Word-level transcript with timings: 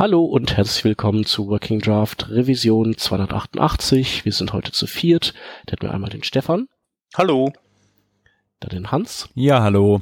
Hallo 0.00 0.24
und 0.24 0.56
herzlich 0.56 0.82
willkommen 0.84 1.26
zu 1.26 1.48
Working 1.48 1.78
Draft 1.78 2.30
Revision 2.30 2.96
288. 2.96 4.24
Wir 4.24 4.32
sind 4.32 4.54
heute 4.54 4.72
zu 4.72 4.86
viert. 4.86 5.34
Da 5.66 5.72
hätten 5.72 5.82
wir 5.82 5.92
einmal 5.92 6.08
den 6.08 6.22
Stefan. 6.22 6.68
Hallo. 7.14 7.52
Dann 8.60 8.70
den 8.70 8.90
Hans. 8.92 9.28
Ja, 9.34 9.60
hallo. 9.60 10.00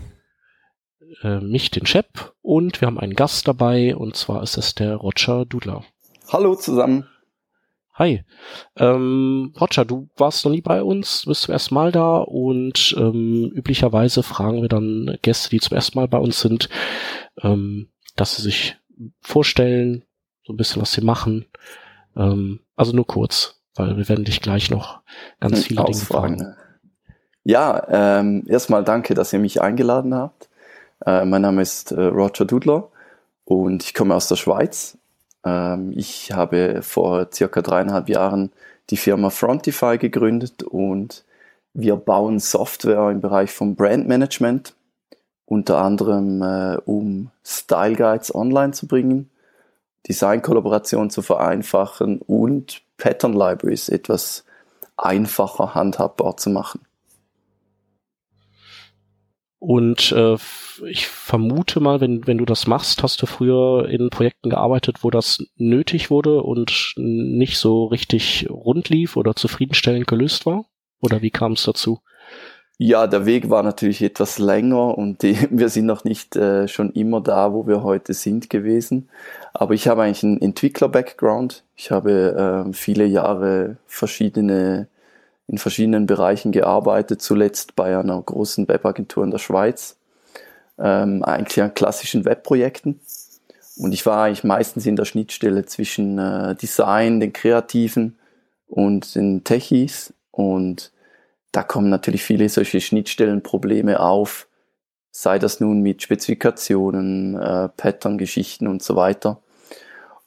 Äh, 1.23 1.41
mich, 1.41 1.73
den 1.73 1.85
Chef. 1.85 2.07
Und 2.43 2.81
wir 2.81 2.87
haben 2.87 3.01
einen 3.01 3.17
Gast 3.17 3.49
dabei 3.49 3.97
und 3.97 4.15
zwar 4.15 4.41
ist 4.45 4.57
es 4.57 4.77
der 4.77 4.95
Roger 4.95 5.45
Dudler. 5.47 5.83
Hallo 6.29 6.55
zusammen. 6.55 7.09
Hi. 7.95 8.25
Ähm, 8.77 9.53
Roger, 9.61 9.85
du 9.85 10.09
warst 10.17 10.45
noch 10.45 10.53
nie 10.53 10.63
bei 10.63 10.81
uns, 10.81 11.25
bist 11.27 11.43
zum 11.43 11.55
ersten 11.55 11.75
Mal 11.75 11.91
da 11.91 12.19
und 12.19 12.95
ähm, 12.97 13.51
üblicherweise 13.53 14.23
fragen 14.23 14.63
wir 14.63 14.69
dann 14.69 15.19
Gäste, 15.23 15.51
die 15.51 15.59
zum 15.59 15.75
ersten 15.75 15.99
Mal 15.99 16.07
bei 16.07 16.19
uns 16.19 16.39
sind, 16.39 16.69
ähm, 17.43 17.89
dass 18.15 18.37
sie 18.37 18.43
sich 18.43 18.78
vorstellen, 19.21 20.05
so 20.45 20.53
ein 20.53 20.57
bisschen 20.57 20.83
was 20.83 20.93
sie 20.93 21.03
machen. 21.03 21.47
Ähm, 22.17 22.61
also 22.77 22.93
nur 22.95 23.07
kurz, 23.07 23.61
weil 23.75 23.97
wir 23.97 24.09
werden 24.09 24.25
dich 24.25 24.41
gleich 24.41 24.71
noch 24.71 25.01
ganz 25.41 25.65
viele 25.65 25.85
Dinge 25.85 25.99
fragen. 25.99 26.55
Ja, 27.45 28.19
ähm, 28.19 28.45
erstmal 28.47 28.85
danke, 28.85 29.15
dass 29.15 29.33
ihr 29.33 29.39
mich 29.39 29.63
eingeladen 29.63 30.15
habt. 30.15 30.49
Äh, 31.07 31.25
mein 31.25 31.43
Name 31.43 31.63
ist 31.63 31.93
äh, 31.93 32.01
Roger 32.03 32.45
Dudler 32.45 32.91
und 33.45 33.83
ich 33.83 33.95
komme 33.95 34.15
aus 34.15 34.29
der 34.29 34.37
Schweiz. 34.37 34.99
Ähm, 35.45 35.93
ich 35.95 36.33
habe 36.33 36.83
vor 36.83 37.29
circa 37.33 37.63
dreieinhalb 37.63 38.09
Jahren 38.09 38.53
die 38.91 38.97
Firma 38.97 39.31
Frontify 39.31 39.99
gegründet 39.99 40.63
und 40.63 41.25
wir 41.73 41.97
bauen 41.97 42.39
Software 42.39 43.11
im 43.11 43.21
Bereich 43.21 43.53
von 43.53 43.77
Brandmanagement 43.77 44.75
unter 45.49 45.79
anderem 45.79 46.43
äh, 46.43 46.77
um 46.85 47.31
Style 47.45 47.97
Guides 47.97 48.35
online 48.35 48.73
zu 48.73 48.87
bringen, 48.87 49.31
Designkollaboration 50.07 51.11
zu 51.11 51.23
vereinfachen 51.23 52.19
und 52.19 52.83
Pattern 52.99 53.33
Libraries 53.33 53.89
etwas 53.89 54.45
einfacher 54.97 55.75
handhabbar 55.75 56.37
zu 56.37 56.51
machen. 56.51 56.81
Und 59.61 60.13
äh, 60.13 60.37
ich 60.87 61.09
vermute 61.09 61.81
mal, 61.81 62.01
wenn, 62.01 62.27
wenn 62.27 62.39
du 62.39 62.45
das 62.45 62.67
machst, 62.67 63.03
hast 63.03 63.21
du 63.23 63.27
früher 63.27 63.89
in 63.89 64.11
Projekten 64.11 64.51
gearbeitet, 64.51 65.03
wo 65.03 65.11
das 65.11 65.45
nötig 65.57 66.11
wurde 66.11 66.43
und 66.43 66.93
nicht 66.97 67.59
so 67.59 67.87
richtig 67.87 68.47
rund 68.51 68.89
lief 68.89 69.17
oder 69.17 69.35
zufriedenstellend 69.35 70.07
gelöst 70.07 70.47
war? 70.47 70.67
Oder 71.01 71.23
wie 71.23 71.31
kam 71.31 71.53
es 71.53 71.65
dazu? 71.65 72.01
Ja, 72.81 73.09
der 73.09 73.27
Weg 73.27 73.51
war 73.51 73.65
natürlich 73.65 74.03
etwas 74.03 74.39
länger 74.39 74.97
und 74.97 75.23
die, 75.23 75.37
wir 75.51 75.69
sind 75.69 75.87
noch 75.87 76.05
nicht 76.05 76.37
äh, 76.37 76.69
schon 76.69 76.93
immer 76.93 77.21
da, 77.21 77.53
wo 77.53 77.67
wir 77.67 77.83
heute 77.83 78.15
sind 78.15 78.51
gewesen. 78.51 79.09
Aber 79.53 79.75
ich 79.75 79.89
habe 79.89 80.05
eigentlich 80.05 80.23
einen 80.23 80.41
Entwickler-Background. 80.41 81.65
Ich 81.75 81.91
habe 81.91 82.67
äh, 82.69 82.73
viele 82.73 83.05
Jahre 83.05 83.79
verschiedene, 83.87 84.87
in 85.49 85.59
verschiedenen 85.59 86.07
Bereichen 86.07 86.53
gearbeitet, 86.53 87.21
zuletzt 87.21 87.75
bei 87.75 87.99
einer 87.99 88.23
großen 88.23 88.69
Webagentur 88.69 89.25
in 89.25 89.33
der 89.33 89.39
Schweiz. 89.39 89.97
Ähm, 90.79 91.25
eigentlich 91.25 91.61
an 91.61 91.75
klassischen 91.75 92.25
Webprojekten. 92.25 93.01
Und 93.77 93.93
ich 93.93 94.07
war 94.07 94.23
eigentlich 94.23 94.45
meistens 94.45 94.87
in 94.87 94.95
der 94.95 95.05
Schnittstelle 95.05 95.67
zwischen 95.67 96.19
äh, 96.21 96.55
Design, 96.55 97.19
den 97.19 97.33
Kreativen 97.33 98.17
und 98.69 99.17
den 99.17 99.43
Techies 99.43 100.13
und 100.31 100.93
da 101.53 101.63
kommen 101.63 101.89
natürlich 101.89 102.23
viele 102.23 102.49
solche 102.49 102.81
Schnittstellenprobleme 102.81 104.01
auf, 104.01 104.49
sei 105.11 105.39
das 105.39 105.61
nun 105.61 105.81
mit 105.81 106.03
Spezifikationen, 106.03 107.35
äh, 107.37 107.69
Pattern-Geschichten 107.71 108.67
und 108.67 108.83
so 108.83 108.97
weiter. 108.97 109.43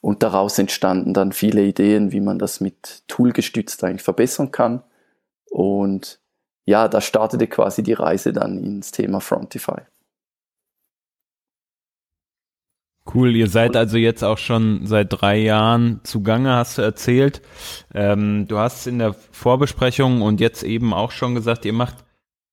Und 0.00 0.24
daraus 0.24 0.58
entstanden 0.58 1.14
dann 1.14 1.32
viele 1.32 1.62
Ideen, 1.62 2.10
wie 2.10 2.20
man 2.20 2.38
das 2.38 2.60
mit 2.60 3.04
Tool 3.06 3.32
gestützt 3.32 3.84
eigentlich 3.84 4.02
verbessern 4.02 4.50
kann. 4.50 4.82
Und 5.48 6.18
ja, 6.64 6.88
da 6.88 7.00
startete 7.00 7.46
quasi 7.46 7.82
die 7.82 7.92
Reise 7.92 8.32
dann 8.32 8.58
ins 8.58 8.90
Thema 8.90 9.20
Frontify. 9.20 9.82
Cool, 13.14 13.36
ihr 13.36 13.48
seid 13.48 13.76
also 13.76 13.98
jetzt 13.98 14.24
auch 14.24 14.38
schon 14.38 14.86
seit 14.86 15.08
drei 15.10 15.36
Jahren 15.38 16.00
zugange, 16.02 16.54
hast 16.54 16.78
du 16.78 16.82
erzählt. 16.82 17.42
Ähm, 17.94 18.46
du 18.48 18.58
hast 18.58 18.86
in 18.86 18.98
der 18.98 19.14
Vorbesprechung 19.32 20.22
und 20.22 20.40
jetzt 20.40 20.62
eben 20.62 20.94
auch 20.94 21.10
schon 21.10 21.34
gesagt, 21.34 21.66
ihr 21.66 21.74
macht, 21.74 22.04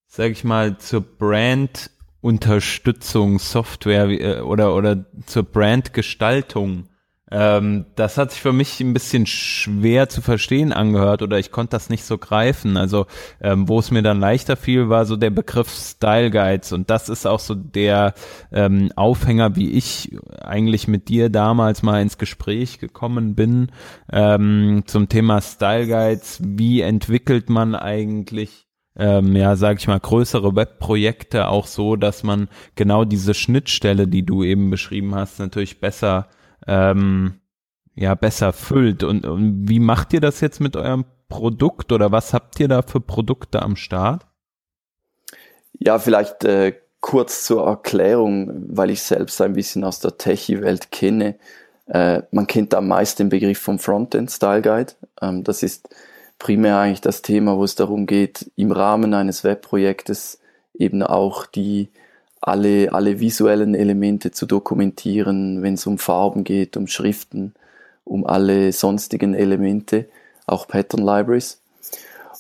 sag 0.08 0.32
ich 0.32 0.44
mal, 0.44 0.78
zur 0.78 1.02
Brand 1.02 1.92
Unterstützung 2.22 3.40
Software 3.40 4.10
äh, 4.10 4.42
oder 4.42 4.76
oder 4.76 5.06
zur 5.26 5.44
Brandgestaltung 5.44 6.89
ähm, 7.32 7.86
das 7.96 8.18
hat 8.18 8.32
sich 8.32 8.42
für 8.42 8.54
mich 8.54 8.80
ein 8.80 8.94
bisschen 8.94 9.26
schwer 9.26 10.10
zu 10.10 10.22
verstehen 10.22 10.74
angehört 10.74 11.22
oder 11.22 11.38
ich 11.38 11.52
konnte 11.52 11.72
das 11.72 11.90
nicht 11.90 12.04
so 12.04 12.18
greifen. 12.18 12.78
Also 12.78 13.06
ähm, 13.42 13.68
wo 13.68 13.80
es 13.80 13.92
mir 13.92 14.02
dann 14.02 14.20
leichter 14.20 14.56
fiel, 14.56 14.90
war 14.90 15.06
so 15.06 15.16
der 15.16 15.30
Begriff 15.30 15.70
Style 15.70 16.32
Guides 16.32 16.72
und 16.72 16.90
das 16.90 17.10
ist 17.10 17.28
auch 17.28 17.40
so 17.40 17.54
der 17.56 18.14
ähm, 18.52 18.92
Aufhänger, 18.96 19.56
wie 19.56 19.72
ich 19.72 20.18
eigentlich 20.42 20.88
mit 20.88 21.08
dir 21.08 21.30
damals 21.30 21.84
mal 21.84 22.02
ins 22.02 22.18
Gespräch 22.18 22.80
gekommen 22.80 23.36
bin 23.36 23.72
ähm, 24.12 24.84
zum 24.86 25.08
Thema 25.10 25.42
Style 25.42 25.88
Guides. 25.88 26.40
Wie 26.44 26.82
entwickelt 26.82 27.50
man 27.50 27.76
eigentlich 27.76 28.66
ähm, 28.98 29.36
ja, 29.36 29.56
sag 29.56 29.80
ich 29.80 29.88
mal, 29.88 30.00
größere 30.00 30.56
Webprojekte 30.56 31.48
auch 31.48 31.68
so, 31.68 31.96
dass 31.96 32.24
man 32.24 32.50
genau 32.76 33.06
diese 33.06 33.34
Schnittstelle, 33.34 34.08
die 34.10 34.26
du 34.26 34.44
eben 34.44 34.70
beschrieben 34.70 35.16
hast, 35.16 35.40
natürlich 35.40 35.80
besser 35.80 36.28
ähm, 36.68 37.40
ja 37.96 38.16
besser 38.16 38.54
füllt. 38.54 39.04
Und, 39.04 39.26
und 39.26 39.68
wie 39.68 39.80
macht 39.80 40.14
ihr 40.14 40.22
das 40.22 40.42
jetzt 40.42 40.60
mit 40.60 40.76
eurem 40.76 41.06
Produkt 41.28 41.92
oder 41.92 42.12
was 42.12 42.34
habt 42.34 42.60
ihr 42.60 42.68
da 42.68 42.82
für 42.82 43.00
Produkte 43.00 43.62
am 43.62 43.76
Start? 43.76 44.26
Ja, 45.74 46.00
vielleicht 46.00 46.44
äh, 46.44 46.74
kurz 47.02 47.46
zur 47.46 47.66
Erklärung, 47.66 48.66
weil 48.70 48.90
ich 48.90 49.02
selbst 49.02 49.42
ein 49.42 49.54
bisschen 49.54 49.84
aus 49.84 50.00
der 50.00 50.18
Techie-Welt 50.18 50.92
kenne. 50.92 51.36
Äh, 51.86 52.24
man 52.32 52.48
kennt 52.48 52.74
am 52.74 52.88
meisten 52.88 53.24
den 53.24 53.30
Begriff 53.30 53.60
vom 53.60 53.80
Frontend 53.80 54.32
Style 54.32 54.62
Guide. 54.62 54.94
Ähm, 55.22 55.44
das 55.44 55.64
ist 55.64 55.90
primär 56.38 56.80
eigentlich 56.80 57.02
das 57.02 57.22
Thema, 57.22 57.58
wo 57.58 57.64
es 57.64 57.76
darum 57.76 58.06
geht, 58.06 58.52
im 58.56 58.72
Rahmen 58.72 59.14
eines 59.14 59.44
Webprojektes 59.44 60.40
eben 60.74 61.04
auch 61.04 61.46
die 61.46 61.90
alle, 62.42 62.94
alle 62.94 63.20
visuellen 63.20 63.76
Elemente 63.76 64.32
zu 64.32 64.46
dokumentieren, 64.46 65.62
wenn 65.62 65.74
es 65.74 65.86
um 65.86 65.98
Farben 65.98 66.44
geht, 66.44 66.78
um 66.78 66.88
Schriften, 66.88 67.54
um 68.04 68.26
alle 68.26 68.72
sonstigen 68.72 69.34
Elemente, 69.34 70.08
auch 70.46 70.68
Pattern 70.68 71.02
Libraries. 71.02 71.62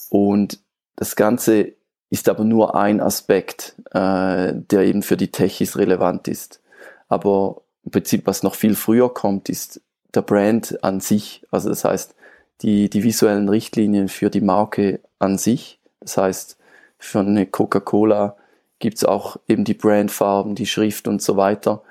Und 0.09 0.59
das 0.95 1.15
Ganze 1.15 1.73
ist 2.09 2.27
aber 2.27 2.43
nur 2.43 2.75
ein 2.75 3.01
Aspekt, 3.01 3.75
äh, 3.91 4.53
der 4.53 4.81
eben 4.81 5.03
für 5.03 5.17
die 5.17 5.31
Techies 5.31 5.77
relevant 5.77 6.27
ist. 6.27 6.59
Aber 7.07 7.61
im 7.85 7.91
Prinzip, 7.91 8.25
was 8.25 8.43
noch 8.43 8.55
viel 8.55 8.75
früher 8.75 9.13
kommt, 9.13 9.49
ist 9.49 9.81
der 10.15 10.21
Brand 10.21 10.83
an 10.83 11.01
sich. 11.01 11.45
Also 11.51 11.69
das 11.69 11.83
heißt, 11.83 12.15
die, 12.61 12.89
die 12.89 13.03
visuellen 13.03 13.47
Richtlinien 13.47 14.09
für 14.09 14.29
die 14.29 14.41
Marke 14.41 14.99
an 15.19 15.37
sich. 15.37 15.79
Das 15.99 16.17
heißt, 16.17 16.57
für 16.97 17.19
eine 17.19 17.45
Coca-Cola 17.45 18.35
gibt's 18.79 19.03
auch 19.03 19.37
eben 19.47 19.63
die 19.63 19.73
Brandfarben, 19.73 20.55
die 20.55 20.65
Schrift 20.65 21.07
und 21.07 21.21
so 21.21 21.37
weiter. 21.37 21.83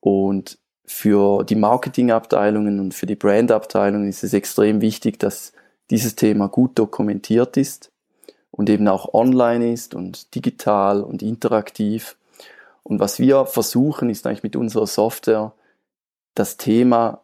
Und 0.00 0.58
für 0.84 1.44
die 1.44 1.54
Marketingabteilungen 1.54 2.80
und 2.80 2.94
für 2.94 3.06
die 3.06 3.14
Brandabteilungen 3.14 4.08
ist 4.08 4.24
es 4.24 4.34
extrem 4.34 4.80
wichtig, 4.80 5.18
dass 5.18 5.52
dieses 5.90 6.16
Thema 6.16 6.48
gut 6.48 6.78
dokumentiert 6.78 7.56
ist 7.56 7.92
und 8.50 8.68
eben 8.68 8.88
auch 8.88 9.14
online 9.14 9.72
ist 9.72 9.94
und 9.94 10.34
digital 10.34 11.02
und 11.02 11.22
interaktiv. 11.22 12.16
Und 12.82 12.98
was 12.98 13.18
wir 13.18 13.46
versuchen, 13.46 14.10
ist 14.10 14.26
eigentlich 14.26 14.42
mit 14.42 14.56
unserer 14.56 14.86
Software 14.86 15.52
das 16.34 16.56
Thema 16.56 17.22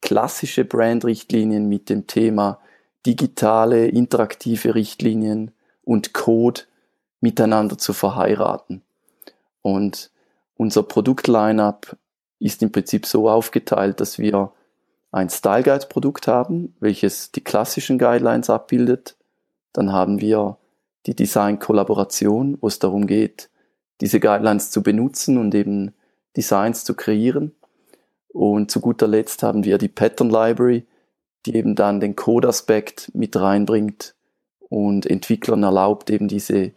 klassische 0.00 0.64
Brandrichtlinien 0.64 1.68
mit 1.68 1.88
dem 1.88 2.06
Thema 2.06 2.60
digitale, 3.06 3.86
interaktive 3.86 4.74
Richtlinien 4.74 5.52
und 5.82 6.12
Code 6.12 6.62
miteinander 7.20 7.78
zu 7.78 7.92
verheiraten. 7.92 8.82
Und 9.62 10.10
unser 10.56 10.82
Produktlineup 10.82 11.96
ist 12.38 12.62
im 12.62 12.72
Prinzip 12.72 13.06
so 13.06 13.28
aufgeteilt, 13.28 14.00
dass 14.00 14.18
wir 14.18 14.52
ein 15.10 15.30
Style 15.30 15.62
Guide 15.62 15.86
Produkt 15.88 16.28
haben, 16.28 16.74
welches 16.80 17.32
die 17.32 17.42
klassischen 17.42 17.98
Guidelines 17.98 18.50
abbildet. 18.50 19.16
Dann 19.72 19.92
haben 19.92 20.20
wir 20.20 20.58
die 21.06 21.16
Design 21.16 21.58
Kollaboration, 21.58 22.58
wo 22.60 22.68
es 22.68 22.78
darum 22.78 23.06
geht, 23.06 23.50
diese 24.00 24.20
Guidelines 24.20 24.70
zu 24.70 24.82
benutzen 24.82 25.38
und 25.38 25.54
eben 25.54 25.94
Designs 26.36 26.84
zu 26.84 26.94
kreieren. 26.94 27.54
Und 28.28 28.70
zu 28.70 28.80
guter 28.80 29.08
Letzt 29.08 29.42
haben 29.42 29.64
wir 29.64 29.78
die 29.78 29.88
Pattern 29.88 30.30
Library, 30.30 30.86
die 31.46 31.56
eben 31.56 31.74
dann 31.74 32.00
den 32.00 32.14
Code-Aspekt 32.14 33.10
mit 33.14 33.34
reinbringt 33.36 34.14
und 34.68 35.06
Entwicklern 35.06 35.62
erlaubt, 35.62 36.10
eben 36.10 36.28
diese 36.28 36.72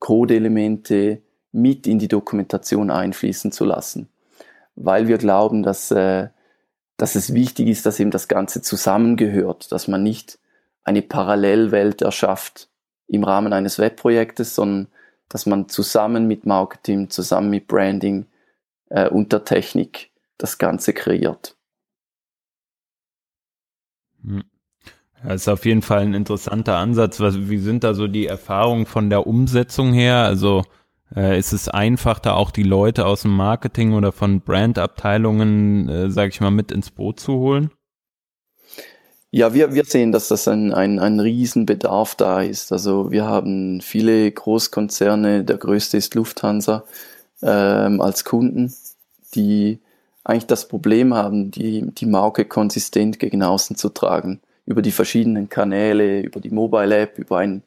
Code-Elemente 0.00 1.22
mit 1.52 1.86
in 1.86 1.98
die 1.98 2.08
Dokumentation 2.08 2.90
einfließen 2.90 3.52
zu 3.52 3.64
lassen, 3.64 4.08
weil 4.74 5.08
wir 5.08 5.18
glauben, 5.18 5.62
dass 5.62 5.90
äh, 5.92 6.28
dass 7.00 7.14
es 7.14 7.32
wichtig 7.32 7.68
ist, 7.68 7.86
dass 7.86 7.98
eben 7.98 8.10
das 8.10 8.28
Ganze 8.28 8.60
zusammengehört, 8.60 9.72
dass 9.72 9.88
man 9.88 10.02
nicht 10.02 10.38
eine 10.84 11.00
Parallelwelt 11.00 12.02
erschafft 12.02 12.68
im 13.06 13.24
Rahmen 13.24 13.54
eines 13.54 13.78
Webprojektes, 13.78 14.54
sondern 14.54 14.88
dass 15.30 15.46
man 15.46 15.70
zusammen 15.70 16.26
mit 16.26 16.44
Marketing, 16.44 17.08
zusammen 17.08 17.48
mit 17.48 17.68
Branding 17.68 18.26
äh, 18.90 19.08
und 19.08 19.32
der 19.32 19.44
Technik 19.44 20.10
das 20.36 20.58
Ganze 20.58 20.92
kreiert. 20.92 21.56
Hm. 24.22 24.44
Das 25.24 25.42
ist 25.42 25.48
auf 25.48 25.66
jeden 25.66 25.82
Fall 25.82 26.00
ein 26.00 26.14
interessanter 26.14 26.76
Ansatz. 26.76 27.20
Was, 27.20 27.48
wie 27.48 27.58
sind 27.58 27.84
da 27.84 27.94
so 27.94 28.06
die 28.06 28.26
Erfahrungen 28.26 28.86
von 28.86 29.10
der 29.10 29.26
Umsetzung 29.26 29.92
her? 29.92 30.16
Also 30.18 30.62
äh, 31.14 31.38
ist 31.38 31.52
es 31.52 31.68
einfach, 31.68 32.18
da 32.18 32.34
auch 32.34 32.50
die 32.50 32.62
Leute 32.62 33.06
aus 33.06 33.22
dem 33.22 33.36
Marketing 33.36 33.92
oder 33.92 34.12
von 34.12 34.40
Brandabteilungen, 34.40 35.88
äh, 35.88 36.10
sage 36.10 36.30
ich 36.30 36.40
mal, 36.40 36.50
mit 36.50 36.72
ins 36.72 36.90
Boot 36.90 37.20
zu 37.20 37.34
holen? 37.34 37.70
Ja, 39.32 39.54
wir, 39.54 39.74
wir 39.74 39.84
sehen, 39.84 40.10
dass 40.10 40.28
das 40.28 40.48
ein, 40.48 40.72
ein, 40.72 40.98
ein 40.98 41.20
Riesenbedarf 41.20 42.16
da 42.16 42.42
ist. 42.42 42.72
Also 42.72 43.12
wir 43.12 43.26
haben 43.26 43.80
viele 43.80 44.30
Großkonzerne, 44.30 45.44
der 45.44 45.56
größte 45.56 45.96
ist 45.96 46.14
Lufthansa, 46.14 46.84
ähm, 47.42 48.00
als 48.00 48.24
Kunden, 48.24 48.74
die 49.34 49.78
eigentlich 50.24 50.46
das 50.46 50.66
Problem 50.66 51.14
haben, 51.14 51.50
die, 51.50 51.86
die 51.92 52.06
Marke 52.06 52.44
konsistent 52.44 53.20
gegen 53.20 53.42
außen 53.42 53.76
zu 53.76 53.90
tragen. 53.90 54.40
Über 54.66 54.82
die 54.82 54.92
verschiedenen 54.92 55.48
Kanäle, 55.48 56.20
über 56.20 56.40
die 56.40 56.50
Mobile 56.50 56.96
App, 56.96 57.18
über 57.18 57.38
ein 57.38 57.62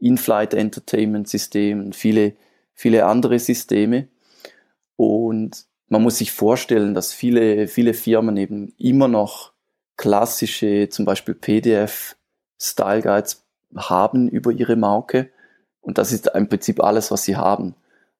In-Flight 0.00 0.54
Entertainment 0.54 1.28
System 1.28 1.80
und 1.86 1.96
viele, 1.96 2.32
viele 2.74 3.06
andere 3.06 3.38
Systeme. 3.38 4.08
Und 4.96 5.66
man 5.88 6.02
muss 6.02 6.18
sich 6.18 6.32
vorstellen, 6.32 6.94
dass 6.94 7.12
viele, 7.12 7.68
viele 7.68 7.94
Firmen 7.94 8.36
eben 8.36 8.74
immer 8.78 9.08
noch 9.08 9.52
klassische, 9.96 10.88
zum 10.88 11.04
Beispiel 11.04 11.34
PDF 11.34 12.16
Style 12.60 13.02
Guides 13.02 13.44
haben 13.76 14.28
über 14.28 14.52
ihre 14.52 14.76
Marke. 14.76 15.30
Und 15.80 15.98
das 15.98 16.12
ist 16.12 16.28
im 16.34 16.48
Prinzip 16.48 16.82
alles, 16.82 17.10
was 17.10 17.24
sie 17.24 17.36
haben. 17.36 17.74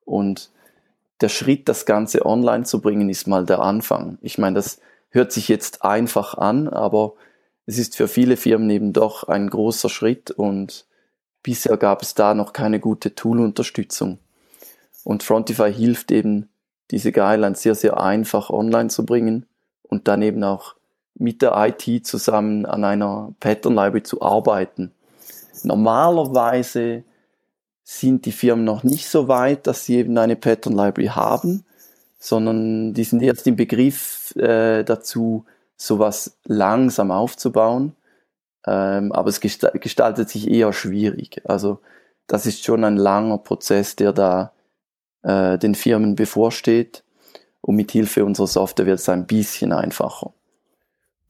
Und 0.04 0.50
der 1.20 1.28
Schritt, 1.28 1.68
das 1.68 1.86
Ganze 1.86 2.24
online 2.24 2.64
zu 2.64 2.80
bringen, 2.80 3.10
ist 3.10 3.26
mal 3.26 3.44
der 3.44 3.60
Anfang. 3.60 4.18
Ich 4.22 4.38
meine, 4.38 4.54
das 4.54 4.80
hört 5.10 5.32
sich 5.32 5.48
jetzt 5.48 5.84
einfach 5.84 6.34
an, 6.34 6.68
aber 6.68 7.14
es 7.68 7.76
ist 7.76 7.96
für 7.96 8.08
viele 8.08 8.38
Firmen 8.38 8.70
eben 8.70 8.94
doch 8.94 9.24
ein 9.24 9.50
großer 9.50 9.90
Schritt 9.90 10.30
und 10.30 10.86
bisher 11.42 11.76
gab 11.76 12.00
es 12.00 12.14
da 12.14 12.32
noch 12.32 12.54
keine 12.54 12.80
gute 12.80 13.14
Tool-Unterstützung. 13.14 14.20
Und 15.04 15.22
Frontify 15.22 15.70
hilft 15.70 16.10
eben, 16.10 16.48
diese 16.90 17.12
Guidelines 17.12 17.60
sehr, 17.60 17.74
sehr 17.74 18.00
einfach 18.00 18.48
online 18.48 18.88
zu 18.88 19.04
bringen 19.04 19.44
und 19.82 20.08
dann 20.08 20.22
eben 20.22 20.42
auch 20.44 20.76
mit 21.14 21.42
der 21.42 21.52
IT 21.58 22.06
zusammen 22.06 22.64
an 22.64 22.84
einer 22.84 23.34
Pattern 23.38 23.74
Library 23.74 24.02
zu 24.02 24.22
arbeiten. 24.22 24.92
Normalerweise 25.62 27.04
sind 27.84 28.24
die 28.24 28.32
Firmen 28.32 28.64
noch 28.64 28.82
nicht 28.82 29.10
so 29.10 29.28
weit, 29.28 29.66
dass 29.66 29.84
sie 29.84 29.96
eben 29.96 30.16
eine 30.16 30.36
Pattern 30.36 30.72
Library 30.72 31.08
haben, 31.08 31.66
sondern 32.18 32.94
die 32.94 33.04
sind 33.04 33.20
erst 33.22 33.46
im 33.46 33.56
Begriff 33.56 34.34
äh, 34.36 34.84
dazu, 34.84 35.44
sowas 35.78 36.36
langsam 36.44 37.10
aufzubauen. 37.10 37.94
Ähm, 38.66 39.12
aber 39.12 39.28
es 39.28 39.40
gestaltet 39.40 40.28
sich 40.28 40.50
eher 40.50 40.72
schwierig. 40.72 41.40
Also 41.44 41.80
das 42.26 42.44
ist 42.44 42.64
schon 42.64 42.84
ein 42.84 42.96
langer 42.96 43.38
Prozess, 43.38 43.96
der 43.96 44.12
da 44.12 44.52
äh, 45.22 45.56
den 45.56 45.74
Firmen 45.74 46.16
bevorsteht. 46.16 47.04
Und 47.60 47.76
mit 47.76 47.92
Hilfe 47.92 48.24
unserer 48.24 48.46
Software 48.46 48.86
wird 48.86 48.98
es 48.98 49.08
ein 49.08 49.26
bisschen 49.26 49.72
einfacher. 49.72 50.32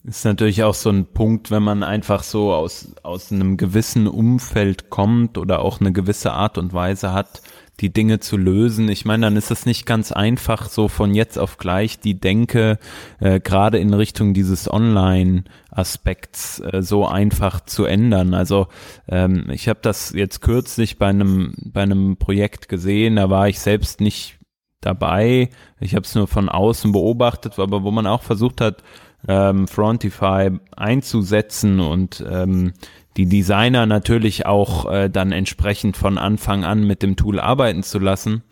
Ist 0.04 0.24
natürlich 0.24 0.62
auch 0.62 0.74
so 0.74 0.90
ein 0.90 1.06
Punkt, 1.06 1.50
wenn 1.50 1.62
man 1.62 1.82
einfach 1.82 2.22
so 2.22 2.52
aus, 2.52 2.94
aus 3.02 3.30
einem 3.30 3.56
gewissen 3.56 4.06
Umfeld 4.06 4.90
kommt 4.90 5.36
oder 5.36 5.60
auch 5.60 5.80
eine 5.80 5.92
gewisse 5.92 6.32
Art 6.32 6.56
und 6.56 6.72
Weise 6.72 7.12
hat, 7.12 7.42
die 7.80 7.92
Dinge 7.92 8.18
zu 8.18 8.36
lösen. 8.36 8.88
Ich 8.88 9.04
meine, 9.04 9.26
dann 9.26 9.36
ist 9.36 9.50
es 9.50 9.66
nicht 9.66 9.86
ganz 9.86 10.10
einfach, 10.12 10.68
so 10.68 10.88
von 10.88 11.14
jetzt 11.14 11.38
auf 11.38 11.58
gleich 11.58 12.00
die 12.00 12.18
Denke 12.18 12.78
äh, 13.20 13.40
gerade 13.40 13.78
in 13.78 13.94
Richtung 13.94 14.34
dieses 14.34 14.70
Online-Aspekts 14.70 16.60
äh, 16.60 16.82
so 16.82 17.06
einfach 17.06 17.60
zu 17.60 17.84
ändern. 17.84 18.34
Also 18.34 18.66
ähm, 19.08 19.48
ich 19.50 19.68
habe 19.68 19.80
das 19.82 20.12
jetzt 20.12 20.40
kürzlich 20.40 20.98
bei 20.98 21.08
einem 21.08 21.54
bei 21.64 21.82
einem 21.82 22.16
Projekt 22.16 22.68
gesehen, 22.68 23.16
da 23.16 23.30
war 23.30 23.48
ich 23.48 23.60
selbst 23.60 24.00
nicht 24.00 24.38
dabei. 24.80 25.50
Ich 25.80 25.94
habe 25.94 26.04
es 26.04 26.14
nur 26.14 26.26
von 26.26 26.48
außen 26.48 26.92
beobachtet, 26.92 27.58
aber 27.58 27.82
wo 27.82 27.90
man 27.90 28.06
auch 28.06 28.22
versucht 28.22 28.60
hat, 28.60 28.82
ähm, 29.26 29.66
Frontify 29.66 30.50
einzusetzen 30.76 31.80
und 31.80 32.24
ähm, 32.28 32.72
die 33.18 33.26
Designer 33.26 33.84
natürlich 33.84 34.46
auch 34.46 34.90
äh, 34.90 35.10
dann 35.10 35.32
entsprechend 35.32 35.96
von 35.96 36.18
Anfang 36.18 36.64
an 36.64 36.86
mit 36.86 37.02
dem 37.02 37.16
Tool 37.16 37.40
arbeiten 37.40 37.82
zu 37.82 37.98
lassen. 37.98 38.44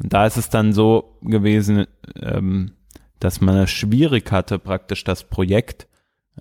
Und 0.00 0.12
da 0.12 0.26
ist 0.26 0.36
es 0.36 0.48
dann 0.48 0.72
so 0.72 1.18
gewesen, 1.22 1.86
ähm, 2.20 2.70
dass 3.18 3.40
man 3.40 3.56
es 3.56 3.70
schwierig 3.70 4.30
hatte, 4.30 4.60
praktisch 4.60 5.02
das 5.02 5.24
Projekt 5.24 5.88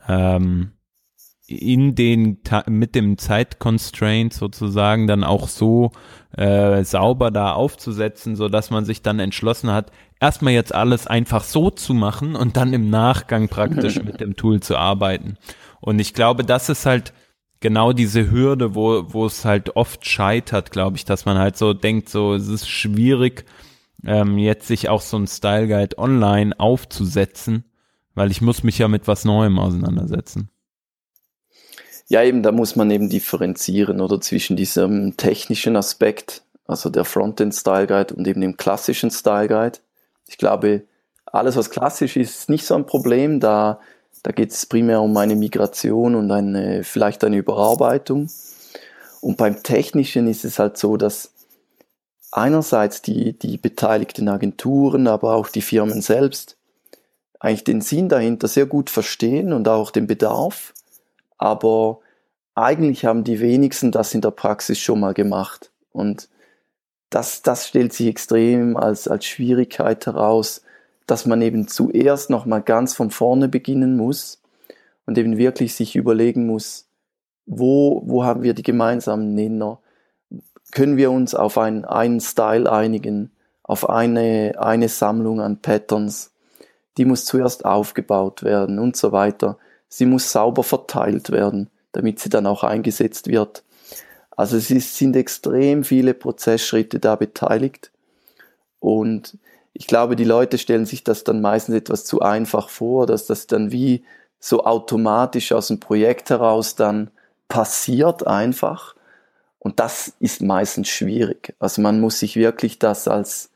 ähm, 0.08 0.74
in 1.48 1.96
den 1.96 2.38
mit 2.68 2.94
dem 2.94 3.18
Zeitconstraint 3.18 4.32
sozusagen 4.32 5.08
dann 5.08 5.24
auch 5.24 5.48
so 5.48 5.92
äh, 6.38 6.84
sauber 6.84 7.32
da 7.32 7.54
aufzusetzen, 7.54 8.36
so 8.36 8.48
dass 8.48 8.70
man 8.70 8.86
sich 8.86 9.02
dann 9.02 9.20
entschlossen 9.20 9.72
hat, 9.72 9.92
erstmal 10.20 10.54
jetzt 10.54 10.74
alles 10.74 11.08
einfach 11.08 11.44
so 11.44 11.72
zu 11.72 11.96
machen 11.96 12.36
und 12.36 12.58
dann 12.58 12.74
im 12.74 12.92
Nachgang 12.92 13.50
praktisch 13.50 13.96
mit 14.04 14.22
dem 14.22 14.36
Tool 14.36 14.60
zu 14.60 14.78
arbeiten. 14.78 15.38
Und 15.80 16.00
ich 16.00 16.14
glaube, 16.14 16.46
das 16.46 16.70
ist 16.70 16.86
halt 16.86 17.12
genau 17.62 17.94
diese 17.94 18.30
Hürde, 18.30 18.76
wo 18.76 19.14
wo 19.14 19.26
es 19.26 19.46
halt 19.46 19.76
oft 19.78 20.06
scheitert, 20.06 20.72
glaube 20.72 20.98
ich, 20.98 21.06
dass 21.06 21.26
man 21.26 21.38
halt 21.38 21.56
so 21.58 21.74
denkt, 21.74 22.10
so 22.10 22.34
es 22.34 22.50
ist 22.50 22.68
schwierig 22.68 23.46
ähm, 24.06 24.38
jetzt 24.38 24.68
sich 24.68 24.90
auch 24.90 25.02
so 25.02 25.18
ein 25.18 25.28
Style 25.28 25.68
Guide 25.68 25.98
online 25.98 26.60
aufzusetzen, 26.60 27.64
weil 28.16 28.32
ich 28.32 28.42
muss 28.42 28.64
mich 28.64 28.78
ja 28.78 28.88
mit 28.88 29.08
was 29.08 29.26
Neuem 29.26 29.60
auseinandersetzen. 29.60 30.50
Ja, 32.08 32.24
eben, 32.24 32.44
da 32.44 32.52
muss 32.52 32.76
man 32.76 32.92
eben 32.92 33.10
differenzieren 33.10 34.02
oder 34.02 34.20
zwischen 34.20 34.58
diesem 34.58 35.16
technischen 35.16 35.78
Aspekt, 35.78 36.44
also 36.68 36.90
der 36.90 37.06
Frontend 37.06 37.56
Style 37.56 37.88
Guide 37.88 38.14
und 38.14 38.28
eben 38.28 38.42
dem 38.42 38.58
klassischen 38.58 39.12
Style 39.12 39.48
Guide. 39.48 39.80
Ich 40.28 40.38
glaube, 40.38 40.84
alles, 41.26 41.56
was 41.56 41.70
klassisch 41.70 42.18
ist, 42.18 42.40
ist 42.40 42.50
nicht 42.50 42.66
so 42.66 42.76
ein 42.76 42.86
Problem, 42.86 43.40
da, 43.40 43.80
da 44.24 44.32
geht 44.32 44.52
es 44.52 44.66
primär 44.66 45.02
um 45.02 45.16
eine 45.18 45.36
Migration 45.36 46.16
und 46.16 46.32
eine, 46.32 46.84
vielleicht 46.84 47.24
eine 47.24 47.38
Überarbeitung. 47.38 48.30
Und 49.22 49.38
beim 49.38 49.64
Technischen 49.64 50.28
ist 50.28 50.46
es 50.46 50.60
halt 50.60 50.78
so, 50.78 50.98
dass 50.98 51.32
einerseits 52.32 53.02
die, 53.02 53.34
die 53.34 53.58
beteiligten 53.58 54.30
Agenturen, 54.30 55.08
aber 55.08 55.36
auch 55.36 55.50
die 55.50 55.62
Firmen 55.62 56.02
selbst 56.02 56.58
eigentlich 57.40 57.64
den 57.64 57.82
Sinn 57.82 58.08
dahinter 58.08 58.48
sehr 58.48 58.68
gut 58.68 58.90
verstehen 58.90 59.52
und 59.54 59.68
auch 59.68 59.92
den 59.92 60.08
Bedarf 60.08 60.74
aber 61.42 62.02
eigentlich 62.54 63.04
haben 63.04 63.24
die 63.24 63.40
wenigsten 63.40 63.92
das 63.92 64.14
in 64.14 64.22
der 64.22 64.30
Praxis 64.30 64.78
schon 64.78 65.00
mal 65.00 65.16
gemacht. 65.16 65.72
Und 65.92 66.30
das, 67.10 67.42
das 67.42 67.68
stellt 67.68 67.94
sich 67.94 68.06
extrem 68.06 68.78
als, 68.78 69.08
als 69.08 69.26
Schwierigkeit 69.26 70.06
heraus, 70.06 70.62
dass 71.08 71.26
man 71.26 71.42
eben 71.42 71.68
zuerst 71.68 72.30
nochmal 72.30 72.62
ganz 72.62 72.94
von 72.94 73.12
vorne 73.12 73.48
beginnen 73.48 73.98
muss 73.98 74.42
und 75.06 75.18
eben 75.18 75.38
wirklich 75.38 75.76
sich 75.76 75.96
überlegen 75.96 76.46
muss, 76.46 76.88
wo, 77.46 78.04
wo 78.06 78.24
haben 78.24 78.44
wir 78.44 78.54
die 78.54 78.64
gemeinsamen 78.64 79.34
Nenner? 79.34 79.80
Können 80.72 80.98
wir 80.98 81.12
uns 81.12 81.36
auf 81.36 81.58
einen, 81.58 81.86
einen 81.86 82.22
Style 82.22 82.72
einigen, 82.72 83.32
auf 83.64 83.90
eine, 83.90 84.54
eine 84.58 84.88
Sammlung 84.88 85.42
an 85.42 85.62
Patterns? 85.62 86.32
Die 86.98 87.06
muss 87.06 87.26
zuerst 87.26 87.66
aufgebaut 87.66 88.44
werden 88.44 88.80
und 88.80 88.96
so 88.96 89.12
weiter 89.12 89.58
sie 89.92 90.06
muss 90.06 90.32
sauber 90.32 90.64
verteilt 90.64 91.30
werden, 91.30 91.70
damit 91.92 92.20
sie 92.20 92.30
dann 92.30 92.48
auch 92.48 92.64
eingesetzt 92.64 93.28
wird. 93.28 93.64
Also 94.32 94.58
es 94.58 94.72
ist, 94.72 94.96
sind 94.96 95.16
extrem 95.16 95.84
viele 95.84 96.14
Prozessschritte 96.16 97.00
da 97.00 97.16
beteiligt 97.16 97.92
und 98.80 99.38
ich 99.74 99.88
glaube, 99.88 100.16
die 100.16 100.26
Leute 100.26 100.58
stellen 100.58 100.86
sich 100.86 101.04
das 101.04 101.24
dann 101.24 101.42
meistens 101.42 101.76
etwas 101.76 102.06
zu 102.06 102.22
einfach 102.22 102.70
vor, 102.70 103.08
dass 103.08 103.26
das 103.26 103.48
dann 103.48 103.72
wie 103.72 104.04
so 104.40 104.66
automatisch 104.66 105.52
aus 105.52 105.68
dem 105.68 105.80
Projekt 105.80 106.30
heraus 106.30 106.76
dann 106.76 107.12
passiert 107.48 108.28
einfach. 108.28 108.96
Und 109.60 109.80
das 109.80 110.14
ist 110.20 110.42
meistens 110.42 110.90
schwierig. 110.90 111.56
Also 111.60 111.82
man 111.82 112.00
muss 112.00 112.20
sich 112.20 112.36
wirklich 112.36 112.80
das 112.80 113.08
als, 113.08 113.52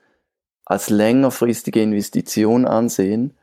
als 0.65 0.89
längerfristige 0.89 1.81
Investition 1.81 2.65
ansehen. 2.65 3.35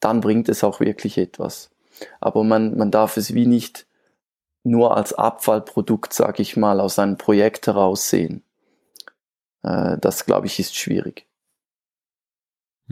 Dann 0.00 0.20
bringt 0.20 0.48
es 0.48 0.64
auch 0.64 0.80
wirklich 0.80 1.18
etwas 1.18 1.70
aber 2.20 2.44
man, 2.44 2.76
man 2.76 2.90
darf 2.90 3.16
es 3.16 3.34
wie 3.34 3.46
nicht 3.46 3.86
nur 4.62 4.96
als 4.96 5.12
Abfallprodukt, 5.12 6.12
sag 6.12 6.38
ich 6.40 6.56
mal, 6.56 6.80
aus 6.80 6.98
einem 6.98 7.16
Projekt 7.16 7.66
heraus 7.66 8.10
sehen. 8.10 8.42
Äh, 9.62 9.96
das, 9.98 10.26
glaube 10.26 10.46
ich, 10.46 10.58
ist 10.58 10.76
schwierig. 10.76 11.26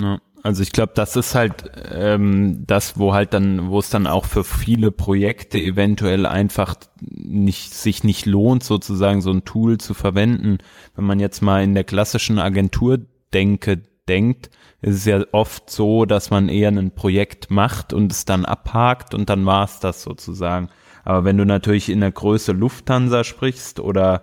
Ja, 0.01 0.21
Also 0.43 0.63
ich 0.63 0.71
glaube, 0.73 0.93
das 0.95 1.17
ist 1.17 1.35
halt 1.35 1.65
ähm, 1.91 2.65
das, 2.67 2.99
wo 2.99 3.13
halt 3.13 3.35
dann, 3.35 3.69
wo 3.69 3.81
es 3.81 3.91
dann 3.91 4.07
auch 4.07 4.25
für 4.25 4.45
viele 4.45 4.93
Projekte 4.93 5.59
eventuell 5.59 6.25
einfach 6.27 6.77
nicht 7.01 7.75
sich 7.75 8.05
nicht 8.05 8.25
lohnt, 8.27 8.63
sozusagen 8.63 9.21
so 9.21 9.31
ein 9.33 9.45
Tool 9.45 9.79
zu 9.79 9.95
verwenden. 9.95 10.59
Wenn 10.95 11.05
man 11.05 11.21
jetzt 11.21 11.43
mal 11.43 11.65
in 11.65 11.75
der 11.75 11.85
klassischen 11.85 12.39
Agenturdenke 12.39 13.83
denkt, 14.09 14.51
ist 14.81 14.95
es 14.97 15.05
ja 15.07 15.25
oft 15.33 15.69
so, 15.71 16.05
dass 16.05 16.31
man 16.31 16.49
eher 16.49 16.69
ein 16.69 16.93
Projekt 16.95 17.51
macht 17.51 17.93
und 17.93 18.13
es 18.13 18.25
dann 18.25 18.45
abhakt 18.45 19.15
und 19.15 19.29
dann 19.29 19.45
war 19.45 19.65
es 19.65 19.81
das 19.81 20.03
sozusagen. 20.03 20.69
Aber 21.09 21.25
wenn 21.25 21.39
du 21.39 21.47
natürlich 21.47 21.89
in 21.89 22.01
der 22.01 22.13
Größe 22.13 22.53
Lufthansa 22.53 23.25
sprichst 23.25 23.81
oder 23.81 24.21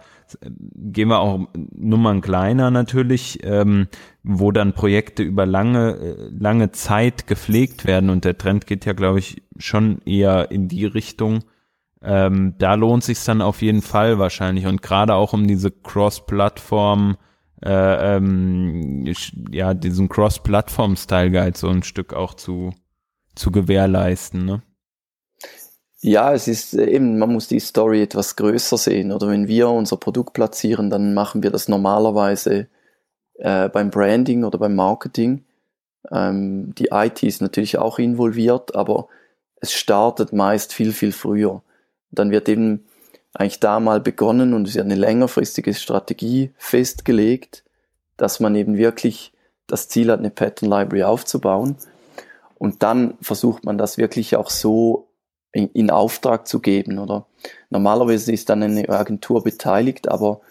gehen 0.75 1.07
wir 1.07 1.17
auch 1.17 1.47
Nummern 1.75 2.21
kleiner 2.21 2.69
natürlich, 2.69 3.39
ähm, 3.41 3.87
wo 4.21 4.51
dann 4.51 4.73
Projekte 4.73 5.23
über 5.23 5.47
lange, 5.47 5.95
äh, 5.95 6.29
lange 6.29 6.73
Zeit 6.73 7.25
gepflegt 7.25 7.85
werden 7.87 8.11
und 8.11 8.23
der 8.23 8.37
Trend 8.37 8.67
geht 8.67 8.85
ja, 8.85 8.93
glaube 8.93 9.17
ich, 9.17 9.41
schon 9.57 9.97
eher 10.05 10.51
in 10.51 10.67
die 10.67 10.85
Richtung. 10.85 11.43
Ähm, 12.03 12.53
da 12.59 12.75
lohnt 12.75 13.03
sich 13.03 13.23
dann 13.23 13.41
auf 13.41 13.63
jeden 13.63 13.81
Fall 13.81 14.19
wahrscheinlich 14.19 14.67
und 14.67 14.83
gerade 14.83 15.15
auch 15.15 15.33
um 15.33 15.47
diese 15.47 15.71
Cross-Plattform, 15.71 17.17
äh, 17.63 18.15
ähm, 18.17 19.11
ja, 19.49 19.73
diesen 19.73 20.07
Cross-Plattform-Style-Guide 20.07 21.57
so 21.57 21.67
ein 21.67 21.81
Stück 21.81 22.13
auch 22.13 22.35
zu, 22.35 22.75
zu 23.33 23.51
gewährleisten, 23.51 24.45
ne? 24.45 24.61
Ja, 26.07 26.35
es 26.35 26.47
ist 26.47 26.75
äh, 26.75 26.85
eben, 26.85 27.17
man 27.17 27.33
muss 27.33 27.47
die 27.47 27.59
Story 27.59 28.03
etwas 28.03 28.35
größer 28.35 28.77
sehen. 28.77 29.12
Oder 29.12 29.27
wenn 29.27 29.47
wir 29.47 29.69
unser 29.69 29.97
Produkt 29.97 30.33
platzieren, 30.33 30.91
dann 30.91 31.15
machen 31.15 31.41
wir 31.41 31.50
das 31.50 31.67
normalerweise 31.67 32.67
äh, 33.39 33.69
beim 33.69 33.89
Branding 33.89 34.43
oder 34.43 34.59
beim 34.59 34.75
Marketing. 34.75 35.45
Ähm, 36.12 36.75
die 36.75 36.89
IT 36.91 37.24
ist 37.24 37.41
natürlich 37.41 37.79
auch 37.79 37.97
involviert, 37.97 38.75
aber 38.75 39.07
es 39.55 39.74
startet 39.74 40.31
meist 40.31 40.74
viel, 40.74 40.93
viel 40.93 41.12
früher. 41.12 41.63
Dann 42.12 42.29
wird 42.29 42.50
eben 42.50 42.85
eigentlich 43.33 43.59
da 43.59 43.79
mal 43.79 44.00
begonnen 44.00 44.53
und 44.53 44.67
es 44.67 44.75
ja 44.75 44.83
eine 44.83 44.93
längerfristige 44.93 45.74
Strategie 45.74 46.51
festgelegt, 46.59 47.63
dass 48.15 48.39
man 48.39 48.53
eben 48.53 48.77
wirklich 48.77 49.33
das 49.65 49.89
Ziel 49.89 50.12
hat, 50.12 50.19
eine 50.19 50.29
Pattern 50.29 50.69
Library 50.69 51.01
aufzubauen. 51.03 51.77
Und 52.59 52.83
dann 52.83 53.15
versucht 53.21 53.65
man 53.65 53.79
das 53.79 53.97
wirklich 53.97 54.35
auch 54.35 54.51
so 54.51 55.04
in, 55.55 55.69
in 55.69 55.89
Auftrag 55.89 56.47
zu 56.47 56.59
geben, 56.59 57.00
oder? 57.00 57.25
Normalerweise 57.69 58.33
ist 58.33 58.50
dann 58.50 58.62
eine 58.62 58.89
Agentur 58.89 59.43
beteiligt, 59.43 60.09
aber 60.09 60.41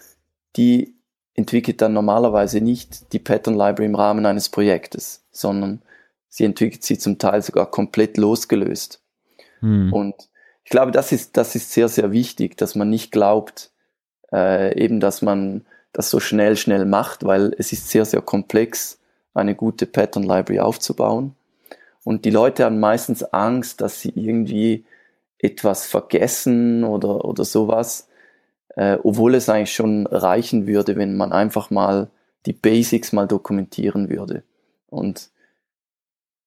die 0.55 0.95
entwickelt 1.35 1.81
dann 1.81 1.93
normalerweise 1.93 2.59
nicht 2.59 3.13
die 3.13 3.19
Pattern 3.19 3.53
Library 3.53 3.85
im 3.85 3.95
Rahmen 3.95 4.25
eines 4.25 4.49
Projektes, 4.49 5.23
sondern 5.31 5.81
sie 6.27 6.45
entwickelt 6.45 6.83
sie 6.83 6.97
zum 6.97 7.19
Teil 7.19 7.41
sogar 7.43 7.69
komplett 7.69 8.17
losgelöst. 8.17 9.01
Hm. 9.59 9.93
Und 9.93 10.15
ich 10.63 10.71
glaube, 10.71 10.91
das 10.91 11.11
ist, 11.11 11.37
das 11.37 11.55
ist 11.55 11.71
sehr, 11.71 11.87
sehr 11.87 12.11
wichtig, 12.11 12.57
dass 12.57 12.73
man 12.73 12.89
nicht 12.89 13.11
glaubt, 13.11 13.71
äh, 14.33 14.75
eben, 14.81 14.99
dass 14.99 15.21
man 15.21 15.65
das 15.93 16.09
so 16.09 16.19
schnell, 16.19 16.57
schnell 16.57 16.85
macht, 16.85 17.25
weil 17.25 17.53
es 17.59 17.71
ist 17.71 17.89
sehr, 17.89 18.05
sehr 18.05 18.21
komplex, 18.21 18.99
eine 19.35 19.53
gute 19.53 19.85
Pattern 19.85 20.23
Library 20.23 20.61
aufzubauen. 20.61 21.35
Und 22.03 22.25
die 22.25 22.31
Leute 22.31 22.65
haben 22.65 22.79
meistens 22.79 23.23
Angst, 23.23 23.81
dass 23.81 24.01
sie 24.01 24.13
irgendwie 24.15 24.85
etwas 25.45 25.85
vergessen 25.85 26.83
oder, 26.83 27.23
oder 27.25 27.45
sowas, 27.45 28.07
äh, 28.75 28.97
obwohl 29.03 29.35
es 29.35 29.47
eigentlich 29.47 29.73
schon 29.73 30.07
reichen 30.07 30.67
würde, 30.67 30.95
wenn 30.95 31.15
man 31.15 31.31
einfach 31.31 31.69
mal 31.69 32.09
die 32.45 32.53
Basics 32.53 33.13
mal 33.13 33.27
dokumentieren 33.27 34.09
würde. 34.09 34.43
Und 34.87 35.29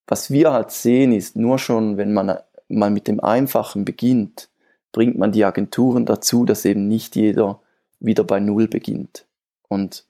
was 0.07 0.31
wir 0.31 0.53
halt 0.53 0.71
sehen, 0.71 1.13
ist 1.13 1.37
nur 1.37 1.59
schon, 1.59 1.97
wenn 1.97 2.13
man 2.13 2.39
mal 2.69 2.91
mit 2.91 3.09
dem 3.09 3.21
Einfachen 3.21 3.85
beginnt, 3.85 4.49
bringt 4.93 5.19
man 5.19 5.33
die 5.33 5.45
Agenturen 5.45 6.07
dazu, 6.07 6.45
dass 6.45 6.65
eben 6.65 6.89
nicht 6.89 7.15
jeder 7.17 7.61
wieder 8.01 8.25
bei 8.25 8.41
Null 8.41 8.69
beginnt. 8.69 9.27
Und 9.69 10.05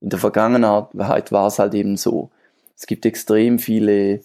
in 0.00 0.10
der 0.10 0.18
Vergangenheit 0.18 1.32
war 1.32 1.46
es 1.46 1.58
halt 1.58 1.74
eben 1.74 1.96
so. 1.96 2.30
Es 2.76 2.86
gibt 2.86 3.04
extrem 3.06 3.58
viele 3.58 4.20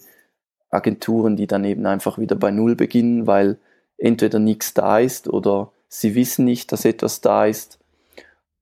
Agenturen, 0.70 1.36
die 1.36 1.46
dann 1.46 1.64
eben 1.64 1.86
einfach 1.86 2.18
wieder 2.18 2.36
bei 2.36 2.50
Null 2.50 2.76
beginnen, 2.76 3.26
weil 3.26 3.58
entweder 3.98 4.38
nichts 4.38 4.74
da 4.74 4.98
ist 4.98 5.28
oder 5.28 5.72
sie 5.88 6.14
wissen 6.14 6.44
nicht, 6.44 6.72
dass 6.72 6.84
etwas 6.84 7.20
da 7.20 7.46
ist 7.46 7.78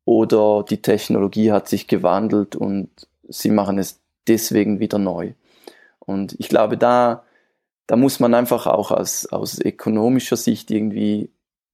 oder 0.05 0.65
die 0.69 0.83
Technologie 0.83 1.53
hat 1.53 1.69
sich 1.69 1.87
gewandelt 1.89 2.57
und 2.57 2.89
sie 3.29 3.51
machen 3.51 3.79
es 3.79 4.01
deswegen 4.27 4.81
wieder 4.81 4.99
neu. 4.99 5.33
Und 5.99 6.37
ich 6.39 6.49
glaube, 6.49 6.77
da, 6.77 7.25
da 7.87 7.97
muss 7.97 8.21
man 8.21 8.35
einfach 8.35 8.67
auch 8.67 8.91
aus, 8.91 9.27
aus 9.27 9.59
ökonomischer 9.59 10.37
Sicht 10.37 10.71
irgendwie 10.71 11.31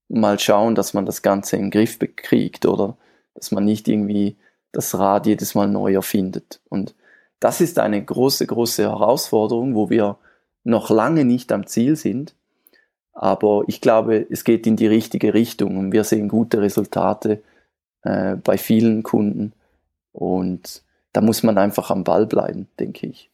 mal 0.09 0.38
schauen, 0.38 0.75
dass 0.75 0.95
man 0.95 1.07
das 1.07 1.23
Ganze 1.23 1.57
im 1.57 1.71
Griff 1.71 1.99
bekriegt 1.99 2.67
oder 2.67 2.97
dass 3.35 3.50
man 3.52 3.64
nicht 3.64 3.88
irgendwie 3.88 4.37
das 4.73 4.97
Rad 4.99 5.26
jedes 5.26 5.55
Mal 5.55 5.69
neu 5.69 5.95
erfindet. 5.95 6.61
Und 6.69 6.95
das 7.40 7.61
ist 7.61 7.79
eine 7.79 8.05
große, 8.05 8.47
große 8.47 8.83
Herausforderung, 8.83 9.75
wo 9.75 9.90
wir 9.90 10.19
noch 10.62 10.90
lange 10.90 11.25
nicht 11.25 11.52
am 11.52 11.67
Ziel 11.67 11.97
sind. 11.97 12.35
Aber 13.12 13.64
ich 13.67 13.81
glaube, 13.81 14.26
es 14.31 14.45
geht 14.45 14.67
in 14.67 14.76
die 14.76 14.87
richtige 14.87 15.35
Richtung 15.35 15.76
und 15.76 15.93
wir 15.93 16.05
sehen 16.05 16.29
gute 16.29 16.61
Resultate 16.61 17.43
äh, 18.02 18.37
bei 18.37 18.57
vielen 18.57 19.02
Kunden. 19.02 19.52
Und 20.12 20.83
da 21.12 21.21
muss 21.21 21.43
man 21.43 21.59
einfach 21.59 21.90
am 21.90 22.05
Ball 22.05 22.26
bleiben, 22.26 22.69
denke 22.79 23.07
ich. 23.07 23.31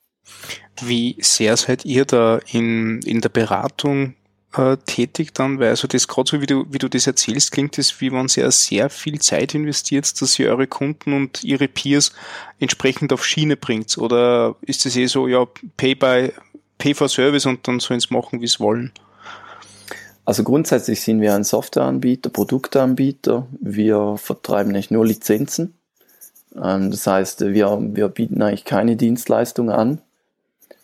Wie 0.83 1.17
sehr 1.21 1.57
seid 1.57 1.85
ihr 1.85 2.05
da 2.05 2.41
in, 2.51 3.01
in 3.03 3.21
der 3.21 3.29
Beratung 3.29 4.15
äh, 4.57 4.77
tätig 4.79 5.33
dann? 5.35 5.59
Weil 5.61 5.69
also 5.69 5.87
das 5.87 6.09
gerade 6.09 6.29
so, 6.29 6.41
wie 6.41 6.47
du, 6.47 6.67
wie 6.69 6.79
du 6.79 6.89
das 6.89 7.07
erzählst, 7.07 7.53
klingt 7.53 7.79
es, 7.79 8.01
wie 8.01 8.11
man 8.11 8.29
sehr, 8.29 8.51
sehr 8.51 8.91
viel 8.91 9.21
Zeit 9.21 9.55
investiert, 9.55 10.21
dass 10.21 10.39
ihr 10.39 10.51
eure 10.51 10.67
Kunden 10.67 11.13
und 11.13 11.45
ihre 11.45 11.69
Peers 11.69 12.13
entsprechend 12.59 13.13
auf 13.13 13.25
Schiene 13.25 13.57
bringt. 13.57 13.97
Oder 13.99 14.57
ist 14.63 14.85
es 14.85 14.97
eh 14.97 15.07
so, 15.07 15.29
ja, 15.29 15.47
Pay 15.77 15.95
by, 15.95 16.33
Pay 16.79 16.95
for 16.95 17.09
Service 17.09 17.47
und 17.47 17.67
dann 17.69 17.81
sollen 17.81 18.01
sie 18.01 18.13
machen, 18.13 18.41
wie 18.41 18.49
sie 18.49 18.61
wollen? 18.61 18.93
Also 20.27 20.43
grundsätzlich 20.43 21.03
sind 21.03 21.21
wir 21.21 21.35
ein 21.35 21.45
Softwareanbieter, 21.45 22.31
Produkteanbieter. 22.31 23.47
Wir 23.61 24.17
vertreiben 24.17 24.73
nicht 24.73 24.91
nur 24.91 25.07
Lizenzen. 25.07 25.79
Ähm, 26.61 26.91
das 26.91 27.07
heißt, 27.07 27.43
wir, 27.53 27.79
wir 27.81 28.09
bieten 28.09 28.43
eigentlich 28.43 28.65
keine 28.65 28.97
Dienstleistung 28.97 29.71
an. 29.71 30.03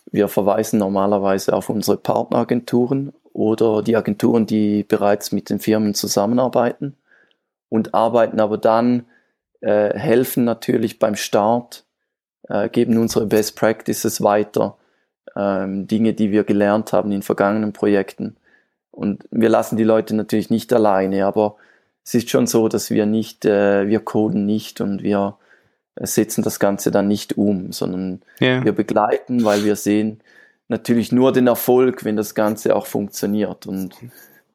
Wir 0.09 0.29
verweisen 0.29 0.79
normalerweise 0.79 1.53
auf 1.53 1.69
unsere 1.69 1.97
Partneragenturen 1.97 3.11
oder 3.33 3.83
die 3.83 3.97
Agenturen, 3.97 4.45
die 4.45 4.83
bereits 4.83 5.33
mit 5.33 5.49
den 5.49 5.59
Firmen 5.59 5.93
zusammenarbeiten 5.93 6.95
und 7.67 7.93
arbeiten 7.93 8.39
aber 8.39 8.57
dann, 8.57 9.07
äh, 9.59 9.93
helfen 9.97 10.45
natürlich 10.45 10.99
beim 10.99 11.15
Start, 11.15 11.83
äh, 12.47 12.69
geben 12.69 12.97
unsere 12.97 13.25
Best 13.25 13.57
Practices 13.57 14.21
weiter, 14.21 14.77
ähm, 15.35 15.85
Dinge, 15.87 16.13
die 16.13 16.31
wir 16.31 16.45
gelernt 16.45 16.93
haben 16.93 17.11
in 17.11 17.23
vergangenen 17.23 17.73
Projekten 17.73 18.37
und 18.93 19.23
wir 19.31 19.49
lassen 19.49 19.75
die 19.75 19.83
Leute 19.83 20.15
natürlich 20.15 20.49
nicht 20.49 20.71
alleine, 20.71 21.25
aber 21.25 21.55
es 22.05 22.13
ist 22.13 22.29
schon 22.29 22.47
so, 22.47 22.67
dass 22.67 22.91
wir 22.91 23.05
nicht, 23.05 23.43
äh, 23.45 23.87
wir 23.87 23.99
coden 23.99 24.45
nicht 24.45 24.81
und 24.81 25.03
wir 25.03 25.37
setzen 25.99 26.43
das 26.43 26.59
Ganze 26.59 26.91
dann 26.91 27.07
nicht 27.07 27.37
um, 27.37 27.71
sondern 27.71 28.21
yeah. 28.41 28.63
wir 28.63 28.71
begleiten, 28.71 29.43
weil 29.43 29.63
wir 29.63 29.75
sehen 29.75 30.21
natürlich 30.67 31.11
nur 31.11 31.31
den 31.33 31.47
Erfolg, 31.47 32.03
wenn 32.03 32.15
das 32.15 32.35
Ganze 32.35 32.75
auch 32.75 32.85
funktioniert 32.85 33.67
und 33.67 33.95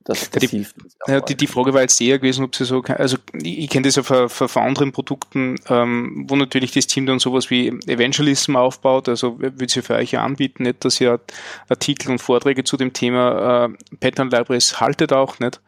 das, 0.08 0.30
das 0.30 0.40
die, 0.40 0.48
hilft. 0.48 0.74
Ja, 1.06 1.20
die, 1.20 1.34
die 1.34 1.46
Frage 1.46 1.74
war 1.74 1.82
jetzt 1.82 2.00
eher 2.00 2.18
gewesen, 2.18 2.42
ob 2.42 2.56
sie 2.56 2.64
so, 2.64 2.82
also 2.82 3.18
ich, 3.34 3.68
kenne 3.68 3.86
das 3.86 3.96
ja 3.96 4.02
von, 4.02 4.30
von, 4.30 4.48
von 4.48 4.62
anderen 4.62 4.90
Produkten, 4.90 5.56
ähm, 5.68 6.24
wo 6.26 6.34
natürlich 6.34 6.72
das 6.72 6.86
Team 6.86 7.04
dann 7.04 7.18
sowas 7.18 7.50
wie 7.50 7.68
Evangelism 7.68 8.56
aufbaut, 8.56 9.10
also 9.10 9.38
würde 9.38 9.68
sie 9.68 9.82
für 9.82 9.96
euch 9.96 10.12
ja 10.12 10.24
anbieten, 10.24 10.62
nicht, 10.62 10.82
dass 10.82 10.98
ihr 10.98 11.20
Artikel 11.68 12.10
und 12.10 12.20
Vorträge 12.20 12.64
zu 12.64 12.78
dem 12.78 12.94
Thema 12.94 13.66
äh, 13.66 13.96
Pattern 14.00 14.30
Libraries 14.30 14.80
haltet 14.80 15.12
auch, 15.12 15.38
nicht? 15.40 15.60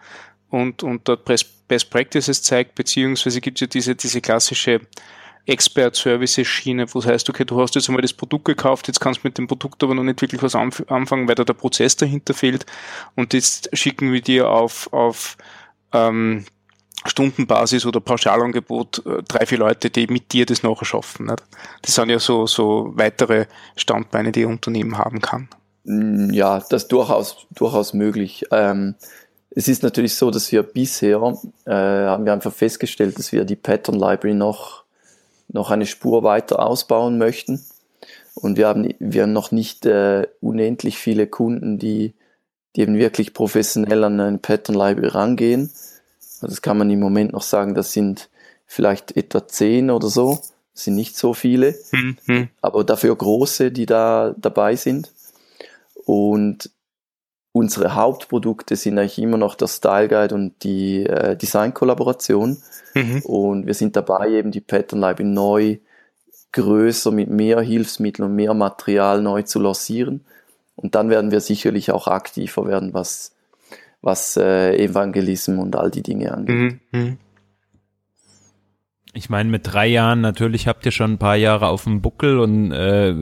Und, 0.49 0.83
und 0.83 1.07
dort 1.07 1.27
Best 1.27 1.91
Practices 1.91 2.43
zeigt, 2.43 2.75
beziehungsweise 2.75 3.43
gibt 3.43 3.59
es 3.59 3.61
ja 3.61 3.67
diese, 3.67 3.95
diese 3.95 4.23
klassische 4.23 4.81
Expert-Services-Schiene, 5.47 6.93
wo 6.93 6.99
es 6.99 7.07
heißt, 7.07 7.29
okay, 7.31 7.45
du 7.45 7.61
hast 7.61 7.75
jetzt 7.75 7.89
einmal 7.89 8.03
das 8.03 8.13
Produkt 8.13 8.45
gekauft, 8.45 8.89
jetzt 8.89 9.01
kannst 9.01 9.23
du 9.23 9.29
mit 9.29 9.39
dem 9.39 9.47
Produkt 9.47 9.83
aber 9.83 9.95
noch 9.95 10.03
nicht 10.03 10.21
wirklich 10.21 10.43
was 10.43 10.55
anfangen, 10.55 11.29
weil 11.29 11.35
da 11.35 11.45
der 11.45 11.55
Prozess 11.55 11.97
dahinter 11.97 12.35
fehlt. 12.35 12.67
Und 13.15 13.33
jetzt 13.33 13.77
schicken 13.77 14.13
wir 14.13 14.21
dir 14.21 14.49
auf, 14.49 14.93
auf 14.93 15.37
ähm, 15.93 16.45
Stundenbasis 17.07 17.87
oder 17.87 18.01
Pauschalangebot 18.01 19.03
äh, 19.07 19.23
drei, 19.27 19.47
vier 19.47 19.59
Leute, 19.59 19.91
die 19.91 20.07
mit 20.07 20.33
dir 20.33 20.47
das 20.47 20.63
nachher 20.63 20.85
schaffen. 20.85 21.27
Nicht? 21.27 21.43
Das 21.83 21.95
sind 21.95 22.11
ja 22.11 22.19
so, 22.19 22.47
so 22.47 22.93
weitere 22.95 23.47
Standbeine, 23.77 24.33
die 24.33 24.45
ein 24.45 24.53
Unternehmen 24.53 24.99
haben 24.99 25.21
kann. 25.21 25.49
Mm, 25.85 26.31
ja, 26.33 26.59
das 26.59 26.83
ist 26.83 26.93
durchaus, 26.93 27.47
durchaus 27.55 27.95
möglich. 27.95 28.45
Ähm, 28.51 28.97
es 29.51 29.67
ist 29.67 29.83
natürlich 29.83 30.15
so, 30.15 30.31
dass 30.31 30.53
wir 30.53 30.63
bisher, 30.63 31.17
äh, 31.65 31.73
haben 31.73 32.25
wir 32.25 32.33
einfach 32.33 32.53
festgestellt, 32.53 33.19
dass 33.19 33.33
wir 33.33 33.45
die 33.45 33.57
Pattern 33.57 33.97
Library 33.97 34.35
noch 34.35 34.85
noch 35.53 35.71
eine 35.71 35.87
Spur 35.87 36.23
weiter 36.23 36.65
ausbauen 36.65 37.19
möchten. 37.19 37.65
Und 38.35 38.57
wir 38.57 38.69
haben, 38.69 38.95
wir 38.99 39.23
haben 39.23 39.33
noch 39.33 39.51
nicht 39.51 39.87
äh, 39.87 40.27
unendlich 40.41 40.99
viele 40.99 41.27
Kunden, 41.27 41.79
die, 41.79 42.15
die 42.75 42.83
eben 42.83 42.97
wirklich 42.97 43.35
professionell 43.35 44.05
an 44.05 44.21
ein 44.21 44.41
Pattern 44.41 44.77
Library 44.77 45.09
rangehen. 45.09 45.71
Also 46.19 46.47
das 46.47 46.63
kann 46.63 46.79
man 46.79 46.91
im 46.91 47.01
Moment 47.01 47.33
noch 47.33 47.43
sagen, 47.43 47.75
das 47.75 47.93
sind 47.93 48.31
vielleicht 48.67 49.17
etwa 49.17 49.47
zehn 49.47 49.91
oder 49.91 50.09
so. 50.09 50.39
Das 50.73 50.85
sind 50.85 50.95
nicht 50.95 51.17
so 51.17 51.35
viele, 51.35 51.75
mhm. 51.91 52.49
aber 52.63 52.85
dafür 52.85 53.15
große, 53.15 53.73
die 53.73 53.87
da 53.87 54.35
dabei 54.39 54.77
sind. 54.77 55.13
Und 56.07 56.71
unsere 57.53 57.95
Hauptprodukte 57.95 58.77
sind 58.77 58.99
eigentlich 58.99 59.19
immer 59.19 59.37
noch 59.37 59.55
der 59.55 59.67
Style 59.67 60.09
Guide 60.09 60.35
und 60.35 60.63
die 60.63 61.05
äh, 61.07 61.37
Design-Kollaboration. 61.37 62.59
Mhm. 62.95 63.23
Und 63.23 63.67
wir 63.67 63.75
sind 63.75 63.97
dabei, 63.97 64.29
eben 64.31 64.51
die 64.51 64.61
Pattern 64.61 65.01
Library 65.01 65.25
neu, 65.25 65.79
größer, 66.53 67.11
mit 67.11 67.31
mehr 67.31 67.61
Hilfsmitteln 67.61 68.29
und 68.29 68.37
mehr 68.37 68.55
Material 68.55 69.23
neu 69.23 69.43
zu 69.43 69.61
lancieren. 69.61 70.25
Und 70.77 70.95
dann 70.95 71.11
werden 71.11 71.31
wir 71.31 71.41
sicherlich 71.41 71.91
auch 71.91 72.07
aktiver 72.07 72.67
werden, 72.67 72.95
was, 72.95 73.33
was 74.01 74.37
äh, 74.37 74.77
Evangelism 74.77 75.59
und 75.59 75.77
all 75.77 75.91
die 75.91 76.03
Dinge 76.03 76.33
angeht. 76.33 76.81
Mhm. 76.93 77.19
Ich 79.13 79.29
meine, 79.29 79.51
mit 79.51 79.73
drei 79.73 79.89
Jahren 79.89 80.21
natürlich 80.21 80.69
habt 80.69 80.87
ihr 80.87 80.93
schon 80.93 81.13
ein 81.13 81.19
paar 81.19 81.37
Jahre 81.37 81.69
auf 81.69 81.85
dem 81.85 82.01
Buckel 82.01 82.39
und 82.39 82.71
äh, 82.71 83.13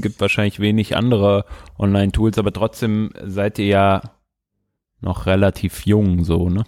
gibt 0.00 0.20
wahrscheinlich 0.20 0.58
wenig 0.58 0.96
andere 0.96 1.44
Online-Tools, 1.78 2.38
aber 2.38 2.52
trotzdem 2.52 3.10
seid 3.24 3.58
ihr 3.58 3.66
ja 3.66 4.02
noch 5.00 5.26
relativ 5.26 5.86
jung, 5.86 6.24
so, 6.24 6.48
ne? 6.48 6.64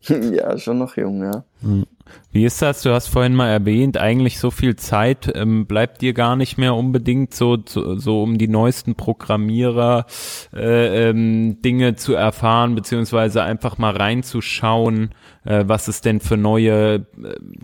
ja, 0.00 0.56
schon 0.56 0.78
noch 0.78 0.96
jung, 0.96 1.22
ja. 1.22 1.44
Hm. 1.60 1.84
Wie 2.30 2.44
ist 2.44 2.60
das? 2.60 2.82
Du 2.82 2.92
hast 2.92 3.08
vorhin 3.08 3.34
mal 3.34 3.48
erwähnt, 3.48 3.96
eigentlich 3.96 4.38
so 4.38 4.50
viel 4.50 4.76
Zeit 4.76 5.30
ähm, 5.34 5.66
bleibt 5.66 6.02
dir 6.02 6.12
gar 6.12 6.36
nicht 6.36 6.58
mehr 6.58 6.74
unbedingt 6.74 7.34
so, 7.34 7.58
so, 7.64 7.96
so 7.96 8.22
um 8.22 8.38
die 8.38 8.48
neuesten 8.48 8.94
Programmierer 8.94 10.06
äh, 10.54 11.08
ähm, 11.08 11.62
Dinge 11.62 11.96
zu 11.96 12.14
erfahren, 12.14 12.74
beziehungsweise 12.74 13.42
einfach 13.42 13.78
mal 13.78 13.96
reinzuschauen, 13.96 15.10
äh, 15.44 15.64
was 15.66 15.88
es 15.88 16.00
denn 16.00 16.20
für 16.20 16.36
neue, 16.36 16.94
äh, 16.94 17.04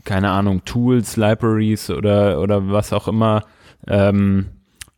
keine 0.05 0.31
Ahnung, 0.31 0.65
Tools, 0.65 1.17
Libraries 1.17 1.91
oder, 1.91 2.41
oder 2.41 2.71
was 2.71 2.93
auch 2.93 3.09
immer 3.09 3.45
ähm, 3.87 4.47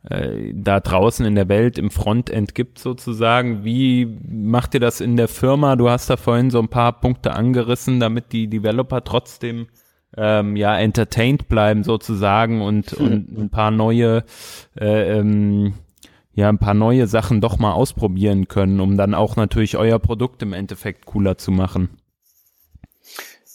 äh, 0.09 0.53
da 0.55 0.81
draußen 0.81 1.25
in 1.25 1.35
der 1.35 1.49
Welt 1.49 1.79
im 1.79 1.91
Frontend 1.91 2.55
gibt 2.55 2.79
sozusagen. 2.79 3.65
Wie 3.65 4.07
macht 4.29 4.75
ihr 4.75 4.81
das 4.81 5.01
in 5.01 5.17
der 5.17 5.29
Firma? 5.29 5.77
Du 5.77 5.89
hast 5.89 6.11
da 6.11 6.17
vorhin 6.17 6.51
so 6.51 6.59
ein 6.59 6.69
paar 6.69 7.01
Punkte 7.01 7.33
angerissen, 7.35 8.01
damit 8.01 8.33
die 8.33 8.49
Developer 8.49 9.05
trotzdem 9.05 9.69
ähm, 10.17 10.57
ja 10.57 10.77
entertained 10.77 11.49
bleiben 11.49 11.85
sozusagen 11.85 12.62
und, 12.62 12.91
hm. 12.91 13.07
und 13.07 13.39
ein 13.39 13.51
paar 13.51 13.71
neue 13.71 14.25
äh, 14.79 15.19
ähm, 15.19 15.75
ja 16.35 16.49
ein 16.49 16.59
paar 16.59 16.75
neue 16.75 17.07
Sachen 17.07 17.41
doch 17.41 17.59
mal 17.59 17.73
ausprobieren 17.73 18.49
können, 18.49 18.81
um 18.81 18.97
dann 18.97 19.15
auch 19.15 19.37
natürlich 19.37 19.77
euer 19.77 19.99
Produkt 19.99 20.43
im 20.43 20.53
Endeffekt 20.53 21.07
cooler 21.07 21.39
zu 21.39 21.51
machen. 21.51 21.91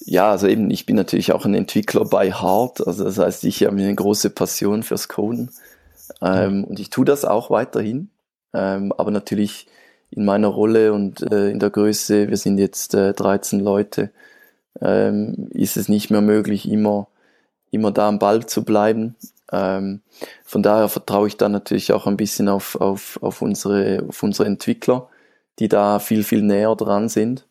Ja, 0.09 0.31
also 0.31 0.47
eben, 0.47 0.71
ich 0.71 0.85
bin 0.85 0.95
natürlich 0.95 1.33
auch 1.33 1.43
ein 1.43 1.53
Entwickler 1.53 2.05
bei 2.05 2.31
Hard, 2.31 2.87
also 2.87 3.03
das 3.03 3.17
heißt, 3.17 3.43
ich 3.43 3.65
habe 3.65 3.75
eine 3.75 3.93
große 3.93 4.29
Passion 4.29 4.83
fürs 4.83 5.09
Coden. 5.09 5.51
Ähm, 6.21 6.63
und 6.63 6.79
ich 6.79 6.89
tue 6.89 7.03
das 7.03 7.25
auch 7.25 7.49
weiterhin, 7.49 8.09
ähm, 8.53 8.93
aber 8.97 9.11
natürlich 9.11 9.67
in 10.09 10.23
meiner 10.23 10.47
Rolle 10.47 10.93
und 10.93 11.29
äh, 11.29 11.49
in 11.49 11.59
der 11.59 11.71
Größe, 11.71 12.29
wir 12.29 12.37
sind 12.37 12.57
jetzt 12.57 12.93
äh, 12.93 13.11
13 13.13 13.59
Leute, 13.59 14.11
ähm, 14.79 15.49
ist 15.51 15.75
es 15.75 15.89
nicht 15.89 16.09
mehr 16.09 16.21
möglich, 16.21 16.69
immer, 16.69 17.09
immer 17.71 17.91
da 17.91 18.07
am 18.07 18.17
Ball 18.17 18.45
zu 18.45 18.63
bleiben. 18.63 19.17
Ähm, 19.51 19.99
von 20.45 20.63
daher 20.63 20.87
vertraue 20.87 21.27
ich 21.27 21.35
da 21.35 21.49
natürlich 21.49 21.91
auch 21.91 22.07
ein 22.07 22.15
bisschen 22.15 22.47
auf, 22.47 22.79
auf, 22.79 23.19
auf, 23.21 23.41
unsere, 23.41 24.05
auf 24.07 24.23
unsere 24.23 24.47
Entwickler, 24.47 25.09
die 25.59 25.67
da 25.67 25.99
viel, 25.99 26.23
viel 26.23 26.43
näher 26.43 26.77
dran 26.77 27.09
sind. 27.09 27.45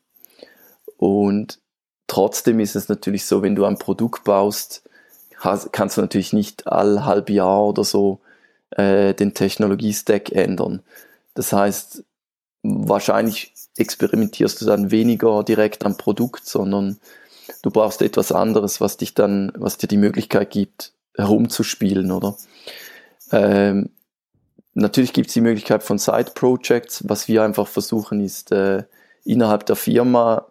Und 0.97 1.59
trotzdem 2.07 2.61
ist 2.61 2.77
es 2.77 2.89
natürlich 2.89 3.25
so, 3.27 3.43
wenn 3.43 3.55
du 3.55 3.65
ein 3.65 3.79
Produkt 3.79 4.25
baust, 4.25 4.83
hast, 5.37 5.73
kannst 5.73 5.97
du 5.97 6.01
natürlich 6.01 6.33
nicht 6.33 6.67
all 6.67 7.05
halb 7.05 7.31
Jahr 7.31 7.65
oder 7.65 7.85
so 7.85 8.21
äh, 8.71 9.15
den 9.15 9.35
Technologiestack 9.35 10.33
ändern. 10.33 10.83
Das 11.35 11.53
heißt, 11.53 12.05
wahrscheinlich 12.63 13.53
experimentierst 13.77 14.61
du 14.61 14.65
dann 14.65 14.91
weniger 14.91 15.43
direkt 15.45 15.85
am 15.85 15.97
Produkt, 15.97 16.47
sondern 16.47 16.99
du 17.63 17.71
brauchst 17.71 18.03
etwas 18.03 18.33
anderes, 18.33 18.81
was 18.81 18.97
dich 18.97 19.15
dann, 19.15 19.53
was 19.57 19.79
dir 19.79 19.87
die 19.87 19.99
Möglichkeit 19.99 20.51
gibt, 20.51 20.93
herumzuspielen, 21.15 22.11
oder? 22.11 22.37
Ähm, 23.33 23.91
natürlich 24.75 25.13
gibt 25.13 25.29
es 25.29 25.35
die 25.35 25.41
Möglichkeit 25.41 25.83
von 25.83 25.99
Side 25.99 26.33
Projects. 26.35 27.05
Was 27.09 27.29
wir 27.29 27.43
einfach 27.43 27.67
versuchen, 27.67 28.21
ist 28.21 28.53
äh, 28.53 28.85
innerhalb 29.25 29.67
der 29.67 29.77
Firma 29.77 30.47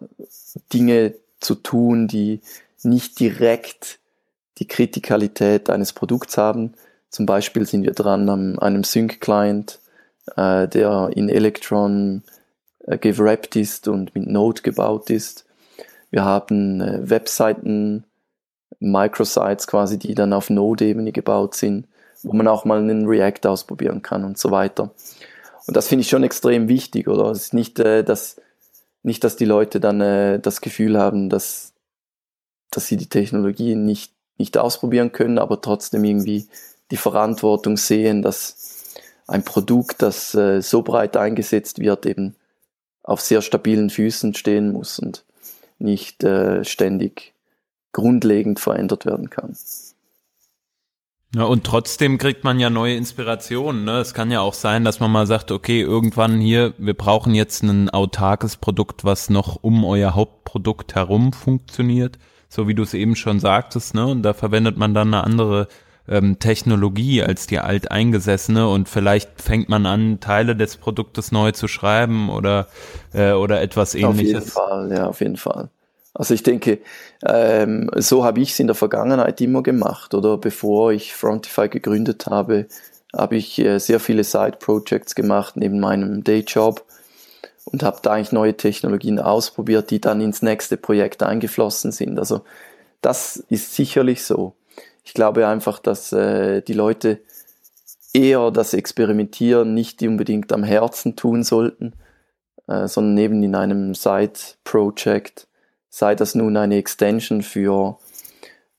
Dinge 0.72 1.14
zu 1.40 1.54
tun, 1.54 2.08
die 2.08 2.40
nicht 2.82 3.18
direkt 3.20 3.98
die 4.58 4.66
Kritikalität 4.66 5.70
eines 5.70 5.92
Produkts 5.92 6.38
haben, 6.38 6.74
zum 7.10 7.26
Beispiel 7.26 7.66
sind 7.66 7.84
wir 7.84 7.92
dran 7.92 8.28
an 8.28 8.58
einem 8.58 8.84
Sync-Client, 8.84 9.80
äh, 10.36 10.68
der 10.68 11.10
in 11.14 11.28
Electron 11.28 12.22
äh, 12.86 12.98
gewrappt 12.98 13.56
ist 13.56 13.88
und 13.88 14.14
mit 14.14 14.26
Node 14.26 14.62
gebaut 14.62 15.10
ist. 15.10 15.46
Wir 16.10 16.24
haben 16.24 16.80
äh, 16.80 17.08
Webseiten, 17.08 18.04
Microsites 18.80 19.66
quasi, 19.66 19.98
die 19.98 20.14
dann 20.14 20.32
auf 20.32 20.50
Node-Ebene 20.50 21.12
gebaut 21.12 21.54
sind, 21.54 21.86
wo 22.22 22.32
man 22.34 22.48
auch 22.48 22.64
mal 22.64 22.78
einen 22.78 23.06
React 23.06 23.46
ausprobieren 23.46 24.02
kann 24.02 24.24
und 24.24 24.36
so 24.36 24.50
weiter. 24.50 24.90
Und 25.66 25.76
das 25.76 25.88
finde 25.88 26.02
ich 26.02 26.08
schon 26.08 26.22
extrem 26.22 26.68
wichtig, 26.68 27.08
oder? 27.08 27.30
Es 27.30 27.44
ist 27.44 27.54
nicht, 27.54 27.78
äh, 27.78 28.04
dass, 28.04 28.36
nicht, 29.06 29.22
dass 29.22 29.36
die 29.36 29.44
Leute 29.44 29.78
dann 29.78 30.00
äh, 30.00 30.40
das 30.40 30.60
Gefühl 30.60 30.98
haben, 30.98 31.30
dass, 31.30 31.72
dass 32.70 32.88
sie 32.88 32.96
die 32.96 33.08
Technologie 33.08 33.76
nicht, 33.76 34.12
nicht 34.36 34.58
ausprobieren 34.58 35.12
können, 35.12 35.38
aber 35.38 35.60
trotzdem 35.60 36.04
irgendwie 36.04 36.48
die 36.90 36.96
Verantwortung 36.96 37.76
sehen, 37.76 38.20
dass 38.20 38.94
ein 39.28 39.44
Produkt, 39.44 40.02
das 40.02 40.34
äh, 40.34 40.60
so 40.60 40.82
breit 40.82 41.16
eingesetzt 41.16 41.78
wird, 41.78 42.04
eben 42.04 42.34
auf 43.04 43.20
sehr 43.20 43.42
stabilen 43.42 43.90
Füßen 43.90 44.34
stehen 44.34 44.72
muss 44.72 44.98
und 44.98 45.24
nicht 45.78 46.24
äh, 46.24 46.64
ständig 46.64 47.32
grundlegend 47.92 48.58
verändert 48.58 49.06
werden 49.06 49.30
kann. 49.30 49.56
Ja, 51.36 51.44
und 51.44 51.64
trotzdem 51.64 52.16
kriegt 52.16 52.44
man 52.44 52.58
ja 52.58 52.70
neue 52.70 52.96
Inspirationen. 52.96 53.84
Ne? 53.84 53.98
Es 53.98 54.14
kann 54.14 54.30
ja 54.30 54.40
auch 54.40 54.54
sein, 54.54 54.84
dass 54.84 55.00
man 55.00 55.12
mal 55.12 55.26
sagt, 55.26 55.52
okay, 55.52 55.82
irgendwann 55.82 56.40
hier, 56.40 56.72
wir 56.78 56.94
brauchen 56.94 57.34
jetzt 57.34 57.62
ein 57.62 57.90
autarkes 57.90 58.56
Produkt, 58.56 59.04
was 59.04 59.28
noch 59.28 59.58
um 59.62 59.84
euer 59.84 60.14
Hauptprodukt 60.14 60.94
herum 60.94 61.34
funktioniert, 61.34 62.16
so 62.48 62.68
wie 62.68 62.74
du 62.74 62.84
es 62.84 62.94
eben 62.94 63.16
schon 63.16 63.38
sagtest. 63.38 63.94
Ne? 63.94 64.06
Und 64.06 64.22
da 64.22 64.32
verwendet 64.32 64.78
man 64.78 64.94
dann 64.94 65.12
eine 65.12 65.24
andere 65.24 65.68
ähm, 66.08 66.38
Technologie 66.38 67.22
als 67.22 67.46
die 67.46 67.58
alteingesessene 67.58 68.66
und 68.66 68.88
vielleicht 68.88 69.42
fängt 69.42 69.68
man 69.68 69.84
an, 69.84 70.20
Teile 70.20 70.56
des 70.56 70.78
Produktes 70.78 71.32
neu 71.32 71.52
zu 71.52 71.68
schreiben 71.68 72.30
oder, 72.30 72.68
äh, 73.12 73.32
oder 73.32 73.60
etwas 73.60 73.94
ähnliches. 73.94 74.56
Auf 74.56 74.70
jeden 74.70 74.88
Fall, 74.88 74.96
ja, 74.96 75.06
auf 75.06 75.20
jeden 75.20 75.36
Fall. 75.36 75.68
Also 76.18 76.32
ich 76.32 76.42
denke, 76.42 76.78
ähm, 77.26 77.90
so 77.96 78.24
habe 78.24 78.40
ich 78.40 78.52
es 78.52 78.60
in 78.60 78.66
der 78.66 78.74
Vergangenheit 78.74 79.40
immer 79.42 79.62
gemacht, 79.62 80.14
oder 80.14 80.38
bevor 80.38 80.90
ich 80.92 81.14
Frontify 81.14 81.68
gegründet 81.68 82.26
habe, 82.26 82.66
habe 83.14 83.36
ich 83.36 83.58
äh, 83.58 83.78
sehr 83.78 84.00
viele 84.00 84.24
Side-Projects 84.24 85.14
gemacht 85.14 85.56
neben 85.56 85.78
meinem 85.78 86.24
Dayjob 86.24 86.84
und 87.66 87.82
habe 87.82 87.98
da 88.02 88.12
eigentlich 88.12 88.32
neue 88.32 88.56
Technologien 88.56 89.18
ausprobiert, 89.18 89.90
die 89.90 90.00
dann 90.00 90.22
ins 90.22 90.40
nächste 90.40 90.78
Projekt 90.78 91.22
eingeflossen 91.22 91.92
sind. 91.92 92.18
Also 92.18 92.42
das 93.02 93.44
ist 93.50 93.74
sicherlich 93.74 94.24
so. 94.24 94.54
Ich 95.04 95.12
glaube 95.12 95.46
einfach, 95.46 95.78
dass 95.78 96.12
äh, 96.12 96.62
die 96.62 96.72
Leute 96.72 97.20
eher 98.14 98.50
das 98.50 98.72
Experimentieren 98.72 99.74
nicht 99.74 100.02
unbedingt 100.02 100.50
am 100.52 100.64
Herzen 100.64 101.14
tun 101.14 101.42
sollten, 101.42 101.92
äh, 102.68 102.88
sondern 102.88 103.18
eben 103.18 103.42
in 103.42 103.54
einem 103.54 103.94
Side-Project, 103.94 105.46
sei 105.88 106.14
das 106.14 106.34
nun 106.34 106.56
eine 106.56 106.76
Extension 106.76 107.42
für, 107.42 107.98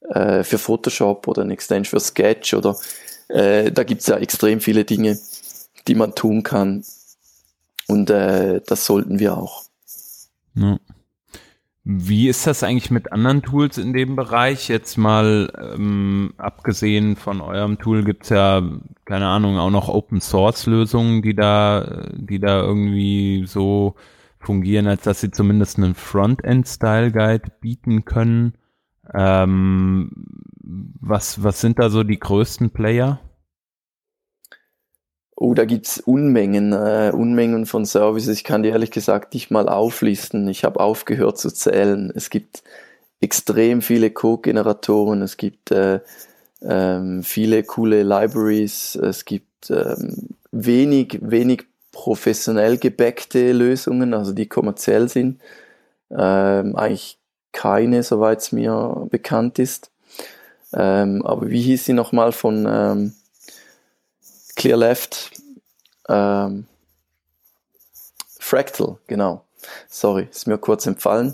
äh, 0.09 0.43
für 0.43 0.57
Photoshop 0.57 1.27
oder 1.27 1.41
eine 1.41 1.53
Extension 1.53 1.99
für 1.99 2.05
Sketch 2.05 2.53
oder 2.53 2.77
äh, 3.29 3.71
da 3.71 3.83
gibt 3.83 4.01
es 4.01 4.07
ja 4.07 4.17
extrem 4.17 4.61
viele 4.61 4.85
Dinge, 4.85 5.17
die 5.87 5.95
man 5.95 6.15
tun 6.15 6.43
kann. 6.43 6.83
Und 7.87 8.09
äh, 8.09 8.61
das 8.65 8.85
sollten 8.85 9.19
wir 9.19 9.37
auch. 9.37 9.63
Ja. 10.55 10.77
Wie 11.89 12.27
ist 12.27 12.45
das 12.45 12.63
eigentlich 12.63 12.91
mit 12.91 13.13
anderen 13.13 13.43
Tools 13.43 13.77
in 13.77 13.93
dem 13.93 14.17
Bereich? 14.17 14.67
Jetzt 14.67 14.97
mal 14.97 15.49
ähm, 15.57 16.33
abgesehen 16.35 17.15
von 17.15 17.39
eurem 17.39 17.79
Tool 17.79 18.03
gibt's 18.03 18.27
ja, 18.27 18.61
keine 19.05 19.27
Ahnung, 19.27 19.57
auch 19.57 19.69
noch 19.69 19.87
Open 19.87 20.19
Source 20.19 20.65
Lösungen, 20.65 21.21
die 21.21 21.33
da, 21.33 22.09
die 22.11 22.39
da 22.39 22.59
irgendwie 22.59 23.45
so 23.47 23.95
fungieren, 24.39 24.87
als 24.87 25.03
dass 25.03 25.21
sie 25.21 25.31
zumindest 25.31 25.77
einen 25.77 25.95
Frontend-Style 25.95 27.11
Guide 27.11 27.51
bieten 27.59 28.05
können. 28.05 28.53
Ähm, 29.13 30.11
was, 30.99 31.43
was 31.43 31.61
sind 31.61 31.79
da 31.79 31.89
so 31.89 32.03
die 32.03 32.19
größten 32.19 32.71
Player? 32.71 33.19
Oh, 35.35 35.53
da 35.53 35.65
gibt's 35.65 35.99
Unmengen, 35.99 36.73
äh, 36.73 37.11
Unmengen 37.13 37.67
von 37.67 37.85
Services. 37.85 38.35
Ich 38.37 38.43
kann 38.43 38.63
die 38.63 38.69
ehrlich 38.69 38.91
gesagt 38.91 39.33
nicht 39.33 39.51
mal 39.51 39.69
auflisten. 39.69 40.47
Ich 40.47 40.63
habe 40.63 40.79
aufgehört 40.79 41.37
zu 41.37 41.51
zählen. 41.51 42.11
Es 42.15 42.29
gibt 42.29 42.63
extrem 43.19 43.81
viele 43.81 44.11
Code-Generatoren, 44.11 45.21
es 45.21 45.37
gibt 45.37 45.71
äh, 45.71 45.99
ähm, 46.61 47.23
viele 47.23 47.63
coole 47.63 48.03
Libraries, 48.03 48.95
es 48.95 49.25
gibt 49.25 49.69
ähm, 49.69 50.29
wenig, 50.51 51.19
wenig 51.21 51.65
professionell 51.97 52.77
gebackte 52.77 53.51
Lösungen, 53.51 54.13
also 54.13 54.31
die 54.31 54.47
kommerziell 54.47 55.09
sind. 55.09 55.41
Ähm, 56.11 56.75
eigentlich 56.75 57.17
keine, 57.51 58.03
soweit 58.03 58.39
es 58.39 58.51
mir 58.51 59.07
bekannt 59.09 59.57
ist. 59.57 59.89
Ähm, 60.73 61.25
aber 61.25 61.49
wie 61.49 61.61
hieß 61.61 61.85
sie 61.85 61.93
nochmal 61.93 62.31
von 62.33 62.67
ähm, 62.69 63.15
Clear 64.55 64.77
Left. 64.77 65.31
Ähm, 66.07 66.67
Fractal, 68.39 68.97
genau. 69.07 69.43
Sorry, 69.89 70.27
ist 70.29 70.47
mir 70.47 70.59
kurz 70.59 70.85
entfallen. 70.85 71.33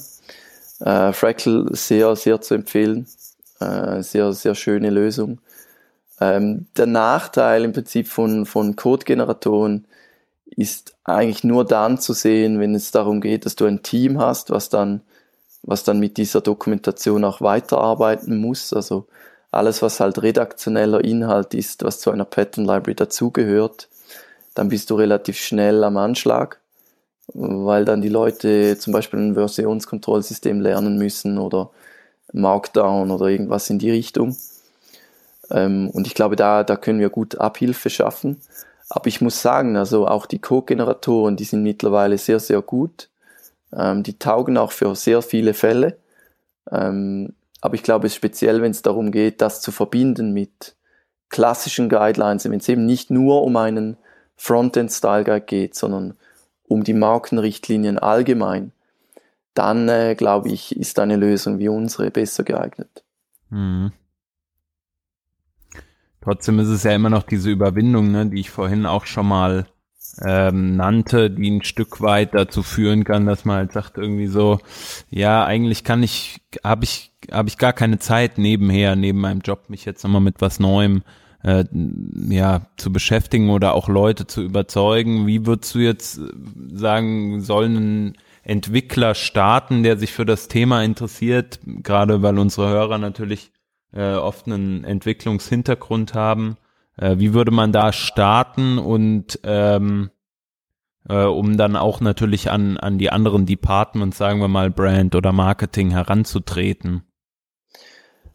Äh, 0.80 1.12
Fractal 1.12 1.68
sehr, 1.72 2.16
sehr 2.16 2.40
zu 2.40 2.54
empfehlen. 2.54 3.06
Äh, 3.60 4.02
sehr, 4.02 4.32
sehr 4.32 4.56
schöne 4.56 4.90
Lösung. 4.90 5.40
Ähm, 6.22 6.68
der 6.78 6.86
Nachteil 6.86 7.66
im 7.66 7.74
Prinzip 7.74 8.08
von, 8.08 8.46
von 8.46 8.78
Code-Generatoren 8.78 9.86
ist 10.56 10.96
eigentlich 11.04 11.44
nur 11.44 11.66
dann 11.66 12.00
zu 12.00 12.14
sehen, 12.14 12.60
wenn 12.60 12.76
es 12.76 12.92
darum 12.92 13.22
geht, 13.22 13.46
dass 13.46 13.56
du 13.56 13.66
ein 13.66 13.84
Team 13.84 14.20
hast, 14.20 14.52
was 14.52 14.70
dann, 14.70 15.02
was 15.64 15.84
dann 15.84 16.00
mit 16.00 16.18
dieser 16.18 16.42
Dokumentation 16.42 17.24
auch 17.26 17.42
weiterarbeiten 17.42 18.38
muss. 18.38 18.74
Also 18.74 19.08
alles, 19.52 19.82
was 19.82 20.00
halt 20.00 20.22
redaktioneller 20.22 21.04
Inhalt 21.04 21.54
ist, 21.54 21.84
was 21.84 22.00
zu 22.00 22.12
einer 22.12 22.26
Pattern 22.26 22.66
Library 22.66 22.96
dazugehört, 22.96 23.90
dann 24.54 24.70
bist 24.70 24.90
du 24.90 24.96
relativ 24.96 25.38
schnell 25.38 25.84
am 25.84 25.98
Anschlag, 25.98 26.60
weil 27.34 27.86
dann 27.86 28.02
die 28.02 28.10
Leute 28.10 28.78
zum 28.78 28.94
Beispiel 28.94 29.20
ein 29.20 29.34
Versionskontrollsystem 29.36 30.62
lernen 30.62 30.98
müssen 30.98 31.38
oder 31.38 31.72
Markdown 32.34 33.12
oder 33.12 33.28
irgendwas 33.28 33.70
in 33.70 33.80
die 33.80 33.92
Richtung. 33.92 34.36
Ähm, 35.50 35.90
und 35.90 36.08
ich 36.08 36.14
glaube, 36.14 36.36
da, 36.36 36.64
da 36.64 36.76
können 36.76 37.00
wir 37.00 37.10
gut 37.10 37.40
Abhilfe 37.40 37.90
schaffen. 37.90 38.42
Aber 38.96 39.08
ich 39.08 39.22
muss 39.22 39.42
sagen, 39.42 39.76
also 39.76 40.08
auch 40.08 40.28
die 40.28 40.38
Code-Generatoren, 40.38 41.36
die 41.36 41.46
sind 41.46 41.64
mittlerweile 41.64 42.20
sehr, 42.20 42.40
sehr 42.40 42.62
gut. 42.62 43.10
Ähm, 43.76 44.04
die 44.04 44.20
taugen 44.20 44.56
auch 44.56 44.72
für 44.72 44.96
sehr 44.96 45.24
viele 45.24 45.56
Fälle. 45.56 45.98
Ähm, 46.72 47.34
aber 47.60 47.74
ich 47.74 47.82
glaube, 47.82 48.12
speziell, 48.12 48.62
wenn 48.62 48.70
es 48.70 48.84
darum 48.84 49.12
geht, 49.12 49.42
das 49.42 49.62
zu 49.62 49.72
verbinden 49.72 50.32
mit 50.32 50.76
klassischen 51.30 51.90
Guidelines, 51.90 52.46
wenn 52.46 52.60
es 52.60 52.70
eben 52.70 52.86
nicht 52.86 53.10
nur 53.10 53.42
um 53.42 53.58
einen 53.58 53.98
Frontend-Style 54.36 55.24
Guide 55.24 55.42
geht, 55.42 55.74
sondern 55.74 56.14
um 56.68 56.84
die 56.84 56.94
Markenrichtlinien 56.94 57.98
allgemein, 57.98 58.74
dann 59.56 59.90
äh, 59.90 60.14
glaube 60.14 60.50
ich, 60.50 60.78
ist 60.78 61.00
eine 61.00 61.16
Lösung 61.16 61.58
wie 61.58 61.68
unsere 61.68 62.12
besser 62.12 62.44
geeignet. 62.44 63.04
Mhm. 63.50 63.92
Trotzdem 66.24 66.60
ist 66.60 66.70
es 66.70 66.84
ja 66.84 66.92
immer 66.92 67.10
noch 67.10 67.24
diese 67.24 67.52
Überwindung, 67.52 68.12
ne, 68.12 68.26
die 68.28 68.40
ich 68.40 68.50
vorhin 68.50 68.86
auch 68.86 69.06
schon 69.06 69.28
mal 69.28 69.66
ähm, 70.24 70.78
nannte, 70.78 71.30
die 71.30 71.50
ein 71.50 71.64
Stück 71.64 72.00
weit 72.00 72.34
dazu 72.34 72.64
führen 72.64 73.04
kann, 73.04 73.26
dass 73.26 73.44
man 73.44 73.58
halt 73.58 73.74
sagt 73.74 73.98
irgendwie 73.98 74.28
so, 74.28 74.60
ja, 75.10 75.44
eigentlich 75.44 75.84
kann 75.84 76.02
ich, 76.02 76.40
habe 76.64 76.86
ich, 76.86 77.12
habe 77.30 77.50
ich 77.50 77.58
gar 77.58 77.74
keine 77.74 78.00
Zeit 78.00 78.38
nebenher, 78.38 78.96
neben 78.96 79.20
meinem 79.20 79.42
Job, 79.42 79.70
mich 79.70 79.84
jetzt 79.84 80.04
nochmal 80.04 80.22
mit 80.22 80.40
was 80.40 80.62
Neuem 80.62 81.04
äh, 81.44 81.66
ja, 82.30 82.68
zu 82.78 82.94
beschäftigen 82.94 83.50
oder 83.50 83.74
auch 83.74 83.90
Leute 83.90 84.26
zu 84.26 84.44
überzeugen. 84.44 85.28
Wie 85.28 85.46
würdest 85.46 85.76
du 85.76 85.80
jetzt 85.80 86.22
sagen, 86.74 87.42
sollen 87.42 88.18
Entwickler 88.44 89.14
starten, 89.14 89.84
der 89.84 89.98
sich 89.98 90.14
für 90.14 90.26
das 90.26 90.48
Thema 90.48 90.84
interessiert, 90.84 91.60
gerade 91.66 92.22
weil 92.22 92.40
unsere 92.40 92.70
Hörer 92.70 92.98
natürlich 92.98 93.52
äh, 93.94 94.14
oft 94.14 94.48
einen 94.48 94.84
Entwicklungshintergrund 94.84 96.14
haben? 96.14 96.58
Äh, 96.98 97.18
wie 97.18 97.34
würde 97.34 97.52
man 97.52 97.72
da 97.72 97.94
starten 97.94 98.78
und 98.78 99.40
ähm, 99.44 100.10
äh, 101.10 101.24
um 101.24 101.58
dann 101.58 101.76
auch 101.76 102.02
natürlich 102.02 102.52
an, 102.52 102.78
an 102.78 102.98
die 102.98 103.10
anderen 103.10 103.46
Departments, 103.46 104.18
sagen 104.18 104.40
wir 104.40 104.48
mal 104.48 104.70
Brand 104.70 105.16
oder 105.16 105.32
Marketing 105.32 105.92
heranzutreten? 105.92 107.04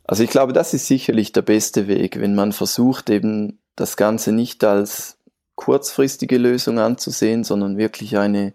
Also 0.05 0.23
ich 0.23 0.31
glaube, 0.31 0.53
das 0.53 0.75
ist 0.75 0.87
sicherlich 0.87 1.33
der 1.33 1.42
beste 1.42 1.87
Weg, 1.87 2.18
wenn 2.18 2.35
man 2.35 2.53
versucht, 2.53 3.11
eben 3.11 3.61
das 3.77 3.97
Ganze 3.97 4.33
nicht 4.33 4.64
als 4.64 5.18
kurzfristige 5.55 6.38
Lösung 6.38 6.79
anzusehen, 6.79 7.44
sondern 7.44 7.77
wirklich 7.77 8.16
eine, 8.16 8.55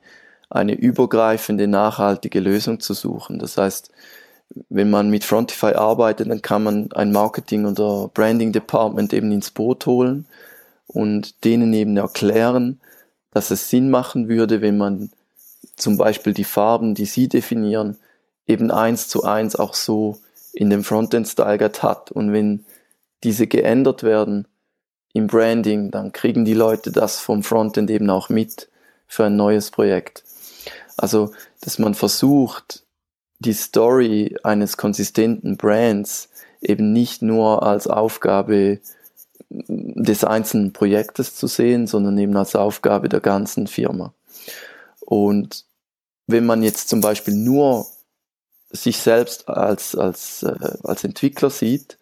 eine 0.49 0.73
übergreifende, 0.73 1.67
nachhaltige 1.67 2.39
Lösung 2.39 2.79
zu 2.79 2.93
suchen. 2.93 3.39
Das 3.39 3.57
heißt, 3.57 3.91
wenn 4.69 4.89
man 4.89 5.09
mit 5.09 5.23
Frontify 5.23 5.73
arbeitet, 5.73 6.29
dann 6.29 6.41
kann 6.41 6.63
man 6.63 6.91
ein 6.93 7.11
Marketing- 7.11 7.65
oder 7.65 8.09
Branding-Department 8.13 9.13
eben 9.13 9.31
ins 9.31 9.51
Boot 9.51 9.85
holen 9.85 10.25
und 10.87 11.43
denen 11.43 11.73
eben 11.73 11.97
erklären, 11.97 12.79
dass 13.31 13.51
es 13.51 13.69
Sinn 13.69 13.89
machen 13.89 14.29
würde, 14.29 14.61
wenn 14.61 14.77
man 14.77 15.09
zum 15.75 15.97
Beispiel 15.97 16.33
die 16.33 16.43
Farben, 16.43 16.93
die 16.93 17.05
sie 17.05 17.27
definieren, 17.27 17.97
eben 18.45 18.69
eins 18.69 19.07
zu 19.07 19.23
eins 19.23 19.55
auch 19.55 19.73
so 19.73 20.19
in 20.51 20.69
dem 20.69 20.83
Frontend-Style 20.83 21.57
Guide 21.57 21.81
hat. 21.81 22.11
Und 22.11 22.31
wenn 22.31 22.65
diese 23.23 23.47
geändert 23.47 24.03
werden 24.03 24.47
im 25.13 25.27
Branding, 25.27 25.89
dann 25.89 26.11
kriegen 26.11 26.45
die 26.45 26.53
Leute 26.53 26.91
das 26.91 27.19
vom 27.19 27.43
Frontend 27.43 27.89
eben 27.89 28.09
auch 28.09 28.29
mit 28.29 28.69
für 29.07 29.25
ein 29.25 29.35
neues 29.35 29.71
Projekt. 29.71 30.23
Also, 30.97 31.31
dass 31.61 31.79
man 31.79 31.95
versucht, 31.95 32.82
die 33.45 33.53
Story 33.53 34.35
eines 34.43 34.77
konsistenten 34.77 35.57
Brands 35.57 36.29
eben 36.61 36.93
nicht 36.93 37.21
nur 37.21 37.63
als 37.63 37.87
Aufgabe 37.87 38.79
des 39.49 40.23
einzelnen 40.23 40.73
Projektes 40.73 41.35
zu 41.35 41.47
sehen, 41.47 41.87
sondern 41.87 42.17
eben 42.17 42.35
als 42.35 42.55
Aufgabe 42.55 43.09
der 43.09 43.19
ganzen 43.19 43.67
Firma. 43.67 44.13
Und 45.01 45.65
wenn 46.27 46.45
man 46.45 46.63
jetzt 46.63 46.89
zum 46.89 47.01
Beispiel 47.01 47.35
nur 47.35 47.85
sich 48.71 48.97
selbst 48.97 49.47
als, 49.49 49.95
als, 49.95 50.43
äh, 50.43 50.77
als 50.83 51.03
Entwickler 51.03 51.49
sieht, 51.49 51.99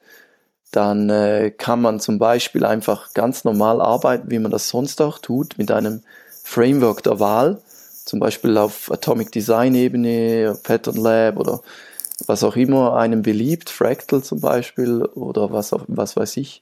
dann 0.71 1.09
äh, 1.09 1.51
kann 1.51 1.81
man 1.81 1.99
zum 1.99 2.17
Beispiel 2.17 2.63
einfach 2.63 3.13
ganz 3.13 3.43
normal 3.43 3.81
arbeiten, 3.81 4.31
wie 4.31 4.39
man 4.39 4.51
das 4.51 4.69
sonst 4.69 5.01
auch 5.01 5.19
tut, 5.19 5.57
mit 5.57 5.69
einem 5.69 6.03
Framework 6.43 7.03
der 7.03 7.19
Wahl 7.19 7.61
zum 8.05 8.19
Beispiel 8.19 8.57
auf 8.57 8.91
Atomic 8.91 9.31
Design 9.31 9.75
Ebene, 9.75 10.57
Pattern 10.63 10.95
Lab 10.95 11.37
oder 11.37 11.61
was 12.27 12.43
auch 12.43 12.55
immer 12.55 12.95
einem 12.95 13.21
beliebt, 13.21 13.69
Fractal 13.69 14.23
zum 14.23 14.41
Beispiel 14.41 15.03
oder 15.03 15.51
was, 15.51 15.73
auch, 15.73 15.85
was 15.87 16.15
weiß 16.15 16.37
ich. 16.37 16.61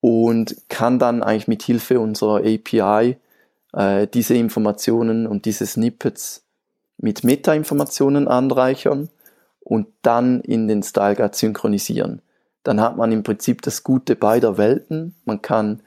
Und 0.00 0.56
kann 0.68 0.98
dann 0.98 1.22
eigentlich 1.22 1.48
mit 1.48 1.62
Hilfe 1.62 2.00
unserer 2.00 2.38
API 2.38 3.16
äh, 3.72 4.06
diese 4.06 4.34
Informationen 4.34 5.26
und 5.26 5.44
diese 5.44 5.66
Snippets 5.66 6.44
mit 6.98 7.24
Meta-Informationen 7.24 8.28
anreichern 8.28 9.10
und 9.60 9.88
dann 10.02 10.40
in 10.40 10.68
den 10.68 10.82
Style 10.82 11.16
Guide 11.16 11.36
synchronisieren. 11.36 12.22
Dann 12.62 12.80
hat 12.80 12.96
man 12.96 13.12
im 13.12 13.22
Prinzip 13.22 13.62
das 13.62 13.82
Gute 13.82 14.16
beider 14.16 14.58
Welten. 14.58 15.14
Man 15.24 15.42
kann 15.42 15.80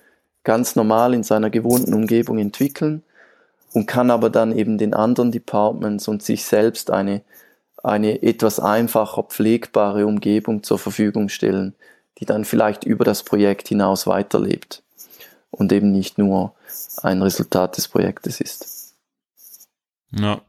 ganz 0.44 0.76
normal 0.76 1.14
in 1.14 1.24
seiner 1.24 1.50
gewohnten 1.50 1.94
Umgebung 1.94 2.40
entwickeln 2.40 3.04
und 3.74 3.86
kann 3.86 4.12
aber 4.12 4.30
dann 4.30 4.58
eben 4.58 4.78
den 4.78 4.94
anderen 4.94 5.32
Departments 5.32 6.08
und 6.08 6.24
sich 6.24 6.46
selbst 6.46 6.92
eine, 6.92 7.22
eine 7.84 8.24
etwas 8.24 8.60
einfacher 8.60 9.24
pflegbare 9.24 10.06
Umgebung 10.06 10.64
zur 10.64 10.80
Verfügung 10.80 11.30
stellen, 11.30 11.76
die 12.20 12.26
dann 12.26 12.46
vielleicht 12.46 12.84
über 12.84 13.06
das 13.06 13.24
Projekt 13.24 13.68
hinaus 13.68 14.08
weiterlebt 14.08 14.84
und 15.52 15.72
eben 15.72 15.92
nicht 15.92 16.18
nur 16.18 16.54
ein 17.02 17.22
Resultat 17.22 17.78
des 17.78 17.88
Projektes 17.88 18.42
ist. 18.42 18.96
Ja, 20.12 20.42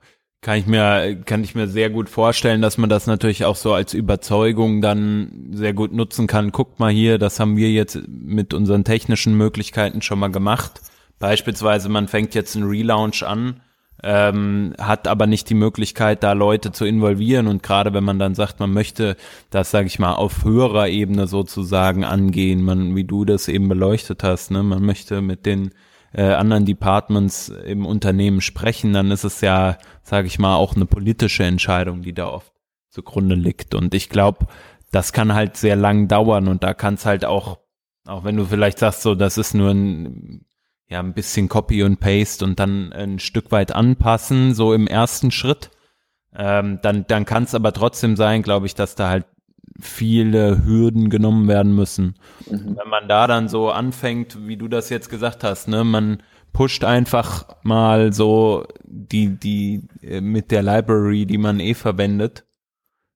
kann 0.42 0.58
ich 0.58 0.66
mir, 0.66 1.20
kann 1.26 1.44
ich 1.44 1.54
mir 1.54 1.68
sehr 1.68 1.90
gut 1.90 2.08
vorstellen, 2.08 2.62
dass 2.62 2.78
man 2.78 2.88
das 2.88 3.06
natürlich 3.06 3.44
auch 3.44 3.56
so 3.56 3.74
als 3.74 3.92
Überzeugung 3.92 4.80
dann 4.80 5.50
sehr 5.52 5.74
gut 5.74 5.92
nutzen 5.92 6.26
kann. 6.26 6.50
Guckt 6.50 6.80
mal 6.80 6.90
hier, 6.90 7.18
das 7.18 7.38
haben 7.38 7.58
wir 7.58 7.70
jetzt 7.70 8.00
mit 8.08 8.54
unseren 8.54 8.84
technischen 8.84 9.34
Möglichkeiten 9.34 10.00
schon 10.00 10.18
mal 10.18 10.30
gemacht. 10.30 10.80
Beispielsweise, 11.20 11.90
man 11.90 12.08
fängt 12.08 12.34
jetzt 12.34 12.56
einen 12.56 12.66
Relaunch 12.66 13.22
an, 13.22 13.60
ähm, 14.02 14.72
hat 14.80 15.06
aber 15.06 15.26
nicht 15.26 15.50
die 15.50 15.54
Möglichkeit, 15.54 16.22
da 16.22 16.32
Leute 16.32 16.72
zu 16.72 16.86
involvieren. 16.86 17.46
Und 17.46 17.62
gerade 17.62 17.92
wenn 17.92 18.04
man 18.04 18.18
dann 18.18 18.34
sagt, 18.34 18.58
man 18.58 18.72
möchte 18.72 19.16
das, 19.50 19.70
sage 19.70 19.86
ich 19.86 19.98
mal, 19.98 20.14
auf 20.14 20.44
höherer 20.44 20.88
Ebene 20.88 21.26
sozusagen 21.26 22.04
angehen, 22.04 22.62
man, 22.62 22.96
wie 22.96 23.04
du 23.04 23.26
das 23.26 23.48
eben 23.48 23.68
beleuchtet 23.68 24.24
hast, 24.24 24.50
ne, 24.50 24.62
man 24.62 24.82
möchte 24.82 25.20
mit 25.20 25.44
den 25.44 25.72
äh, 26.14 26.22
anderen 26.22 26.64
Departments 26.64 27.50
im 27.50 27.84
Unternehmen 27.84 28.40
sprechen, 28.40 28.94
dann 28.94 29.10
ist 29.10 29.24
es 29.24 29.42
ja, 29.42 29.76
sage 30.02 30.26
ich 30.26 30.38
mal, 30.38 30.56
auch 30.56 30.74
eine 30.74 30.86
politische 30.86 31.44
Entscheidung, 31.44 32.00
die 32.00 32.14
da 32.14 32.28
oft 32.28 32.52
zugrunde 32.88 33.34
liegt. 33.34 33.74
Und 33.74 33.94
ich 33.94 34.08
glaube, 34.08 34.46
das 34.90 35.12
kann 35.12 35.34
halt 35.34 35.58
sehr 35.58 35.76
lang 35.76 36.08
dauern 36.08 36.48
und 36.48 36.64
da 36.64 36.72
kann 36.72 36.94
es 36.94 37.04
halt 37.04 37.26
auch, 37.26 37.58
auch 38.06 38.24
wenn 38.24 38.36
du 38.36 38.46
vielleicht 38.46 38.78
sagst, 38.78 39.02
so, 39.02 39.14
das 39.14 39.36
ist 39.36 39.52
nur 39.52 39.70
ein 39.70 40.46
ja 40.90 41.00
ein 41.00 41.14
bisschen 41.14 41.48
Copy 41.48 41.82
und 41.82 42.00
Paste 42.00 42.44
und 42.44 42.58
dann 42.58 42.92
ein 42.92 43.18
Stück 43.18 43.50
weit 43.52 43.72
anpassen, 43.72 44.54
so 44.54 44.74
im 44.74 44.86
ersten 44.86 45.30
Schritt. 45.30 45.70
Ähm, 46.36 46.80
dann 46.82 47.06
dann 47.08 47.24
kann 47.24 47.44
es 47.44 47.54
aber 47.54 47.72
trotzdem 47.72 48.16
sein, 48.16 48.42
glaube 48.42 48.66
ich, 48.66 48.74
dass 48.74 48.94
da 48.94 49.08
halt 49.08 49.24
viele 49.80 50.64
Hürden 50.64 51.10
genommen 51.10 51.48
werden 51.48 51.74
müssen. 51.74 52.16
Mhm. 52.48 52.76
Wenn 52.76 52.88
man 52.88 53.08
da 53.08 53.26
dann 53.26 53.48
so 53.48 53.70
anfängt, 53.70 54.46
wie 54.46 54.56
du 54.56 54.68
das 54.68 54.90
jetzt 54.90 55.08
gesagt 55.08 55.44
hast, 55.44 55.68
ne, 55.68 55.84
man 55.84 56.22
pusht 56.52 56.84
einfach 56.84 57.46
mal 57.62 58.12
so 58.12 58.66
die, 58.84 59.28
die 59.28 59.88
äh, 60.02 60.20
mit 60.20 60.50
der 60.50 60.62
Library, 60.62 61.26
die 61.26 61.38
man 61.38 61.60
eh 61.60 61.74
verwendet, 61.74 62.44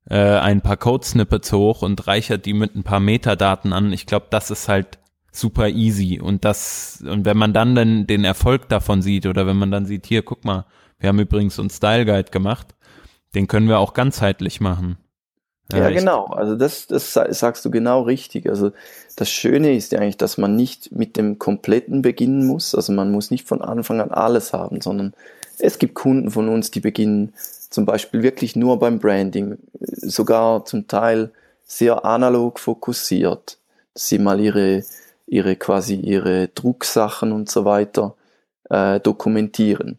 äh, 0.08 0.38
ein 0.38 0.60
paar 0.60 0.76
Code-Snippets 0.76 1.52
hoch 1.52 1.82
und 1.82 2.06
reichert 2.06 2.46
die 2.46 2.54
mit 2.54 2.74
ein 2.74 2.84
paar 2.84 3.00
Metadaten 3.00 3.72
an. 3.72 3.92
Ich 3.92 4.06
glaube, 4.06 4.26
das 4.30 4.50
ist 4.50 4.68
halt 4.68 4.98
super 5.34 5.68
easy. 5.68 6.20
Und 6.20 6.44
das, 6.44 7.02
und 7.06 7.24
wenn 7.24 7.36
man 7.36 7.52
dann 7.52 7.74
den, 7.74 8.06
den 8.06 8.24
Erfolg 8.24 8.68
davon 8.68 9.02
sieht, 9.02 9.26
oder 9.26 9.46
wenn 9.46 9.56
man 9.56 9.70
dann 9.70 9.86
sieht, 9.86 10.06
hier, 10.06 10.22
guck 10.22 10.44
mal, 10.44 10.66
wir 10.98 11.08
haben 11.08 11.18
übrigens 11.18 11.58
einen 11.58 11.70
Style 11.70 12.06
Guide 12.06 12.30
gemacht, 12.30 12.74
den 13.34 13.48
können 13.48 13.68
wir 13.68 13.78
auch 13.78 13.94
ganzheitlich 13.94 14.60
machen. 14.60 14.96
Ja, 15.72 15.78
ja 15.78 15.90
genau. 15.90 16.26
Also 16.26 16.56
das, 16.56 16.86
das 16.86 17.12
sagst 17.12 17.64
du 17.64 17.70
genau 17.70 18.02
richtig. 18.02 18.48
Also 18.48 18.70
das 19.16 19.30
Schöne 19.30 19.74
ist 19.74 19.92
ja 19.92 19.98
eigentlich, 19.98 20.18
dass 20.18 20.38
man 20.38 20.56
nicht 20.56 20.92
mit 20.92 21.16
dem 21.16 21.38
Kompletten 21.38 22.02
beginnen 22.02 22.46
muss. 22.46 22.74
Also 22.74 22.92
man 22.92 23.10
muss 23.10 23.30
nicht 23.30 23.48
von 23.48 23.62
Anfang 23.62 24.00
an 24.00 24.10
alles 24.10 24.52
haben, 24.52 24.80
sondern 24.80 25.14
es 25.58 25.78
gibt 25.78 25.94
Kunden 25.94 26.30
von 26.30 26.48
uns, 26.48 26.70
die 26.70 26.80
beginnen 26.80 27.32
zum 27.70 27.86
Beispiel 27.86 28.22
wirklich 28.22 28.54
nur 28.54 28.78
beim 28.78 28.98
Branding, 28.98 29.58
sogar 29.80 30.64
zum 30.64 30.86
Teil 30.86 31.32
sehr 31.64 32.04
analog 32.04 32.60
fokussiert, 32.60 33.58
dass 33.94 34.08
sie 34.08 34.18
mal 34.18 34.38
ihre, 34.38 34.84
ihre 35.26 35.56
quasi 35.56 35.94
ihre 35.96 36.48
Drucksachen 36.48 37.32
und 37.32 37.50
so 37.50 37.64
weiter 37.64 38.14
äh, 38.70 39.00
dokumentieren 39.00 39.98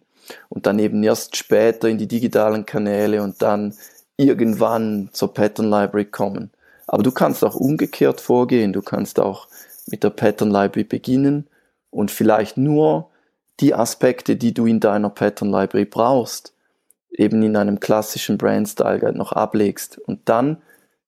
und 0.49 0.65
dann 0.65 0.79
eben 0.79 1.03
erst 1.03 1.35
später 1.35 1.87
in 1.87 1.97
die 1.97 2.07
digitalen 2.07 2.65
Kanäle 2.65 3.21
und 3.21 3.41
dann 3.41 3.73
irgendwann 4.17 5.09
zur 5.11 5.33
Pattern 5.33 5.69
Library 5.69 6.05
kommen. 6.05 6.51
Aber 6.87 7.03
du 7.03 7.11
kannst 7.11 7.43
auch 7.43 7.55
umgekehrt 7.55 8.21
vorgehen. 8.21 8.73
Du 8.73 8.81
kannst 8.81 9.19
auch 9.19 9.47
mit 9.87 10.03
der 10.03 10.11
Pattern 10.11 10.51
Library 10.51 10.83
beginnen 10.83 11.47
und 11.89 12.11
vielleicht 12.11 12.57
nur 12.57 13.09
die 13.59 13.73
Aspekte, 13.73 14.35
die 14.35 14.53
du 14.53 14.65
in 14.65 14.79
deiner 14.79 15.09
Pattern 15.09 15.49
Library 15.49 15.85
brauchst, 15.85 16.53
eben 17.11 17.41
in 17.43 17.55
einem 17.55 17.79
klassischen 17.79 18.37
Brand 18.37 18.67
Style 18.67 18.99
Guide 18.99 19.17
noch 19.17 19.31
ablegst. 19.31 19.97
Und 19.97 20.27
dann 20.27 20.57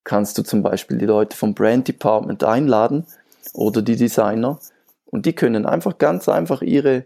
kannst 0.04 0.38
du 0.38 0.44
zum 0.44 0.64
Beispiel 0.64 0.98
die 0.98 1.06
Leute 1.06 1.36
vom 1.36 1.54
Brand 1.54 1.88
Department 1.88 2.44
einladen 2.44 3.06
oder 3.54 3.82
die 3.82 3.96
Designer 3.96 4.60
und 5.06 5.26
die 5.26 5.34
können 5.34 5.66
einfach 5.66 5.98
ganz 5.98 6.30
einfach 6.30 6.62
ihre, 6.62 7.06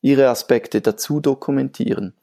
ihre 0.00 0.28
Aspekte 0.28 0.80
dazu 0.80 1.20
dokumentieren. 1.20 2.14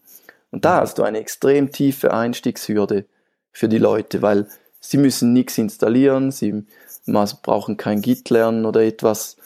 Und 0.51 0.65
da 0.65 0.82
hast 0.82 0.97
du 0.97 1.03
eine 1.03 1.19
extrem 1.19 1.71
tiefe 1.71 2.13
Einstiegshürde 2.13 3.05
für 3.51 3.69
die 3.69 3.77
Leute, 3.77 4.21
weil 4.21 4.47
sie 4.79 4.97
müssen 4.97 5.34
nichts 5.34 5.58
installieren, 5.58 6.32
sie 6.32 6.65
brauchen 7.43 7.77
kein 7.77 8.01
Git 8.01 8.29
lernen 8.29 8.65
oder 8.65 8.82
etwas 8.82 9.38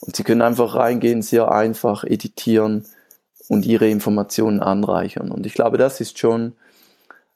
und 0.00 0.16
sie 0.16 0.24
können 0.24 0.42
einfach 0.42 0.74
reingehen, 0.74 1.22
sehr 1.22 1.50
einfach 1.50 2.04
editieren 2.04 2.86
und 3.48 3.66
ihre 3.66 3.88
Informationen 3.88 4.60
anreichern. 4.60 5.30
Und 5.30 5.46
ich 5.46 5.54
glaube, 5.54 5.78
das 5.78 6.00
ist 6.00 6.18
schon 6.18 6.54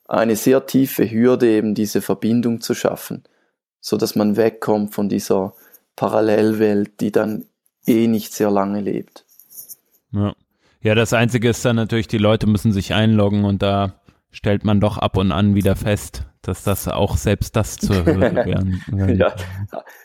eine 0.06 0.36
sehr 0.36 0.66
tiefe 0.66 1.10
Hürde, 1.10 1.48
eben 1.48 1.74
diese 1.74 2.02
Verbindung 2.02 2.60
zu 2.60 2.74
schaffen, 2.74 3.24
so 3.80 3.96
dass 3.96 4.14
man 4.14 4.36
wegkommt 4.36 4.94
von 4.94 5.08
dieser 5.08 5.54
Parallelwelt, 5.96 7.00
die 7.00 7.12
dann 7.12 7.44
eh 7.86 8.06
nicht 8.06 8.32
sehr 8.32 8.50
lange 8.50 8.80
lebt. 8.80 9.24
Ja. 10.12 10.34
Ja, 10.80 10.94
das 10.94 11.14
Einzige 11.14 11.48
ist 11.48 11.64
dann 11.64 11.76
natürlich, 11.76 12.08
die 12.08 12.18
Leute 12.18 12.46
müssen 12.46 12.70
sich 12.70 12.92
einloggen 12.92 13.46
und 13.46 13.62
da 13.62 13.94
stellt 14.30 14.64
man 14.64 14.80
doch 14.80 14.98
ab 14.98 15.16
und 15.16 15.32
an 15.32 15.54
wieder 15.54 15.76
fest, 15.76 16.24
dass 16.42 16.62
das 16.62 16.88
auch 16.88 17.16
selbst 17.16 17.56
das 17.56 17.78
zur 17.78 18.04
Hürde 18.04 18.34
werden. 18.34 18.82
ja, 19.16 19.34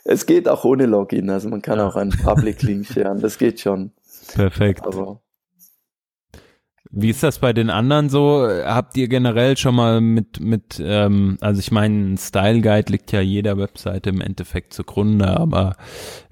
es 0.04 0.24
geht 0.24 0.48
auch 0.48 0.64
ohne 0.64 0.86
Login, 0.86 1.28
also 1.28 1.50
man 1.50 1.60
kann 1.60 1.80
auch 1.80 1.96
einen 1.96 2.12
Public 2.12 2.62
Link 2.62 2.86
scheren, 2.92 3.20
das 3.20 3.36
geht 3.36 3.60
schon. 3.60 3.92
Perfekt. 4.32 4.86
Aber 4.86 5.20
wie 6.92 7.10
ist 7.10 7.22
das 7.22 7.38
bei 7.38 7.52
den 7.52 7.70
anderen 7.70 8.08
so? 8.08 8.48
Habt 8.48 8.96
ihr 8.96 9.06
generell 9.06 9.56
schon 9.56 9.76
mal 9.76 10.00
mit, 10.00 10.40
mit 10.40 10.82
ähm, 10.84 11.38
also 11.40 11.60
ich 11.60 11.70
meine, 11.70 12.14
ein 12.14 12.18
Style 12.18 12.60
Guide 12.60 12.90
liegt 12.90 13.12
ja 13.12 13.20
jeder 13.20 13.56
Webseite 13.58 14.10
im 14.10 14.20
Endeffekt 14.20 14.74
zugrunde, 14.74 15.28
aber 15.28 15.76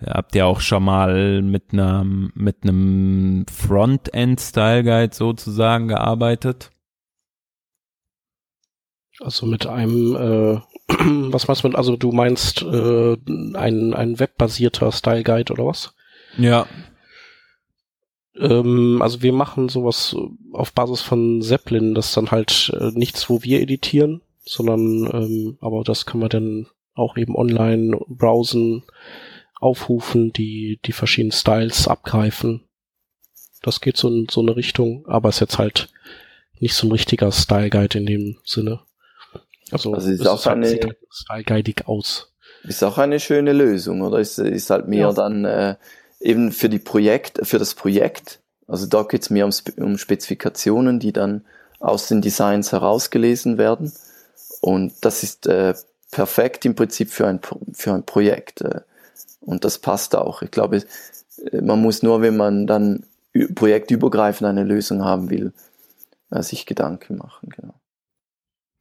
habt 0.05 0.35
ihr 0.35 0.47
auch 0.47 0.61
schon 0.61 0.83
mal 0.83 1.43
mit 1.43 1.73
einem 1.73 2.33
mit 2.35 2.65
einem 2.65 3.47
Frontend 3.49 4.41
Style 4.41 4.83
Guide 4.83 5.15
sozusagen 5.15 5.87
gearbeitet? 5.87 6.71
Also 9.21 9.47
mit 9.47 9.67
einem, 9.67 10.17
äh, 10.17 10.61
was 11.33 11.47
meinst 11.47 11.63
du 11.63 11.69
mit, 11.69 11.77
also 11.77 11.97
du 11.97 12.11
meinst 12.11 12.63
äh, 12.63 13.17
ein, 13.55 13.95
ein 13.95 14.19
webbasierter 14.19 14.91
Style 14.91 15.23
Guide 15.23 15.53
oder 15.53 15.67
was? 15.67 15.95
Ja, 16.37 16.67
ähm, 18.39 19.03
also 19.03 19.23
wir 19.23 19.33
machen 19.33 19.69
sowas 19.69 20.17
auf 20.53 20.73
Basis 20.73 21.01
von 21.01 21.43
Zeppelin, 21.43 21.95
das 21.95 22.09
ist 22.09 22.17
dann 22.17 22.31
halt 22.31 22.73
äh, 22.79 22.91
nichts, 22.93 23.29
wo 23.29 23.43
wir 23.43 23.61
editieren, 23.61 24.21
sondern 24.45 25.07
ähm, 25.13 25.59
aber 25.61 25.85
das 25.85 26.07
kann 26.07 26.21
man 26.21 26.29
dann 26.31 26.67
auch 26.95 27.17
eben 27.17 27.37
online 27.37 27.99
browsen, 28.09 28.83
aufrufen, 29.61 30.33
die 30.33 30.81
die 30.85 30.93
verschiedenen 30.93 31.33
Styles 31.33 31.89
abgreifen. 31.89 32.65
Das 33.63 33.81
geht 33.81 33.97
so 33.97 34.09
in 34.09 34.27
so 34.31 34.41
eine 34.41 34.57
Richtung, 34.57 35.07
aber 35.07 35.29
ist 35.29 35.41
jetzt 35.41 35.59
halt 35.59 35.89
nicht 36.61 36.75
so 36.75 36.87
ein 36.87 36.93
richtiger 36.93 37.33
Style 37.33 37.71
Guide 37.71 37.99
in 37.99 38.07
dem 38.07 38.39
Sinne. 38.45 38.81
Also, 39.71 39.93
also 39.93 40.11
ist 40.11 40.27
auch 40.27 40.45
halt, 40.47 40.57
eine, 40.57 40.69
sieht 40.69 40.85
halt 40.85 40.97
Style 41.11 41.45
Guidig 41.45 41.89
aus. 41.89 42.33
Ist 42.65 42.83
auch 42.83 42.99
eine 42.99 43.21
schöne 43.21 43.53
Lösung, 43.53 44.03
oder 44.03 44.19
ist, 44.19 44.39
ist 44.39 44.71
halt 44.71 44.89
mehr 44.89 45.09
ja. 45.09 45.13
dann 45.13 45.45
äh, 45.45 45.77
eben 46.21 46.53
für 46.53 46.69
die 46.69 46.79
Projekt, 46.79 47.41
für 47.47 47.59
das 47.59 47.75
Projekt. 47.75 48.41
Also 48.67 48.87
da 48.87 49.03
geht 49.03 49.23
es 49.23 49.31
mehr 49.31 49.47
um, 49.47 49.53
um 49.77 49.99
Spezifikationen, 49.99 51.01
die 51.01 51.13
dann 51.13 51.45
aus 51.81 52.09
den 52.09 52.21
Designs 52.21 52.73
herausgelesen 52.73 53.59
werden. 53.59 53.93
Und 54.61 54.93
das 55.03 55.23
ist 55.23 55.47
äh, 55.47 55.75
perfekt 56.11 56.65
im 56.65 56.75
Prinzip 56.75 57.11
für 57.11 57.27
ein, 57.27 57.41
für 57.73 57.93
ein 57.93 58.05
Projekt. 58.05 58.61
Äh, 58.63 58.81
und 59.41 59.65
das 59.65 59.79
passt 59.79 60.15
auch. 60.15 60.43
Ich 60.43 60.51
glaube, 60.51 60.85
äh, 61.53 61.61
man 61.61 61.81
muss 61.81 62.03
nur, 62.03 62.21
wenn 62.21 62.37
man 62.37 62.67
dann 62.67 63.05
projektübergreifend 63.55 64.49
eine 64.49 64.65
Lösung 64.65 65.05
haben 65.05 65.31
will, 65.31 65.53
äh, 66.31 66.43
sich 66.43 66.67
Gedanken 66.67 67.17
machen. 67.17 67.51
Genau. 67.51 67.75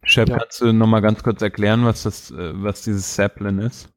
Chef, 0.04 0.30
ja. 0.30 0.38
kannst 0.38 0.62
du 0.62 0.71
nochmal 0.71 1.02
ganz 1.02 1.21
kurz 1.23 1.41
erklären, 1.41 1.86
was 1.86 2.04
das, 2.04 2.32
äh, 2.32 2.52
was 2.63 2.84
dieses 2.84 3.13
Zeppelin 3.13 3.60
ist? 3.60 3.89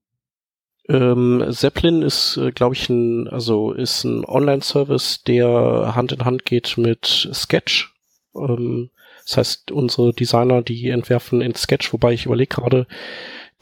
Ähm, 0.88 1.44
Zeppelin 1.50 2.02
ist, 2.02 2.36
äh, 2.36 2.50
glaube 2.50 2.74
ich, 2.74 2.88
ein, 2.88 3.28
also 3.28 3.72
ist 3.72 4.04
ein 4.04 4.24
Online-Service, 4.24 5.22
der 5.24 5.92
Hand 5.94 6.12
in 6.12 6.24
Hand 6.24 6.44
geht 6.44 6.76
mit 6.76 7.28
Sketch. 7.32 7.94
Ähm, 8.34 8.90
das 9.24 9.36
heißt, 9.36 9.70
unsere 9.70 10.12
Designer, 10.12 10.62
die 10.62 10.88
entwerfen 10.88 11.40
in 11.40 11.54
Sketch, 11.54 11.92
wobei 11.92 12.12
ich 12.12 12.26
überlege 12.26 12.54
gerade, 12.56 12.86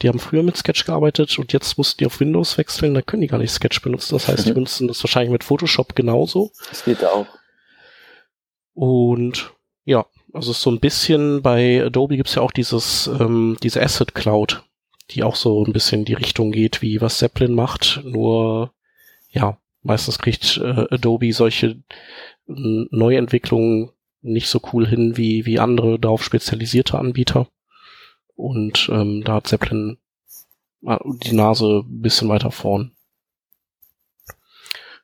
die 0.01 0.07
haben 0.07 0.19
früher 0.19 0.43
mit 0.43 0.57
Sketch 0.57 0.85
gearbeitet 0.85 1.37
und 1.37 1.51
jetzt 1.51 1.77
mussten 1.77 1.99
die 1.99 2.05
auf 2.05 2.19
Windows 2.19 2.57
wechseln, 2.57 2.93
da 2.93 3.01
können 3.01 3.21
die 3.21 3.27
gar 3.27 3.37
nicht 3.37 3.51
Sketch 3.51 3.81
benutzen. 3.81 4.15
Das 4.15 4.27
heißt, 4.27 4.47
die 4.47 4.53
benutzen 4.53 4.87
das 4.87 5.03
wahrscheinlich 5.03 5.31
mit 5.31 5.43
Photoshop 5.43 5.95
genauso. 5.95 6.51
Das 6.69 6.85
geht 6.85 7.03
auch. 7.03 7.27
Und 8.73 9.53
ja, 9.83 10.05
also 10.33 10.53
so 10.53 10.71
ein 10.71 10.79
bisschen 10.79 11.41
bei 11.41 11.83
Adobe 11.83 12.15
gibt's 12.15 12.35
ja 12.35 12.41
auch 12.41 12.51
dieses, 12.51 13.07
ähm, 13.07 13.57
diese 13.61 13.81
Asset 13.81 14.15
Cloud 14.15 14.63
die 15.11 15.23
auch 15.23 15.35
so 15.35 15.63
ein 15.63 15.73
bisschen 15.73 15.99
in 15.99 16.05
die 16.05 16.13
Richtung 16.13 16.51
geht, 16.51 16.81
wie 16.81 17.01
was 17.01 17.17
Zeppelin 17.17 17.53
macht. 17.53 18.01
Nur, 18.03 18.73
ja, 19.31 19.57
meistens 19.81 20.19
kriegt 20.19 20.57
äh, 20.57 20.85
Adobe 20.91 21.33
solche 21.33 21.81
Neuentwicklungen 22.45 23.91
nicht 24.21 24.47
so 24.47 24.59
cool 24.73 24.87
hin 24.87 25.17
wie, 25.17 25.45
wie 25.45 25.59
andere 25.59 25.99
darauf 25.99 26.23
spezialisierte 26.23 26.97
Anbieter. 26.97 27.47
Und 28.35 28.89
ähm, 28.91 29.23
da 29.23 29.35
hat 29.35 29.47
Zeppelin 29.47 29.97
äh, 30.85 30.97
die 31.23 31.33
Nase 31.33 31.83
ein 31.85 32.01
bisschen 32.01 32.29
weiter 32.29 32.51
vorn. 32.51 32.91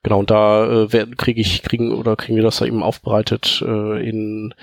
Genau, 0.03 0.19
und 0.19 0.29
da 0.29 0.83
äh, 0.83 1.07
kriege 1.17 1.41
ich, 1.41 1.63
kriegen 1.63 1.91
oder 1.91 2.15
kriegen 2.15 2.35
wir 2.35 2.43
das 2.43 2.57
da 2.57 2.65
eben 2.65 2.83
aufbereitet 2.83 3.63
äh, 3.65 4.07
in 4.07 4.53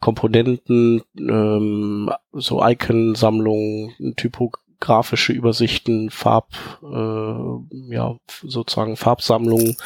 Komponenten, 0.00 1.02
ähm, 1.18 2.10
so 2.32 2.64
Icon-Sammlungen, 2.64 4.14
Typo 4.16 4.52
grafische 4.80 5.32
Übersichten, 5.32 6.10
Farb, 6.10 6.52
äh, 6.82 7.94
ja, 7.94 8.16
sozusagen 8.42 8.96
Farbsammlungen, 8.96 9.76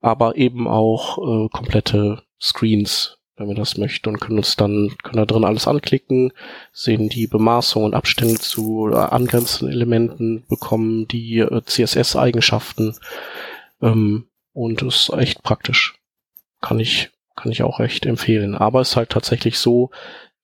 aber 0.00 0.36
eben 0.36 0.68
auch 0.68 1.18
äh, 1.18 1.48
komplette 1.48 2.22
Screens, 2.40 3.18
wenn 3.36 3.48
wir 3.48 3.54
das 3.54 3.76
möchten 3.76 4.08
und 4.08 4.20
können 4.20 4.38
uns 4.38 4.56
dann, 4.56 4.94
können 5.02 5.16
da 5.16 5.26
drin 5.26 5.44
alles 5.44 5.66
anklicken, 5.68 6.32
sehen 6.72 7.08
die 7.08 7.26
Bemaßung 7.26 7.84
und 7.84 7.94
Abstände 7.94 8.38
zu 8.38 8.90
äh, 8.92 8.96
angrenzenden 8.96 9.74
Elementen, 9.74 10.44
bekommen 10.48 11.06
die 11.08 11.38
äh, 11.38 11.62
CSS-Eigenschaften 11.64 12.94
ähm, 13.82 14.28
und 14.52 14.82
ist 14.82 15.10
echt 15.10 15.42
praktisch. 15.42 15.94
kann 16.60 16.80
ich, 16.80 17.10
kann 17.36 17.52
ich 17.52 17.62
auch 17.62 17.80
echt 17.80 18.06
empfehlen. 18.06 18.54
Aber 18.54 18.80
es 18.80 18.90
ist 18.90 18.96
halt 18.96 19.10
tatsächlich 19.10 19.58
so, 19.58 19.90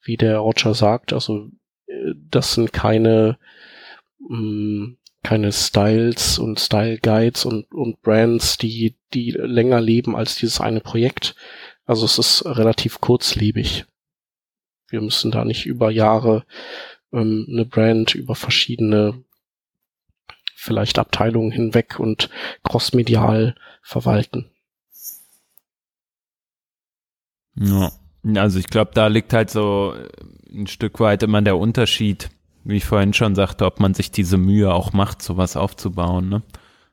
wie 0.03 0.17
der 0.17 0.39
Roger 0.39 0.75
sagt, 0.75 1.13
also 1.13 1.49
äh, 1.87 2.15
das 2.31 2.55
sind 2.55 2.73
keine, 2.73 3.39
mh, 4.29 4.39
mm, 4.39 4.99
keine 5.23 5.53
Styles 5.53 6.39
und 6.39 6.59
Style 6.59 6.99
Guides 6.99 7.45
und, 7.45 7.73
und 7.73 8.03
Brands, 8.03 8.59
die, 8.59 8.97
die 9.15 9.31
länger 9.31 9.81
leben 9.81 10.17
als 10.17 10.37
dieses 10.37 10.61
eine 10.61 10.81
Projekt. 10.81 11.37
Also 11.85 12.05
es 12.05 12.19
ist 12.19 12.45
relativ 12.45 13.01
kurzlebig. 13.01 13.87
Wir 14.89 15.01
müssen 15.01 15.31
da 15.31 15.45
nicht 15.45 15.65
über 15.65 15.91
Jahre 15.91 16.45
ähm, 17.13 17.47
eine 17.49 17.65
Brand 17.65 18.15
über 18.15 18.35
verschiedene 18.35 19.25
vielleicht 20.55 20.99
Abteilungen 20.99 21.51
hinweg 21.51 21.99
und 21.99 22.31
crossmedial 22.63 23.57
verwalten. 23.83 24.51
Ja, 27.57 27.93
also 28.37 28.59
ich 28.59 28.69
glaube, 28.69 28.93
da 28.95 29.09
liegt 29.09 29.33
halt 29.33 29.51
so 29.51 29.95
ein 30.51 30.67
Stück 30.69 31.01
weit 31.01 31.23
immer 31.23 31.43
der 31.43 31.57
Unterschied, 31.57 32.31
wie 32.65 32.77
ich 32.77 32.85
vorhin 32.85 33.13
schon 33.13 33.35
sagte, 33.35 33.65
ob 33.67 33.81
man 33.81 33.95
sich 33.95 34.11
diese 34.11 34.39
Mühe 34.39 34.73
auch 34.73 34.93
macht, 34.93 35.23
sowas 35.23 35.57
aufzubauen, 35.57 36.29
ne? 36.29 36.43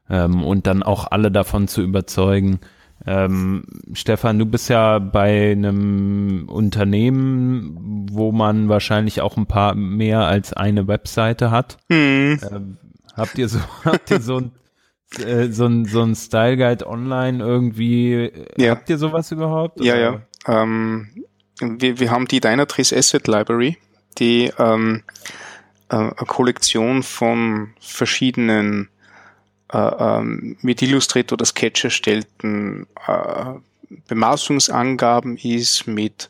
Ähm, 0.10 0.43
und 0.43 0.65
dann 0.65 0.82
auch 0.82 1.12
alle 1.12 1.32
davon 1.32 1.67
zu 1.67 1.84
überzeugen. 1.84 2.60
Ähm, 3.05 3.63
Stefan, 3.93 4.39
du 4.39 4.45
bist 4.45 4.67
ja 4.69 4.99
bei 4.99 5.51
einem 5.51 6.49
Unternehmen, 6.49 8.08
wo 8.12 8.32
man 8.32 8.69
wahrscheinlich 8.69 9.21
auch 9.21 9.38
ein 9.38 9.45
paar 9.45 9.75
mehr 9.75 10.21
als 10.21 10.53
eine 10.53 10.88
Webseite 10.88 11.51
hat. 11.51 11.77
Mhm. 11.89 12.39
Ähm, 12.51 12.77
Habt 13.15 13.38
ihr 13.38 13.49
so, 13.49 13.60
habt 13.86 14.10
ihr 14.12 14.21
so 14.21 14.38
ein 14.38 14.51
äh, 15.17 15.47
so 15.51 15.65
ein, 15.65 15.86
so 15.86 16.03
ein 16.03 16.15
Style 16.15 16.58
Guide 16.58 16.88
online 16.88 17.43
irgendwie? 17.43 18.32
Ja. 18.58 18.71
Habt 18.71 18.89
ihr 18.89 18.97
sowas 18.97 19.32
überhaupt? 19.32 19.84
Ja, 19.84 19.93
oder? 19.93 20.21
ja. 20.47 20.62
Ähm, 20.63 21.10
wir, 21.60 21.99
wir 21.99 22.12
haben 22.12 22.27
die 22.27 22.39
Dynatrace 22.39 22.93
Asset 22.93 23.27
Library, 23.27 23.77
die 24.17 24.51
ähm, 24.58 25.03
äh, 25.89 25.95
eine 25.95 26.13
Kollektion 26.28 27.04
von 27.04 27.73
verschiedenen 27.80 28.89
äh, 29.71 29.78
ähm, 29.78 30.58
mit 30.62 30.82
Illustrator 30.82 31.36
oder 31.36 31.45
Sketch 31.45 31.84
erstellten 31.84 32.88
äh, 33.08 33.45
Bemaßungsangaben 34.08 35.38
ist, 35.38 35.88
mit 35.88 36.30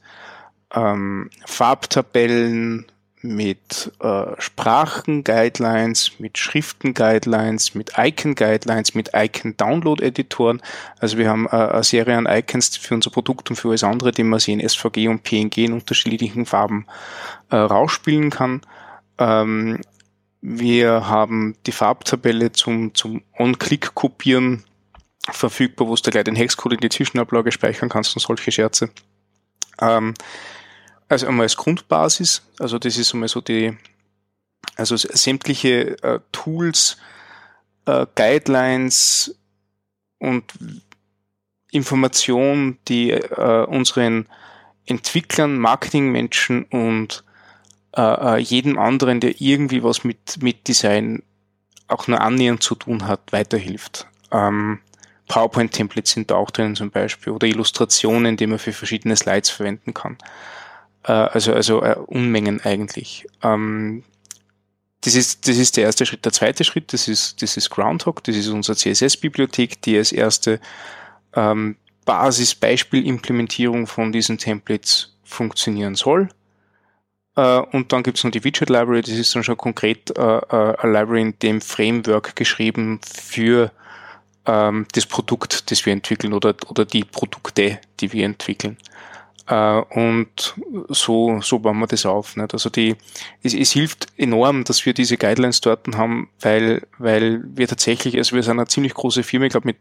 ähm, 0.74 1.30
Farbtabellen, 1.46 2.86
mit 3.22 3.92
äh, 4.00 4.26
Sprachen-Guidelines, 4.38 6.20
mit 6.20 6.38
Schriften-Guidelines, 6.38 7.76
mit 7.76 7.94
Icon-Guidelines, 7.98 8.96
mit 8.96 9.12
Icon-Download-Editoren. 9.14 10.62
Also 11.00 11.18
wir 11.18 11.30
haben 11.30 11.46
äh, 11.48 11.50
eine 11.50 11.84
Serie 11.84 12.18
an 12.18 12.28
Icons 12.30 12.78
für 12.78 12.96
unser 12.96 13.10
Produkt 13.10 13.50
und 13.50 13.58
für 13.58 13.70
alles 13.70 13.84
andere, 13.84 14.12
die 14.12 14.24
man 14.24 14.40
sich 14.40 14.54
in 14.54 14.68
SVG 14.68 15.10
und 15.10 15.24
PNG 15.24 15.58
in 15.58 15.74
unterschiedlichen 15.74 16.46
Farben 16.46 16.86
äh, 17.50 17.58
rausspielen 17.58 18.30
kann. 18.30 18.62
Ähm, 19.20 19.82
wir 20.42 21.08
haben 21.08 21.56
die 21.68 21.74
Farbtabelle 21.74 22.52
zum, 22.54 22.96
zum 22.96 23.22
On-Click-Kopieren 23.38 24.64
verfügbar, 25.30 25.88
wo 25.88 25.96
du 25.96 26.12
gleich 26.12 26.24
den 26.24 26.36
Hexcode 26.36 26.74
in 26.74 26.80
die 26.80 26.90
Zwischenablage 26.90 27.52
speichern 27.52 27.90
kannst 27.90 28.16
und 28.16 28.22
solche 28.22 28.52
Scherze. 28.52 28.90
Ähm, 29.82 30.14
also 31.10 31.28
einmal 31.28 31.44
als 31.44 31.58
Grundbasis, 31.58 32.42
also 32.58 32.80
das 32.80 32.98
ist 32.98 33.14
einmal 33.14 33.30
so 33.30 33.42
die, 33.42 33.78
also 34.76 34.96
sämtliche 34.96 36.02
äh, 36.04 36.20
Tools, 36.32 36.98
äh, 37.86 38.06
Guidelines 38.16 39.36
und 40.20 40.44
Informationen, 41.72 42.80
die 42.88 43.12
äh, 43.12 43.66
unseren 43.66 44.28
Entwicklern, 44.86 45.58
Marketingmenschen 45.58 46.64
und 46.64 47.24
äh, 47.96 48.02
äh, 48.02 48.38
jedem 48.38 48.78
anderen, 48.78 49.20
der 49.20 49.42
irgendwie 49.42 49.84
was 49.84 50.04
mit, 50.04 50.42
mit 50.42 50.68
Design 50.68 51.24
auch 51.88 52.08
nur 52.08 52.22
annähernd 52.22 52.62
zu 52.62 52.76
tun 52.76 53.08
hat, 53.08 53.32
weiterhilft. 53.32 54.08
Ähm, 54.32 54.80
PowerPoint-Templates 55.28 56.12
sind 56.12 56.32
da 56.32 56.36
auch 56.36 56.52
drinnen 56.52 56.76
zum 56.76 56.92
Beispiel 56.92 57.34
oder 57.34 57.48
Illustrationen, 57.48 58.38
die 58.38 58.48
man 58.48 58.60
für 58.60 58.74
verschiedene 58.74 59.16
Slides 59.16 59.50
verwenden 59.50 59.94
kann. 59.94 60.18
Äh, 61.04 61.12
also 61.12 61.54
also 61.54 61.82
äh, 61.84 61.96
Unmengen 61.96 62.62
eigentlich. 62.62 63.26
Ähm, 63.44 64.04
das 65.02 65.16
ist, 65.16 65.48
das 65.48 65.58
ist 65.58 65.78
der 65.78 65.86
erste 65.86 66.06
Schritt. 66.06 66.26
Der 66.26 66.34
zweite 66.34 66.64
Schritt, 66.64 66.92
das 66.94 67.08
ist, 67.08 67.42
das 67.42 67.58
ist 67.58 67.70
Groundhog, 67.70 68.24
das 68.24 68.36
ist 68.36 68.50
unsere 68.50 68.76
CSS-Bibliothek, 68.76 69.82
die 69.82 69.98
als 69.98 70.12
erste 70.12 70.60
ähm, 71.34 71.78
Basis-Beispiel-Implementierung 72.06 73.88
von 73.88 74.12
diesen 74.12 74.38
Templates 74.38 75.16
funktionieren 75.24 75.96
soll. 75.96 76.30
Äh, 77.36 77.60
und 77.72 77.92
dann 77.92 78.04
gibt's 78.04 78.24
noch 78.24 78.32
die 78.32 78.44
Widget 78.44 78.70
Library, 78.70 79.02
das 79.02 79.12
ist 79.12 79.36
dann 79.36 79.44
schon 79.44 79.58
konkret 79.58 80.18
äh, 80.18 80.22
eine 80.22 80.76
Library 80.84 81.22
in 81.22 81.40
dem 81.40 81.62
Framework 81.62 82.36
geschrieben 82.36 83.00
für 83.04 83.72
ähm, 84.46 84.88
das 84.94 85.06
Produkt, 85.06 85.72
das 85.72 85.86
wir 85.86 85.94
entwickeln 85.94 86.34
oder, 86.34 86.56
oder 86.68 86.86
die 86.86 87.04
Produkte, 87.04 87.80
die 88.00 88.14
wir 88.14 88.26
entwickeln. 88.26 88.78
Und 89.52 90.54
so, 90.90 91.42
so 91.42 91.58
bauen 91.58 91.80
wir 91.80 91.88
das 91.88 92.06
auf. 92.06 92.38
Nicht? 92.38 92.54
Also 92.54 92.70
die, 92.70 92.96
es, 93.42 93.56
es 93.56 93.72
hilft 93.72 94.06
enorm, 94.16 94.64
dass 94.64 94.86
wir 94.86 94.94
diese 94.94 95.18
Guidelines 95.18 95.60
dort 95.60 95.88
haben, 95.96 96.30
weil, 96.40 96.86
weil 97.00 97.42
wir 97.56 97.68
tatsächlich, 97.68 98.16
also 98.16 98.36
wir 98.36 98.44
sind 98.44 98.60
eine 98.60 98.68
ziemlich 98.68 98.94
große 98.94 99.24
Firma, 99.24 99.48
ich 99.48 99.52
glaube 99.52 99.66
mit 99.66 99.78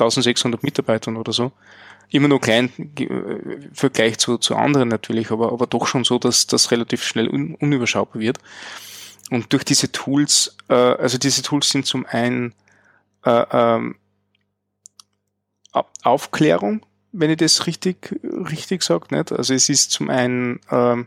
1600 0.00 0.62
Mitarbeitern 0.62 1.18
oder 1.18 1.34
so. 1.34 1.52
Immer 2.10 2.28
nur 2.28 2.40
klein 2.40 2.70
im 2.76 3.70
Vergleich 3.72 4.18
zu, 4.18 4.38
zu 4.38 4.56
anderen 4.56 4.88
natürlich, 4.88 5.30
aber, 5.30 5.52
aber 5.52 5.66
doch 5.66 5.86
schon 5.86 6.04
so, 6.04 6.18
dass 6.18 6.46
das 6.46 6.70
relativ 6.70 7.02
schnell 7.02 7.28
un, 7.28 7.54
unüberschaubar 7.56 8.20
wird. 8.20 8.38
Und 9.30 9.52
durch 9.52 9.64
diese 9.64 9.90
Tools, 9.90 10.56
äh, 10.68 10.74
also 10.74 11.18
diese 11.18 11.42
Tools 11.42 11.70
sind 11.70 11.86
zum 11.86 12.06
einen 12.06 12.54
äh, 13.24 13.44
ähm, 13.50 13.96
Aufklärung, 16.02 16.84
wenn 17.12 17.30
ich 17.30 17.38
das 17.38 17.66
richtig, 17.66 18.20
richtig 18.22 18.82
sage. 18.82 19.14
Nicht? 19.14 19.32
Also 19.32 19.54
es 19.54 19.68
ist 19.68 19.90
zum 19.90 20.10
einen 20.10 20.60
ähm, 20.70 21.06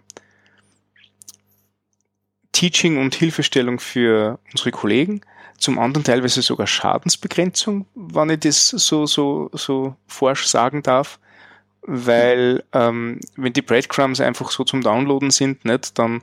Teaching 2.52 2.98
und 2.98 3.14
Hilfestellung 3.16 3.80
für 3.80 4.40
unsere 4.52 4.72
Kollegen, 4.72 5.22
zum 5.58 5.80
anderen 5.80 6.04
teilweise 6.04 6.42
sogar 6.42 6.68
Schadensbegrenzung, 6.68 7.86
wenn 7.96 8.30
ich 8.30 8.40
das 8.42 8.68
so, 8.68 9.06
so, 9.06 9.50
so 9.54 9.96
forsch 10.08 10.46
sagen 10.46 10.84
darf. 10.84 11.20
Weil 11.82 12.64
ähm, 12.74 13.20
wenn 13.36 13.54
die 13.54 13.62
Breadcrumbs 13.62 14.20
einfach 14.20 14.52
so 14.52 14.64
zum 14.64 14.82
Downloaden 14.82 15.32
sind, 15.32 15.64
nicht, 15.64 15.98
dann 15.98 16.22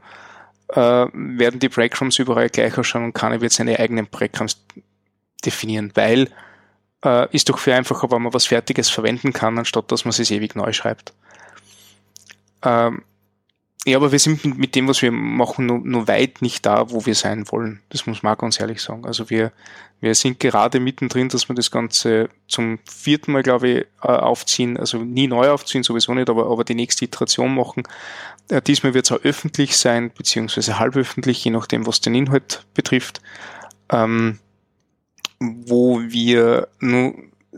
äh, 0.69 1.07
werden 1.13 1.61
die 1.61 1.69
Breadcrumbs 1.69 2.19
überall 2.19 2.49
gleich 2.49 2.77
ausschauen 2.77 3.05
und 3.05 3.15
keiner 3.15 3.41
wird 3.41 3.53
seine 3.53 3.79
eigenen 3.79 4.07
Breadcrumbs 4.07 4.63
definieren, 5.45 5.93
weil 5.95 6.29
äh, 7.05 7.35
ist 7.35 7.49
doch 7.49 7.59
viel 7.59 7.73
einfacher, 7.73 8.11
wenn 8.11 8.23
man 8.23 8.35
was 8.35 8.47
Fertiges 8.47 8.91
verwenden 8.91 9.33
kann, 9.33 9.59
anstatt 9.59 9.91
dass 9.91 10.05
man 10.05 10.11
es 10.11 10.31
ewig 10.31 10.55
neu 10.55 10.73
schreibt. 10.73 11.15
Ähm, 12.63 13.03
ja, 13.87 13.99
aber 13.99 14.13
wir 14.13 14.19
sind 14.19 14.57
mit 14.59 14.75
dem, 14.75 14.89
was 14.89 15.03
wir 15.03 15.13
machen, 15.13 15.67
nur, 15.67 15.79
nur 15.79 16.09
weit 16.09 16.41
nicht 16.41 16.65
da, 16.65 16.91
wo 16.91 17.05
wir 17.05 17.15
sein 17.15 17.51
wollen. 17.51 17.81
Das 17.91 18.07
muss 18.07 18.23
man 18.23 18.37
ganz 18.39 18.59
ehrlich 18.59 18.81
sagen. 18.81 19.05
Also 19.05 19.29
wir, 19.29 19.53
wir 20.01 20.15
sind 20.15 20.41
gerade 20.41 20.81
mittendrin, 20.81 21.29
dass 21.29 21.49
wir 21.51 21.55
das 21.55 21.71
Ganze 21.71 22.31
zum 22.49 22.79
vierten 22.91 23.33
Mal, 23.33 23.43
glaube 23.43 23.69
ich, 23.69 23.87
äh, 24.03 24.09
aufziehen. 24.09 24.79
Also 24.79 24.99
nie 24.99 25.27
neu 25.27 25.51
aufziehen, 25.51 25.83
sowieso 25.83 26.15
nicht, 26.15 26.31
aber, 26.31 26.51
aber 26.51 26.65
die 26.65 26.75
nächste 26.75 27.05
Iteration 27.05 27.55
machen. 27.55 27.83
Äh, 28.49 28.63
diesmal 28.63 28.95
wird 28.95 29.05
es 29.05 29.13
auch 29.13 29.23
öffentlich 29.23 29.77
sein, 29.77 30.11
beziehungsweise 30.17 30.79
halböffentlich, 30.79 31.45
je 31.45 31.51
nachdem, 31.51 31.87
was 31.87 32.01
den 32.01 32.15
Inhalt 32.15 32.65
betrifft. 32.73 33.21
Ähm, 33.91 34.39
wo 35.41 36.01
wir 36.01 36.69
nur 36.81 37.15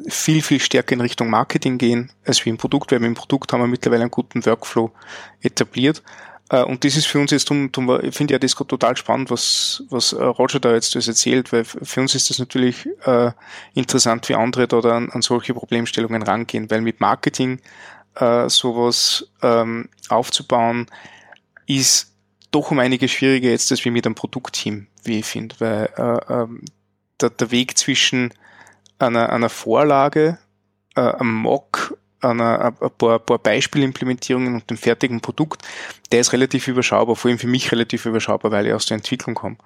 viel, 0.09 0.43
viel 0.43 0.61
stärker 0.61 0.93
in 0.93 1.01
Richtung 1.01 1.31
Marketing 1.31 1.79
gehen, 1.79 2.13
als 2.25 2.45
wie 2.45 2.51
im 2.51 2.59
Produkt, 2.59 2.93
weil 2.93 3.03
im 3.03 3.15
Produkt 3.15 3.53
haben 3.53 3.61
wir 3.61 3.67
mittlerweile 3.67 4.03
einen 4.03 4.11
guten 4.11 4.45
Workflow 4.45 4.93
etabliert. 5.41 6.03
Äh, 6.51 6.63
und 6.63 6.85
das 6.85 6.97
ist 6.97 7.07
für 7.07 7.19
uns 7.19 7.31
jetzt, 7.31 7.51
ich 7.51 8.15
finde 8.15 8.35
ja 8.35 8.39
das 8.39 8.55
total 8.55 8.97
spannend, 8.97 9.31
was, 9.31 9.83
was 9.91 10.13
äh, 10.13 10.23
Roger 10.23 10.61
da 10.61 10.73
jetzt 10.73 10.95
erzählt, 10.95 11.53
weil 11.53 11.65
für 11.65 12.01
uns 12.01 12.15
ist 12.15 12.31
das 12.31 12.39
natürlich 12.39 12.87
äh, 13.05 13.33
interessant, 13.75 14.29
wie 14.29 14.35
andere 14.35 14.69
da 14.69 14.79
an, 14.81 15.11
an 15.11 15.23
solche 15.23 15.55
Problemstellungen 15.55 16.23
rangehen, 16.23 16.71
weil 16.71 16.81
mit 16.81 17.01
Marketing 17.01 17.61
sowas 18.47 19.29
ähm, 19.43 19.91
aufzubauen, 20.09 20.87
ist 21.67 22.15
doch 22.51 22.71
um 22.71 22.79
einige 22.79 23.09
schwieriger 23.09 23.51
jetzt 23.51 23.71
als 23.71 23.85
wie 23.85 23.91
mit 23.91 24.07
einem 24.07 24.15
Produktteam, 24.15 24.87
wie 25.05 25.19
ich 25.19 25.27
finde, 25.27 25.55
weil 25.59 25.91
äh, 25.99 26.33
ähm, 26.33 26.63
der, 27.21 27.29
der 27.29 27.51
Weg 27.51 27.77
zwischen 27.77 28.33
einer, 28.99 29.31
einer 29.31 29.49
Vorlage, 29.49 30.39
äh, 30.95 31.01
einem 31.01 31.35
Mock, 31.35 31.97
einer, 32.21 32.75
ein 32.81 32.91
paar, 32.99 33.19
paar 33.19 33.39
Beispielimplementierungen 33.39 34.55
und 34.55 34.71
dem 34.71 34.77
fertigen 34.77 35.21
Produkt, 35.21 35.63
der 36.13 36.21
ist 36.21 36.33
relativ 36.33 36.69
überschaubar, 36.69 37.17
vor 37.17 37.29
allem 37.29 37.39
für 37.39 37.47
mich 37.47 37.71
relativ 37.73 38.07
überschaubar, 38.07 38.51
weil 38.51 38.67
ich 38.67 38.73
aus 38.73 38.87
der 38.87 38.97
Entwicklung 38.97 39.35
komme. 39.35 39.57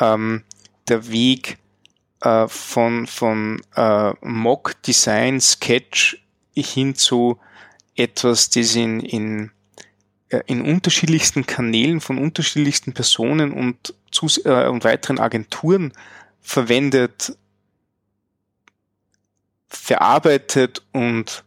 Ähm, 0.00 0.42
der 0.88 1.10
Weg 1.10 1.58
äh, 2.20 2.48
von, 2.48 3.06
von 3.06 3.60
äh, 3.76 4.12
Mock, 4.22 4.80
Design, 4.82 5.40
Sketch 5.40 6.18
hin 6.54 6.94
zu 6.94 7.38
etwas, 7.96 8.50
das 8.50 8.74
in, 8.74 9.00
in, 9.00 9.50
äh, 10.28 10.40
in 10.46 10.62
unterschiedlichsten 10.62 11.46
Kanälen 11.46 12.00
von 12.00 12.18
unterschiedlichsten 12.18 12.92
Personen 12.94 13.52
und, 13.52 13.94
zu, 14.10 14.26
äh, 14.44 14.68
und 14.68 14.84
weiteren 14.84 15.18
Agenturen 15.18 15.92
verwendet, 16.40 17.36
verarbeitet 19.72 20.82
und 20.92 21.44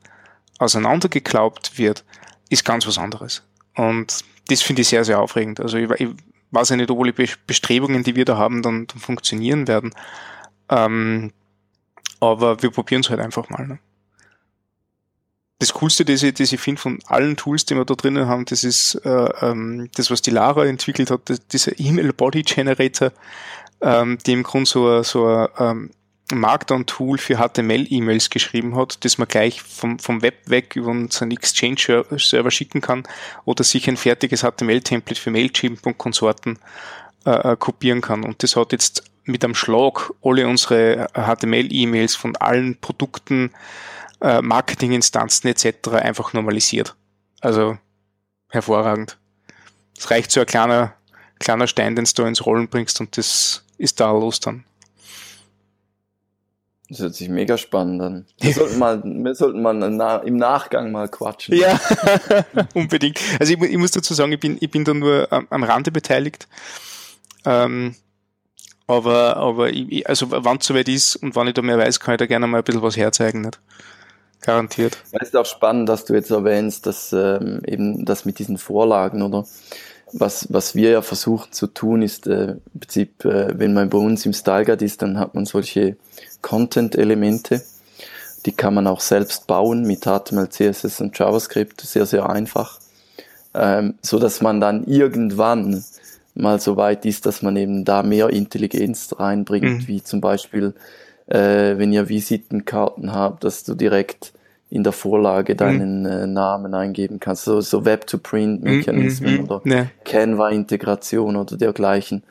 auseinandergeglaubt 0.57 1.78
wird, 1.78 2.03
ist 2.49 2.65
ganz 2.65 2.88
was 2.88 2.97
anderes. 2.97 3.43
Und 3.76 4.23
das 4.47 4.61
finde 4.61 4.82
ich 4.82 4.88
sehr, 4.88 5.05
sehr 5.05 5.19
aufregend. 5.19 5.59
Also 5.59 5.78
ich, 5.78 5.89
ich 5.99 6.09
weiß 6.51 6.69
ja 6.69 6.76
nicht, 6.76 6.89
ob 6.89 7.03
die 7.03 7.30
Bestrebungen, 7.47 8.03
die 8.03 8.15
wir 8.15 8.26
da 8.26 8.38
haben, 8.38 8.61
dann, 8.61 8.88
dann 8.88 8.99
funktionieren 8.99 9.67
werden. 9.67 9.93
Ähm, 10.69 11.32
aber 12.19 12.61
wir 12.61 12.71
probieren 12.71 13.01
es 13.01 13.09
halt 13.09 13.19
einfach 13.19 13.49
mal. 13.49 13.67
Ne? 13.67 13.80
Das 15.59 15.73
Coolste, 15.73 16.05
das 16.05 16.23
ich, 16.23 16.39
ich 16.39 16.59
finde 16.59 16.82
von 16.82 16.99
allen 17.07 17.38
Tools, 17.38 17.65
die 17.65 17.76
wir 17.76 17.86
da 17.86 17.93
drinnen 17.93 18.28
haben, 18.28 18.45
das 18.45 18.63
ist 18.63 18.95
äh, 19.05 19.30
ähm, 19.41 19.89
das, 19.95 20.09
was 20.11 20.21
die 20.21 20.32
Lara 20.32 20.65
entwickelt 20.65 21.11
hat, 21.11 21.30
das, 21.30 21.45
dieser 21.47 21.80
E-Mail 21.80 22.13
Body 22.13 22.41
Generator, 22.41 23.11
ähm, 23.82 24.17
die 24.26 24.34
im 24.34 24.43
Grunde 24.43 24.69
so, 24.69 25.03
so 25.03 25.28
ein 25.28 25.47
ähm, 25.57 25.91
Markdown-Tool 26.34 27.17
für 27.17 27.38
HTML-E-Mails 27.38 28.30
geschrieben 28.30 28.76
hat, 28.76 29.03
das 29.05 29.17
man 29.17 29.28
gleich 29.28 29.61
vom, 29.61 29.99
vom 29.99 30.21
Web 30.21 30.49
weg 30.49 30.76
über 30.76 30.88
unseren 30.88 31.32
Exchange-Server 31.32 32.51
schicken 32.51 32.82
kann 32.82 33.03
oder 33.45 33.63
sich 33.63 33.88
ein 33.88 33.97
fertiges 33.97 34.41
HTML-Template 34.41 35.21
für 35.21 35.32
Mailchimp 35.32 35.86
und 35.86 35.97
Konsorten 35.97 36.57
äh, 37.26 37.51
äh, 37.51 37.57
kopieren 37.57 38.01
kann. 38.01 38.23
Und 38.23 38.41
das 38.41 38.55
hat 38.55 38.71
jetzt 38.71 39.03
mit 39.23 39.43
einem 39.43 39.55
Schlag 39.55 40.11
alle 40.23 40.47
unsere 40.47 41.07
HTML-E-Mails 41.13 42.15
von 42.15 42.36
allen 42.38 42.78
Produkten, 42.78 43.51
äh, 44.21 44.41
Marketinginstanzen 44.41 45.49
etc. 45.49 45.89
einfach 45.89 46.34
normalisiert. 46.34 46.95
Also 47.41 47.78
hervorragend. 48.49 49.17
Es 49.97 50.09
reicht 50.09 50.32
so 50.32 50.39
ein 50.39 50.45
kleiner, 50.45 50.93
kleiner 51.39 51.67
Stein, 51.67 51.95
den 51.95 52.05
du 52.15 52.23
ins 52.23 52.45
Rollen 52.45 52.67
bringst 52.67 52.99
und 52.99 53.17
das 53.17 53.63
ist 53.78 53.99
da 53.99 54.11
los 54.11 54.39
dann. 54.39 54.63
Das 56.90 57.00
hört 57.00 57.16
sich 57.16 57.30
mega 57.30 57.58
spannend 57.58 58.02
an. 58.02 58.26
Wir 58.40 58.54
sollten 58.54 58.78
mal, 58.78 59.02
wir 59.04 59.34
sollten 59.34 59.62
mal 59.62 59.82
im 60.24 60.38
Nachgang 60.38 60.92
mal 60.92 61.10
quatschen. 61.10 61.56
Ja, 61.58 61.80
unbedingt. 62.76 63.20
Also 63.40 63.54
ich, 63.54 63.62
ich, 63.62 63.78
muss 63.78 63.92
dazu 63.92 64.14
sagen, 64.14 64.32
ich 64.32 64.40
bin, 64.40 64.58
ich 64.60 64.70
bin 64.70 64.86
da 64.86 64.94
nur 64.94 65.28
am, 65.32 65.48
am 65.50 65.64
Rande 65.64 65.92
beteiligt. 65.92 66.48
Ähm, 67.44 67.96
aber, 68.88 69.38
aber 69.38 69.70
ich, 69.70 70.08
also 70.08 70.28
wann 70.30 70.58
es 70.58 70.68
soweit 70.68 70.88
ist 70.88 71.16
und 71.16 71.36
wann 71.36 71.48
ich 71.48 71.56
da 71.56 71.64
mehr 71.64 71.80
weiß, 71.80 72.00
kann 72.00 72.16
ich 72.16 72.20
da 72.20 72.28
gerne 72.28 72.46
mal 72.46 72.60
ein 72.60 72.64
bisschen 72.64 72.84
was 72.84 72.98
herzeigen. 72.98 73.42
Nicht? 73.42 73.60
Garantiert. 74.42 74.98
Es 75.12 75.30
ist 75.30 75.36
auch 75.36 75.46
spannend, 75.46 75.90
dass 75.90 76.06
du 76.06 76.14
jetzt 76.14 76.30
erwähnst, 76.30 76.86
dass 76.86 77.12
ähm, 77.14 77.62
eben 77.66 78.06
das 78.06 78.26
mit 78.26 78.38
diesen 78.38 78.60
Vorlagen 78.60 79.24
oder 79.24 79.46
was, 80.14 80.48
was 80.54 80.76
wir 80.76 80.92
ja 80.92 81.02
versuchen 81.02 81.52
zu 81.52 81.66
tun, 81.66 82.04
ist 82.04 82.28
äh, 82.28 82.58
im 82.74 82.80
Prinzip, 82.80 83.26
äh, 83.26 83.58
wenn 83.58 83.74
man 83.74 83.90
bei 83.90 83.98
uns 83.98 84.26
im 84.26 84.34
Style 84.34 84.66
Guide 84.66 84.86
ist, 84.86 85.02
dann 85.02 85.20
hat 85.20 85.34
man 85.34 85.46
solche 85.46 85.98
Content-Elemente. 86.46 87.64
Die 88.46 88.52
kann 88.52 88.76
man 88.76 88.86
auch 88.86 89.00
selbst 89.00 89.48
bauen 89.48 89.82
mit 89.82 90.06
HTML, 90.06 90.50
CSS 90.50 91.02
und 91.02 91.18
JavaScript, 91.18 91.82
sehr, 91.82 92.06
sehr 92.06 92.30
einfach. 92.30 92.80
Ähm, 93.56 93.96
so 94.04 94.20
dass 94.20 94.41
man 94.41 94.62
dann 94.62 94.84
irgendwann 94.86 95.84
mal 96.36 96.60
so 96.60 96.78
weit 96.78 97.04
ist, 97.06 97.26
dass 97.26 97.41
man 97.41 97.56
eben 97.56 97.84
da 97.84 98.04
mehr 98.04 98.30
Intelligenz 98.30 99.16
reinbringt, 99.18 99.82
mhm. 99.82 99.88
wie 99.88 100.04
zum 100.04 100.22
Beispiel, 100.22 100.76
äh, 101.26 101.78
wenn 101.78 101.91
ihr 101.91 102.10
Visitenkarten 102.10 103.12
habt, 103.12 103.43
dass 103.43 103.64
du 103.64 103.74
direkt 103.74 104.34
in 104.70 104.84
der 104.84 104.93
Vorlage 104.93 105.54
mhm. 105.54 105.58
deinen 105.58 106.00
mhm. 106.02 106.06
äh, 106.06 106.28
Namen 106.28 106.76
eingeben 106.76 107.20
kannst, 107.20 107.46
so, 107.46 107.60
so 107.62 107.86
Web-to-Print-Mechanismen 107.86 109.32
mhm, 109.32 109.38
mhm 109.39 109.46
oder 109.46 109.62
ja. 109.66 109.88
Canva-Integration 110.04 111.38
oder 111.38 111.58
dergleichen. 111.58 112.22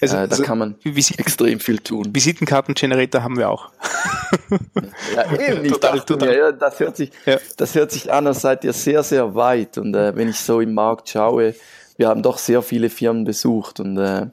Also, 0.00 0.16
äh, 0.16 0.28
da 0.28 0.30
also 0.30 0.42
kann 0.42 0.58
man 0.58 0.76
Visiten 0.82 1.18
extrem 1.18 1.60
viel 1.60 1.78
tun. 1.78 2.14
Visitenkarten-Generator 2.14 3.22
haben 3.22 3.36
wir 3.36 3.50
auch. 3.50 3.70
ja, 5.16 5.32
eben, 5.32 5.64
ich 5.64 5.72
total, 5.72 5.96
dachte 5.96 6.06
total. 6.06 6.28
Mir, 6.28 6.36
ja, 6.36 6.52
das 6.52 6.80
hört 6.80 6.96
sich, 6.96 7.10
ja. 7.26 7.38
das 7.56 7.74
hört 7.74 7.90
sich 7.90 8.12
an, 8.12 8.26
als 8.26 8.40
seid 8.40 8.64
ihr 8.64 8.72
sehr, 8.72 9.02
sehr 9.02 9.34
weit. 9.34 9.78
Und 9.78 9.94
äh, 9.94 10.14
wenn 10.16 10.28
ich 10.28 10.38
so 10.38 10.60
im 10.60 10.74
Markt 10.74 11.08
schaue, 11.10 11.54
wir 11.96 12.08
haben 12.08 12.22
doch 12.22 12.38
sehr 12.38 12.62
viele 12.62 12.90
Firmen 12.90 13.24
besucht 13.24 13.80
und 13.80 13.96
äh, 13.98 14.26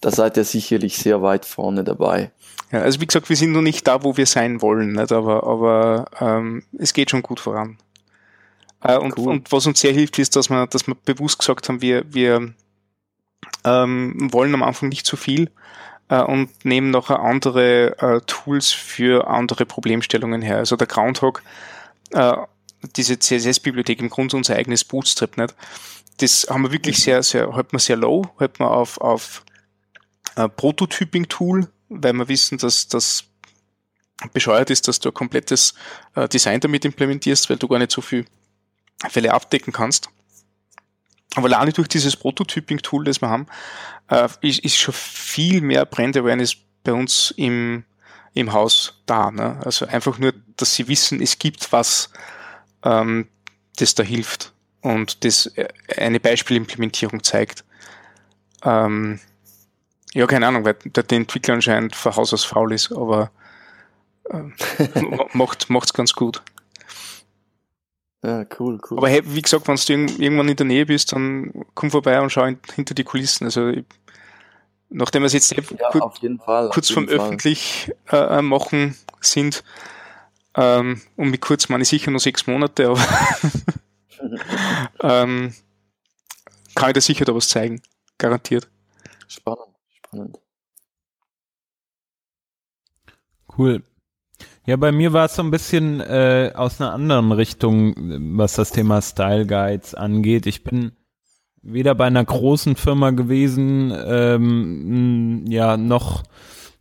da 0.00 0.10
seid 0.10 0.36
ihr 0.36 0.44
sicherlich 0.44 0.98
sehr 0.98 1.22
weit 1.22 1.44
vorne 1.44 1.84
dabei. 1.84 2.30
Ja, 2.70 2.80
also 2.80 3.00
wie 3.00 3.06
gesagt, 3.06 3.28
wir 3.28 3.36
sind 3.36 3.52
noch 3.52 3.60
nicht 3.62 3.86
da, 3.86 4.02
wo 4.02 4.16
wir 4.16 4.26
sein 4.26 4.62
wollen, 4.62 4.92
nicht? 4.92 5.12
aber, 5.12 5.44
aber 5.44 6.06
ähm, 6.20 6.64
es 6.78 6.94
geht 6.94 7.10
schon 7.10 7.22
gut 7.22 7.38
voran. 7.38 7.78
Äh, 8.82 8.96
und, 8.96 9.16
cool. 9.18 9.28
und 9.28 9.52
was 9.52 9.66
uns 9.66 9.80
sehr 9.80 9.92
hilft, 9.92 10.18
ist, 10.18 10.34
dass 10.36 10.50
wir, 10.50 10.66
dass 10.66 10.86
wir 10.86 10.96
bewusst 11.04 11.38
gesagt 11.38 11.68
haben, 11.68 11.82
wir, 11.82 12.04
wir 12.12 12.54
ähm, 13.64 14.32
wollen 14.32 14.54
am 14.54 14.62
Anfang 14.62 14.88
nicht 14.88 15.06
zu 15.06 15.16
viel 15.16 15.50
äh, 16.08 16.22
und 16.22 16.64
nehmen 16.64 16.90
nachher 16.90 17.20
andere 17.20 17.98
äh, 17.98 18.20
Tools 18.26 18.70
für 18.72 19.28
andere 19.28 19.66
Problemstellungen 19.66 20.42
her. 20.42 20.58
Also 20.58 20.76
der 20.76 20.86
Groundhog, 20.86 21.42
äh, 22.10 22.36
diese 22.96 23.18
CSS-Bibliothek 23.18 24.00
im 24.00 24.10
Grunde 24.10 24.36
unser 24.36 24.56
eigenes 24.56 24.84
Bootstrap, 24.84 25.36
nicht? 25.36 25.54
das 26.18 26.46
haben 26.48 26.62
wir 26.62 26.72
wirklich 26.72 26.98
sehr, 26.98 27.22
sehr, 27.22 27.54
halt 27.54 27.72
man 27.72 27.80
sehr 27.80 27.96
low, 27.96 28.24
halt 28.38 28.58
man 28.58 28.68
auf, 28.68 29.00
auf 29.00 29.44
äh, 30.36 30.48
Prototyping-Tool, 30.48 31.68
weil 31.88 32.12
wir 32.12 32.28
wissen, 32.28 32.58
dass 32.58 32.88
das 32.88 33.24
bescheuert 34.32 34.70
ist, 34.70 34.86
dass 34.88 35.00
du 35.00 35.08
ein 35.08 35.14
komplettes 35.14 35.74
äh, 36.14 36.28
Design 36.28 36.60
damit 36.60 36.84
implementierst, 36.84 37.50
weil 37.50 37.56
du 37.56 37.66
gar 37.68 37.78
nicht 37.78 37.90
so 37.90 38.00
viel 38.00 38.24
Fälle 39.08 39.32
abdecken 39.32 39.72
kannst. 39.72 40.10
Aber 41.34 41.46
alleine 41.46 41.72
durch 41.72 41.88
dieses 41.88 42.16
Prototyping-Tool, 42.16 43.04
das 43.04 43.22
wir 43.22 43.30
haben, 43.30 43.46
äh, 44.08 44.28
ist, 44.42 44.60
ist 44.60 44.76
schon 44.76 44.94
viel 44.94 45.60
mehr 45.60 45.86
Brand 45.86 46.16
Awareness 46.16 46.56
bei 46.84 46.92
uns 46.92 47.32
im, 47.36 47.84
im 48.34 48.52
Haus 48.52 49.00
da. 49.06 49.30
Ne? 49.30 49.60
Also 49.64 49.86
einfach 49.86 50.18
nur, 50.18 50.34
dass 50.56 50.74
sie 50.74 50.88
wissen, 50.88 51.22
es 51.22 51.38
gibt 51.38 51.72
was, 51.72 52.10
ähm, 52.84 53.28
das 53.76 53.94
da 53.94 54.02
hilft 54.02 54.52
und 54.82 55.24
das 55.24 55.46
äh, 55.46 55.68
eine 55.96 56.20
Beispielimplementierung 56.20 57.22
zeigt. 57.22 57.64
Ähm, 58.62 59.20
ja, 60.12 60.26
keine 60.26 60.46
Ahnung, 60.46 60.64
weil 60.64 60.74
der, 60.84 61.10
Entwickler 61.10 61.54
anscheinend 61.54 61.96
von 61.96 62.14
Haus 62.14 62.34
aus 62.34 62.44
faul 62.44 62.72
ist, 62.72 62.92
aber 62.92 63.30
äh, 64.30 64.42
macht 65.32 65.70
macht's 65.70 65.94
ganz 65.94 66.12
gut. 66.12 66.42
Ja, 68.22 68.44
cool, 68.58 68.80
cool. 68.88 68.98
Aber 68.98 69.08
hey, 69.08 69.22
wie 69.24 69.42
gesagt, 69.42 69.66
wenn 69.66 69.76
du 69.76 70.22
irgendwann 70.22 70.48
in 70.48 70.56
der 70.56 70.66
Nähe 70.66 70.86
bist, 70.86 71.12
dann 71.12 71.64
komm 71.74 71.90
vorbei 71.90 72.20
und 72.20 72.30
schau 72.30 72.46
hinter 72.74 72.94
die 72.94 73.04
Kulissen. 73.04 73.44
Also 73.46 73.68
ich, 73.68 73.84
nachdem 74.90 75.22
wir 75.22 75.26
es 75.26 75.32
jetzt 75.32 75.50
ja, 75.50 75.62
kurz, 75.90 76.20
Fall, 76.44 76.70
kurz 76.70 76.90
vom 76.90 77.08
Fall. 77.08 77.16
öffentlich 77.16 77.92
äh, 78.10 78.38
äh, 78.38 78.42
machen 78.42 78.96
sind, 79.20 79.64
ähm, 80.54 81.00
und 81.16 81.30
mit 81.30 81.40
kurz 81.40 81.68
meine 81.68 81.82
ich 81.82 81.88
sicher 81.88 82.10
nur 82.10 82.20
sechs 82.20 82.46
Monate, 82.46 82.88
aber 82.88 83.00
ähm, 85.00 85.54
kann 86.74 86.90
ich 86.90 86.94
dir 86.94 87.00
sicher 87.00 87.24
da 87.24 87.34
was 87.34 87.48
zeigen. 87.48 87.80
Garantiert. 88.18 88.68
Spannend, 89.26 89.74
spannend. 89.90 90.38
Cool. 93.56 93.82
Ja, 94.64 94.76
bei 94.76 94.92
mir 94.92 95.12
war 95.12 95.24
es 95.24 95.34
so 95.34 95.42
ein 95.42 95.50
bisschen 95.50 96.00
äh, 96.00 96.52
aus 96.54 96.80
einer 96.80 96.92
anderen 96.92 97.32
Richtung, 97.32 97.94
was 98.38 98.54
das 98.54 98.70
Thema 98.70 99.02
Style 99.02 99.46
Guides 99.46 99.94
angeht. 99.94 100.46
Ich 100.46 100.62
bin 100.62 100.92
weder 101.62 101.94
bei 101.96 102.06
einer 102.06 102.24
großen 102.24 102.76
Firma 102.76 103.10
gewesen, 103.10 103.92
ähm, 104.06 105.44
ja, 105.48 105.76
noch, 105.76 106.22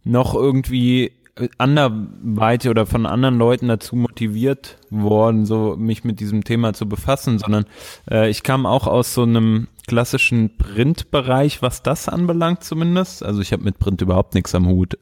noch 0.04 0.36
irgendwie 0.36 1.14
anderweitig 1.58 2.70
oder 2.70 2.86
von 2.86 3.06
anderen 3.08 3.38
Leuten 3.38 3.68
dazu 3.68 3.96
motiviert 3.96 4.78
worden, 4.90 5.46
so 5.46 5.76
mich 5.76 6.04
mit 6.04 6.20
diesem 6.20 6.44
Thema 6.44 6.74
zu 6.74 6.88
befassen, 6.88 7.40
sondern 7.40 7.66
äh, 8.10 8.30
ich 8.30 8.44
kam 8.44 8.66
auch 8.68 8.86
aus 8.86 9.14
so 9.14 9.24
einem 9.24 9.68
klassischen 9.88 10.58
Printbereich, 10.58 11.62
was 11.62 11.82
das 11.82 12.10
anbelangt 12.10 12.64
zumindest. 12.64 13.24
Also 13.24 13.42
ich 13.42 13.54
habe 13.54 13.64
mit 13.64 13.80
Print 13.80 14.02
überhaupt 14.02 14.36
nichts 14.36 14.54
am 14.54 14.68
Hut. 14.68 14.98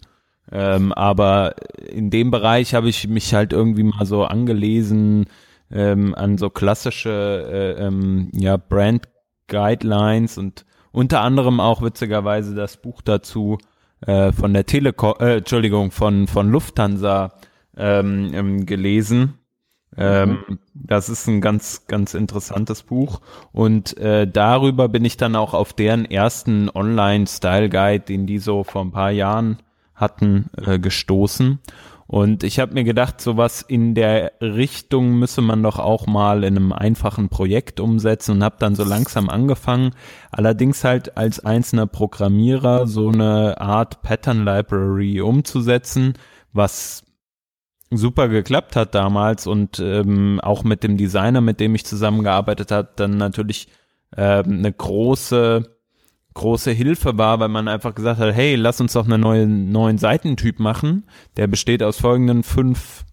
Ähm, 0.51 0.93
aber 0.93 1.55
in 1.87 2.09
dem 2.09 2.31
Bereich 2.31 2.73
habe 2.73 2.89
ich 2.89 3.07
mich 3.07 3.33
halt 3.33 3.53
irgendwie 3.53 3.83
mal 3.83 4.05
so 4.05 4.25
angelesen 4.25 5.27
ähm, 5.71 6.15
an 6.15 6.37
so 6.37 6.49
klassische 6.49 7.77
äh, 7.77 7.85
ähm, 7.85 8.31
ja, 8.33 8.57
Brand 8.57 9.07
Guidelines 9.47 10.37
und 10.37 10.65
unter 10.91 11.21
anderem 11.21 11.59
auch 11.59 11.81
witzigerweise 11.81 12.55
das 12.55 12.77
Buch 12.77 13.01
dazu 13.01 13.57
äh, 14.01 14.31
von 14.31 14.53
der 14.53 14.65
Telekom, 14.65 15.15
äh, 15.19 15.37
Entschuldigung, 15.37 15.91
von, 15.91 16.27
von 16.27 16.49
Lufthansa 16.49 17.33
ähm, 17.77 18.31
ähm, 18.33 18.65
gelesen. 18.65 19.35
Ähm. 19.97 20.59
Das 20.73 21.09
ist 21.09 21.27
ein 21.27 21.41
ganz, 21.41 21.87
ganz 21.87 22.13
interessantes 22.13 22.83
Buch. 22.83 23.21
Und 23.51 23.97
äh, 23.97 24.27
darüber 24.27 24.87
bin 24.87 25.03
ich 25.03 25.17
dann 25.17 25.35
auch 25.35 25.53
auf 25.53 25.73
deren 25.73 26.05
ersten 26.05 26.69
Online-Style-Guide, 26.69 28.05
den 28.05 28.25
die 28.25 28.39
so 28.39 28.63
vor 28.63 28.83
ein 28.83 28.91
paar 28.91 29.11
Jahren 29.11 29.57
hatten, 29.99 30.49
äh, 30.57 30.79
gestoßen. 30.79 31.59
Und 32.07 32.43
ich 32.43 32.59
habe 32.59 32.73
mir 32.73 32.83
gedacht, 32.83 33.21
sowas 33.21 33.61
in 33.61 33.93
der 33.93 34.31
Richtung 34.41 35.19
müsse 35.19 35.41
man 35.41 35.61
doch 35.61 35.77
auch 35.77 36.07
mal 36.07 36.43
in 36.43 36.57
einem 36.57 36.71
einfachen 36.71 37.29
Projekt 37.29 37.79
umsetzen 37.79 38.31
und 38.31 38.43
habe 38.43 38.55
dann 38.57 38.73
so 38.73 38.83
langsam 38.83 39.29
angefangen. 39.29 39.91
Allerdings 40.31 40.83
halt 40.83 41.17
als 41.17 41.45
einzelner 41.45 41.85
Programmierer 41.85 42.87
so 42.87 43.09
eine 43.09 43.61
Art 43.61 44.01
Pattern 44.01 44.43
Library 44.43 45.21
umzusetzen, 45.21 46.13
was 46.51 47.03
super 47.91 48.27
geklappt 48.27 48.75
hat 48.75 48.95
damals 48.95 49.45
und 49.45 49.79
ähm, 49.79 50.39
auch 50.41 50.63
mit 50.63 50.83
dem 50.83 50.97
Designer, 50.97 51.41
mit 51.41 51.59
dem 51.59 51.75
ich 51.75 51.85
zusammengearbeitet 51.85 52.71
habe, 52.71 52.89
dann 52.95 53.17
natürlich 53.17 53.67
äh, 54.15 54.43
eine 54.43 54.73
große 54.73 55.78
große 56.33 56.71
Hilfe 56.71 57.17
war, 57.17 57.39
weil 57.39 57.49
man 57.49 57.67
einfach 57.67 57.95
gesagt 57.95 58.19
hat, 58.19 58.33
hey, 58.33 58.55
lass 58.55 58.79
uns 58.81 58.93
doch 58.93 59.05
einen 59.05 59.21
neuen, 59.21 59.71
neuen 59.71 59.97
Seitentyp 59.97 60.59
machen. 60.59 61.05
Der 61.37 61.47
besteht 61.47 61.83
aus 61.83 61.99
folgenden 61.99 62.43
fünf, 62.43 63.03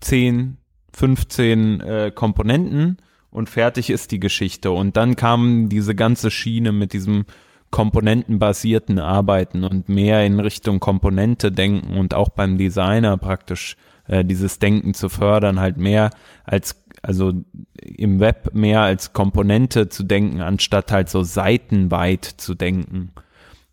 zehn, 0.00 0.56
15 0.92 1.80
äh, 1.80 2.12
Komponenten 2.14 2.98
und 3.30 3.48
fertig 3.48 3.90
ist 3.90 4.10
die 4.12 4.20
Geschichte. 4.20 4.70
Und 4.70 4.96
dann 4.96 5.16
kam 5.16 5.68
diese 5.68 5.94
ganze 5.94 6.30
Schiene 6.30 6.72
mit 6.72 6.92
diesem 6.92 7.24
komponentenbasierten 7.70 8.98
Arbeiten 8.98 9.62
und 9.62 9.88
mehr 9.88 10.26
in 10.26 10.40
Richtung 10.40 10.80
Komponente 10.80 11.52
denken 11.52 11.96
und 11.96 12.14
auch 12.14 12.30
beim 12.30 12.58
Designer 12.58 13.16
praktisch 13.16 13.76
äh, 14.08 14.24
dieses 14.24 14.58
Denken 14.58 14.92
zu 14.92 15.08
fördern, 15.08 15.60
halt 15.60 15.76
mehr 15.76 16.10
als 16.44 16.79
also 17.02 17.32
im 17.74 18.20
Web 18.20 18.54
mehr 18.54 18.82
als 18.82 19.12
Komponente 19.12 19.88
zu 19.88 20.02
denken, 20.02 20.40
anstatt 20.40 20.92
halt 20.92 21.08
so 21.08 21.22
seitenweit 21.22 22.24
zu 22.24 22.54
denken. 22.54 23.12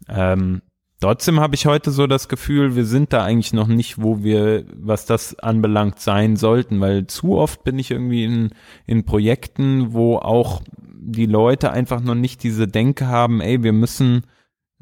Ähm, 0.07 0.61
trotzdem 1.01 1.39
habe 1.39 1.55
ich 1.55 1.65
heute 1.65 1.91
so 1.91 2.07
das 2.07 2.29
Gefühl, 2.29 2.75
wir 2.75 2.85
sind 2.85 3.11
da 3.13 3.23
eigentlich 3.23 3.53
noch 3.53 3.67
nicht, 3.67 4.01
wo 4.01 4.23
wir, 4.23 4.65
was 4.73 5.05
das 5.05 5.37
anbelangt, 5.39 5.99
sein 5.99 6.37
sollten, 6.37 6.79
weil 6.79 7.07
zu 7.07 7.37
oft 7.37 7.63
bin 7.63 7.79
ich 7.79 7.91
irgendwie 7.91 8.23
in, 8.23 8.49
in 8.85 9.05
Projekten, 9.05 9.93
wo 9.93 10.17
auch 10.17 10.61
die 10.99 11.25
Leute 11.25 11.71
einfach 11.71 12.01
noch 12.01 12.15
nicht 12.15 12.43
diese 12.43 12.67
Denke 12.67 13.07
haben, 13.07 13.41
ey, 13.41 13.63
wir 13.63 13.73
müssen, 13.73 14.23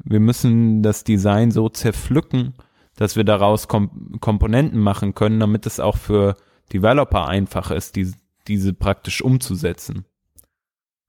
wir 0.04 0.20
müssen 0.20 0.82
das 0.82 1.04
Design 1.04 1.50
so 1.50 1.68
zerpflücken, 1.68 2.54
dass 2.96 3.16
wir 3.16 3.24
daraus 3.24 3.68
Kom 3.68 4.18
Komponenten 4.20 4.80
machen 4.80 5.14
können, 5.14 5.38
damit 5.38 5.66
es 5.66 5.80
auch 5.80 5.96
für 5.96 6.36
Developer 6.72 7.28
einfach 7.28 7.70
ist, 7.70 7.96
die, 7.96 8.12
diese 8.48 8.72
praktisch 8.72 9.22
umzusetzen. 9.22 10.04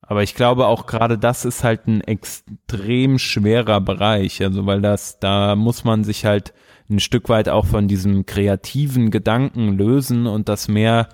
Aber 0.02 0.24
ich 0.24 0.36
glaube 0.36 0.68
auch 0.68 0.86
gerade 0.86 1.18
das 1.18 1.44
ist 1.44 1.64
halt 1.64 1.88
ein 1.88 2.02
extrem 2.02 3.20
schwerer 3.20 3.82
Bereich, 3.82 4.42
also 4.42 4.66
weil 4.66 4.82
das, 4.82 5.20
da 5.20 5.56
muss 5.56 5.84
man 5.84 6.04
sich 6.06 6.26
halt 6.26 6.54
ein 6.90 7.02
Stück 7.02 7.28
weit 7.28 7.50
auch 7.50 7.66
von 7.66 7.90
diesem 7.90 8.26
kreativen 8.26 9.12
Gedanken 9.12 9.78
lösen 9.78 10.26
und 10.26 10.48
das 10.48 10.70
mehr, 10.70 11.10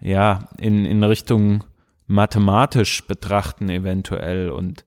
ja, 0.00 0.48
in, 0.58 0.84
in 0.84 1.02
Richtung 1.02 1.64
mathematisch 2.06 3.06
betrachten 3.06 3.70
eventuell 3.70 4.50
und 4.50 4.84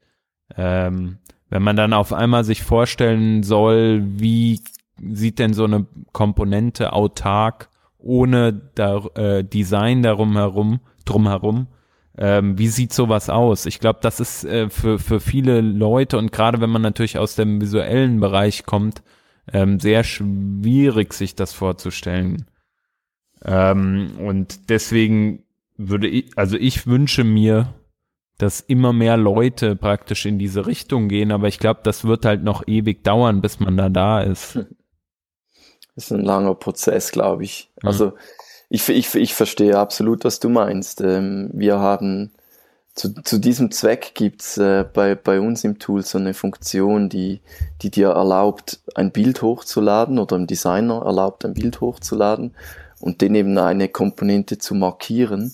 ähm, 0.55 1.17
wenn 1.49 1.63
man 1.63 1.75
dann 1.75 1.93
auf 1.93 2.13
einmal 2.13 2.43
sich 2.43 2.61
vorstellen 2.61 3.41
soll, 3.41 4.03
wie 4.05 4.61
sieht 5.01 5.39
denn 5.39 5.53
so 5.53 5.63
eine 5.63 5.87
Komponente 6.11 6.93
autark 6.93 7.69
ohne 8.07 8.71
da, 8.75 9.05
äh, 9.15 9.43
Design 9.43 10.01
darum 10.01 10.35
herum, 10.35 10.79
drumherum. 11.05 11.67
Ähm, 12.17 12.57
wie 12.57 12.69
sieht 12.69 12.93
sowas 12.93 13.29
aus? 13.29 13.67
Ich 13.67 13.79
glaube, 13.79 13.99
das 14.01 14.19
ist 14.19 14.43
äh, 14.43 14.69
für, 14.69 14.97
für 14.97 15.19
viele 15.19 15.61
Leute 15.61 16.17
und 16.17 16.31
gerade 16.31 16.59
wenn 16.61 16.71
man 16.71 16.81
natürlich 16.81 17.19
aus 17.19 17.35
dem 17.35 17.61
visuellen 17.61 18.19
Bereich 18.19 18.65
kommt, 18.65 19.03
ähm, 19.53 19.79
sehr 19.79 20.03
schwierig, 20.03 21.13
sich 21.13 21.35
das 21.35 21.53
vorzustellen. 21.53 22.45
Ähm, 23.45 24.11
und 24.17 24.69
deswegen 24.69 25.43
würde 25.77 26.07
ich, 26.07 26.31
also 26.37 26.57
ich 26.57 26.87
wünsche 26.87 27.23
mir, 27.23 27.73
dass 28.39 28.61
immer 28.61 28.93
mehr 28.93 29.17
Leute 29.17 29.75
praktisch 29.75 30.25
in 30.25 30.39
diese 30.39 30.65
Richtung 30.65 31.09
gehen, 31.09 31.31
aber 31.31 31.47
ich 31.47 31.59
glaube, 31.59 31.81
das 31.83 32.05
wird 32.05 32.25
halt 32.25 32.43
noch 32.43 32.67
ewig 32.67 33.03
dauern, 33.03 33.41
bis 33.41 33.59
man 33.59 33.77
da 33.77 33.89
da 33.89 34.21
ist. 34.21 34.59
Das 35.97 36.05
ist 36.05 36.11
ein 36.11 36.23
langer 36.23 36.53
Prozess, 36.53 37.11
glaube 37.11 37.43
ich. 37.43 37.71
Mhm. 37.81 37.87
Also 37.87 38.13
ich, 38.69 38.87
ich, 38.87 39.15
ich 39.15 39.33
verstehe 39.33 39.75
absolut, 39.79 40.25
was 40.25 40.39
du 40.39 40.47
meinst. 40.47 41.01
Ähm, 41.01 41.49
wir 41.53 41.79
haben 41.79 42.29
zu, 42.93 43.15
zu 43.23 43.39
diesem 43.39 43.71
Zweck 43.71 44.11
gibt's 44.13 44.59
äh, 44.59 44.85
bei, 44.93 45.15
bei 45.15 45.39
uns 45.39 45.63
im 45.63 45.79
Tool 45.79 46.03
so 46.03 46.19
eine 46.19 46.35
Funktion, 46.35 47.09
die, 47.09 47.41
die 47.81 47.89
dir 47.89 48.09
erlaubt, 48.09 48.79
ein 48.93 49.11
Bild 49.11 49.41
hochzuladen 49.41 50.19
oder 50.19 50.35
im 50.35 50.45
Designer 50.45 51.01
erlaubt, 51.03 51.43
ein 51.45 51.55
Bild 51.55 51.81
hochzuladen 51.81 52.53
und 52.99 53.21
den 53.21 53.33
eben 53.33 53.57
eine 53.57 53.89
Komponente 53.89 54.59
zu 54.59 54.75
markieren. 54.75 55.51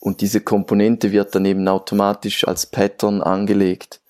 Und 0.00 0.22
diese 0.22 0.40
Komponente 0.40 1.12
wird 1.12 1.36
dann 1.36 1.44
eben 1.44 1.68
automatisch 1.68 2.48
als 2.48 2.66
Pattern 2.66 3.22
angelegt. 3.22 4.00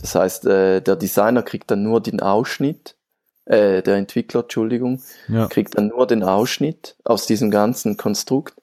Das 0.00 0.16
heißt, 0.16 0.46
äh, 0.46 0.80
der 0.80 0.96
Designer 0.96 1.44
kriegt 1.44 1.70
dann 1.70 1.84
nur 1.84 2.00
den 2.00 2.18
Ausschnitt 2.18 2.96
äh, 3.44 3.82
der 3.82 3.96
Entwickler, 3.96 4.42
Entschuldigung, 4.42 5.02
ja. 5.28 5.46
kriegt 5.46 5.76
dann 5.76 5.88
nur 5.88 6.06
den 6.06 6.22
Ausschnitt 6.22 6.96
aus 7.04 7.26
diesem 7.26 7.50
ganzen 7.50 7.96
Konstrukt 7.96 8.54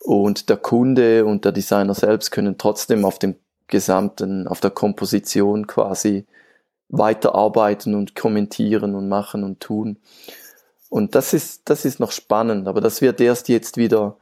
und 0.00 0.48
der 0.48 0.56
Kunde 0.56 1.24
und 1.24 1.44
der 1.44 1.52
Designer 1.52 1.94
selbst 1.94 2.30
können 2.30 2.58
trotzdem 2.58 3.04
auf 3.04 3.18
dem 3.18 3.36
gesamten, 3.68 4.48
auf 4.48 4.60
der 4.60 4.70
Komposition 4.70 5.66
quasi 5.66 6.26
weiterarbeiten 6.88 7.94
und 7.94 8.14
kommentieren 8.14 8.94
und 8.94 9.08
machen 9.08 9.44
und 9.44 9.60
tun. 9.60 9.98
Und 10.88 11.14
das 11.14 11.34
ist, 11.34 11.68
das 11.68 11.84
ist 11.84 12.00
noch 12.00 12.12
spannend, 12.12 12.66
aber 12.66 12.80
das 12.80 13.02
wird 13.02 13.20
erst 13.20 13.48
jetzt 13.48 13.76
wieder, 13.76 14.16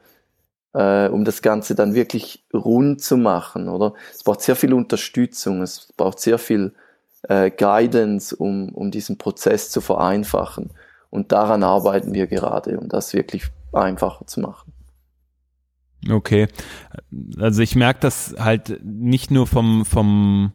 äh, 0.73 1.07
um 1.07 1.23
das 1.23 1.41
Ganze 1.41 1.75
dann 1.75 1.93
wirklich 1.95 2.45
rund 2.53 3.01
zu 3.01 3.15
machen, 3.15 3.69
oder? 3.69 3.93
Es 4.13 4.23
braucht 4.23 4.41
sehr 4.41 4.57
viel 4.57 4.73
Unterstützung, 4.73 5.61
es 5.61 5.93
braucht 5.95 6.19
sehr 6.19 6.37
viel 6.37 6.73
äh, 7.23 7.51
Guidance, 7.51 8.35
um, 8.35 8.69
um 8.69 8.91
diesen 8.91 9.17
Prozess 9.17 9.69
zu 9.69 9.81
vereinfachen. 9.81 10.71
Und 11.09 11.31
daran 11.31 11.63
arbeiten 11.63 12.13
wir 12.13 12.27
gerade, 12.27 12.79
um 12.79 12.89
das 12.89 13.13
wirklich 13.13 13.49
einfacher 13.73 14.25
zu 14.27 14.41
machen. 14.41 14.73
Okay. 16.09 16.47
Also 17.39 17.61
ich 17.61 17.75
merke 17.75 17.99
das 18.01 18.35
halt 18.37 18.81
nicht 18.83 19.31
nur 19.31 19.47
vom, 19.47 19.85
vom, 19.85 20.53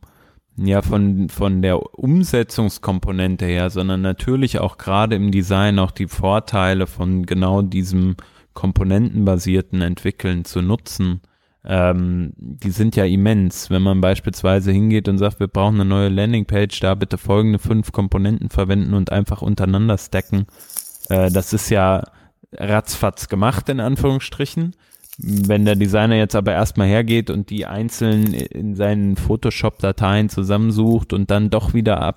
ja, 0.56 0.82
von, 0.82 1.28
von 1.28 1.62
der 1.62 1.98
Umsetzungskomponente 1.98 3.44
her, 3.46 3.70
sondern 3.70 4.02
natürlich 4.02 4.60
auch 4.60 4.78
gerade 4.78 5.16
im 5.16 5.30
Design 5.30 5.78
auch 5.78 5.90
die 5.90 6.06
Vorteile 6.06 6.86
von 6.86 7.26
genau 7.26 7.62
diesem 7.62 8.16
komponentenbasierten 8.54 9.80
Entwickeln 9.80 10.44
zu 10.44 10.62
nutzen 10.62 11.22
ähm, 11.64 12.32
die 12.36 12.70
sind 12.70 12.96
ja 12.96 13.04
immens. 13.04 13.70
Wenn 13.70 13.82
man 13.82 14.00
beispielsweise 14.00 14.72
hingeht 14.72 15.08
und 15.08 15.18
sagt, 15.18 15.40
wir 15.40 15.48
brauchen 15.48 15.76
eine 15.76 15.84
neue 15.84 16.08
Landingpage, 16.08 16.80
da 16.80 16.94
bitte 16.94 17.18
folgende 17.18 17.58
fünf 17.58 17.92
Komponenten 17.92 18.50
verwenden 18.50 18.94
und 18.94 19.12
einfach 19.12 19.42
untereinander 19.42 19.98
stacken. 19.98 20.46
Äh, 21.08 21.30
das 21.30 21.52
ist 21.52 21.70
ja 21.70 22.02
ratzfatz 22.52 23.28
gemacht, 23.28 23.68
in 23.68 23.80
Anführungsstrichen. 23.80 24.74
Wenn 25.18 25.66
der 25.66 25.76
Designer 25.76 26.16
jetzt 26.16 26.34
aber 26.34 26.52
erstmal 26.52 26.88
hergeht 26.88 27.28
und 27.28 27.50
die 27.50 27.66
einzeln 27.66 28.32
in 28.32 28.74
seinen 28.74 29.16
Photoshop-Dateien 29.16 30.30
zusammensucht 30.30 31.12
und 31.12 31.30
dann 31.30 31.50
doch 31.50 31.74
wieder 31.74 32.14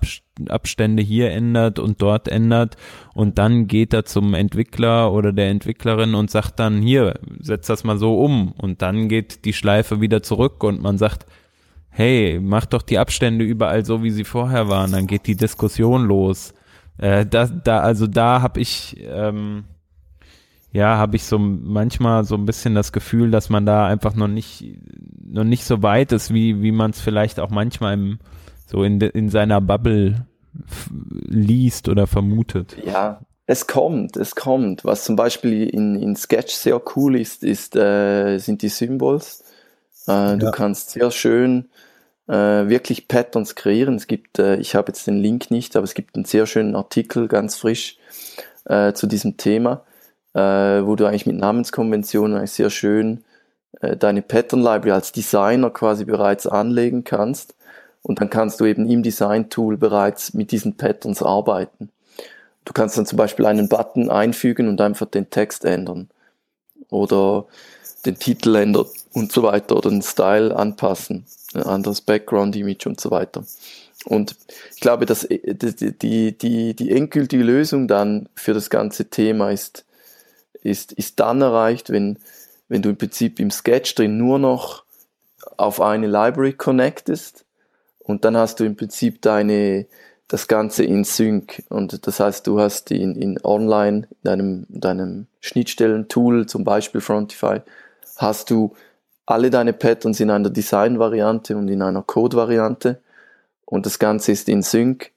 Abstände 0.48 1.02
hier 1.02 1.30
ändert 1.30 1.78
und 1.78 2.00
dort 2.00 2.26
ändert 2.26 2.76
und 3.12 3.36
dann 3.36 3.66
geht 3.66 3.92
er 3.92 4.06
zum 4.06 4.32
Entwickler 4.32 5.12
oder 5.12 5.34
der 5.34 5.50
Entwicklerin 5.50 6.14
und 6.14 6.30
sagt 6.30 6.58
dann 6.58 6.80
hier, 6.80 7.20
setz 7.38 7.66
das 7.66 7.84
mal 7.84 7.98
so 7.98 8.18
um 8.18 8.52
und 8.52 8.80
dann 8.80 9.08
geht 9.08 9.44
die 9.44 9.52
Schleife 9.52 10.00
wieder 10.00 10.22
zurück 10.22 10.64
und 10.64 10.80
man 10.80 10.96
sagt, 10.96 11.26
hey, 11.90 12.40
mach 12.42 12.64
doch 12.64 12.82
die 12.82 12.98
Abstände 12.98 13.44
überall 13.44 13.84
so, 13.84 14.02
wie 14.02 14.10
sie 14.10 14.24
vorher 14.24 14.68
waren, 14.68 14.92
dann 14.92 15.06
geht 15.06 15.26
die 15.26 15.36
Diskussion 15.36 16.06
los. 16.06 16.54
Äh, 16.96 17.26
da, 17.26 17.46
da, 17.46 17.80
also 17.80 18.06
da 18.06 18.40
habe 18.40 18.60
ich 18.60 18.96
ähm, 19.06 19.64
ja, 20.76 20.98
habe 20.98 21.16
ich 21.16 21.24
so 21.24 21.38
manchmal 21.38 22.24
so 22.24 22.34
ein 22.34 22.44
bisschen 22.44 22.74
das 22.74 22.92
Gefühl, 22.92 23.30
dass 23.30 23.48
man 23.48 23.64
da 23.64 23.86
einfach 23.86 24.14
noch 24.14 24.28
nicht, 24.28 24.62
noch 25.24 25.42
nicht 25.44 25.64
so 25.64 25.82
weit 25.82 26.12
ist, 26.12 26.34
wie, 26.34 26.60
wie 26.60 26.70
man 26.70 26.90
es 26.90 27.00
vielleicht 27.00 27.40
auch 27.40 27.48
manchmal 27.48 27.94
im, 27.94 28.18
so 28.66 28.84
in, 28.84 29.00
in 29.00 29.30
seiner 29.30 29.62
Bubble 29.62 30.26
liest 31.00 31.88
oder 31.88 32.06
vermutet. 32.06 32.76
Ja, 32.84 33.22
es 33.46 33.66
kommt, 33.66 34.18
es 34.18 34.34
kommt. 34.34 34.84
Was 34.84 35.04
zum 35.04 35.16
Beispiel 35.16 35.66
in, 35.66 35.96
in 35.96 36.14
Sketch 36.14 36.52
sehr 36.52 36.78
cool 36.94 37.18
ist, 37.18 37.42
ist 37.42 37.74
äh, 37.74 38.36
sind 38.36 38.60
die 38.60 38.68
Symbols. 38.68 39.44
Äh, 40.06 40.12
ja. 40.12 40.36
Du 40.36 40.50
kannst 40.50 40.90
sehr 40.90 41.10
schön 41.10 41.70
äh, 42.28 42.34
wirklich 42.68 43.08
Patterns 43.08 43.54
kreieren. 43.54 43.94
Es 43.94 44.08
gibt, 44.08 44.38
äh, 44.38 44.56
ich 44.56 44.74
habe 44.74 44.88
jetzt 44.88 45.06
den 45.06 45.16
Link 45.16 45.50
nicht, 45.50 45.74
aber 45.74 45.84
es 45.84 45.94
gibt 45.94 46.16
einen 46.16 46.26
sehr 46.26 46.44
schönen 46.44 46.76
Artikel, 46.76 47.28
ganz 47.28 47.56
frisch, 47.56 47.96
äh, 48.66 48.92
zu 48.92 49.06
diesem 49.06 49.38
Thema 49.38 49.86
wo 50.40 50.96
du 50.96 51.06
eigentlich 51.06 51.26
mit 51.26 51.36
Namenskonventionen 51.36 52.36
eigentlich 52.36 52.52
sehr 52.52 52.70
schön 52.70 53.24
äh, 53.80 53.96
deine 53.96 54.22
Pattern 54.22 54.60
Library 54.60 54.92
als 54.92 55.12
Designer 55.12 55.70
quasi 55.70 56.04
bereits 56.04 56.46
anlegen 56.46 57.04
kannst. 57.04 57.54
Und 58.02 58.20
dann 58.20 58.30
kannst 58.30 58.60
du 58.60 58.64
eben 58.64 58.88
im 58.88 59.02
Design 59.02 59.50
Tool 59.50 59.76
bereits 59.76 60.34
mit 60.34 60.52
diesen 60.52 60.76
Patterns 60.76 61.22
arbeiten. 61.22 61.90
du 62.64 62.72
kannst 62.72 62.98
dann 62.98 63.06
zum 63.06 63.16
Beispiel 63.16 63.46
einen 63.46 63.68
Button 63.68 64.10
einfügen 64.10 64.68
und 64.68 64.80
einfach 64.80 65.06
den 65.06 65.30
Text 65.30 65.64
ändern 65.64 66.08
oder 66.90 67.46
den 68.04 68.18
Titel 68.18 68.54
ändern 68.56 68.86
und 69.12 69.32
so 69.32 69.42
weiter 69.42 69.76
oder 69.76 69.90
den 69.90 70.02
Style 70.02 70.54
anpassen, 70.54 71.26
ein 71.54 71.62
anderes 71.62 72.00
Background-Image 72.00 72.86
und 72.86 73.00
so 73.00 73.10
weiter. 73.10 73.44
Und 74.04 74.36
ich 74.74 74.80
glaube, 74.80 75.06
dass 75.06 75.24
äh, 75.24 75.54
die, 75.54 76.36
die, 76.36 76.74
die 76.74 76.90
endgültige 76.92 77.42
Lösung 77.42 77.88
dann 77.88 78.28
für 78.34 78.54
das 78.54 78.70
ganze 78.70 79.06
Thema 79.06 79.50
ist, 79.50 79.85
ist, 80.66 80.92
ist 80.92 81.20
dann 81.20 81.40
erreicht, 81.40 81.90
wenn, 81.90 82.18
wenn 82.68 82.82
du 82.82 82.90
im 82.90 82.96
Prinzip 82.96 83.40
im 83.40 83.50
Sketch 83.50 83.94
drin 83.94 84.18
nur 84.18 84.38
noch 84.38 84.84
auf 85.56 85.80
eine 85.80 86.06
Library 86.06 86.52
connectest 86.52 87.44
und 88.06 88.24
dann 88.24 88.36
hast 88.36 88.60
du 88.60 88.64
im 88.64 88.76
Prinzip 88.76 89.20
deine, 89.22 89.86
das 90.28 90.48
Ganze 90.48 90.84
in 90.84 91.04
Sync. 91.04 91.62
Und 91.68 92.06
das 92.06 92.20
heißt, 92.20 92.46
du 92.46 92.60
hast 92.60 92.90
in, 92.90 93.16
in 93.16 93.38
online, 93.42 94.08
in 94.10 94.16
deinem, 94.22 94.66
deinem 94.68 95.26
Schnittstellen-Tool, 95.40 96.46
zum 96.46 96.64
Beispiel 96.64 97.00
Frontify, 97.00 97.62
hast 98.16 98.50
du 98.50 98.74
alle 99.26 99.50
deine 99.50 99.72
Patterns 99.72 100.20
in 100.20 100.30
einer 100.30 100.50
Design-Variante 100.50 101.56
und 101.56 101.68
in 101.68 101.82
einer 101.82 102.02
Code-Variante. 102.02 103.00
Und 103.64 103.86
das 103.86 103.98
Ganze 103.98 104.30
ist 104.32 104.48
in 104.48 104.62
Sync. 104.62 105.10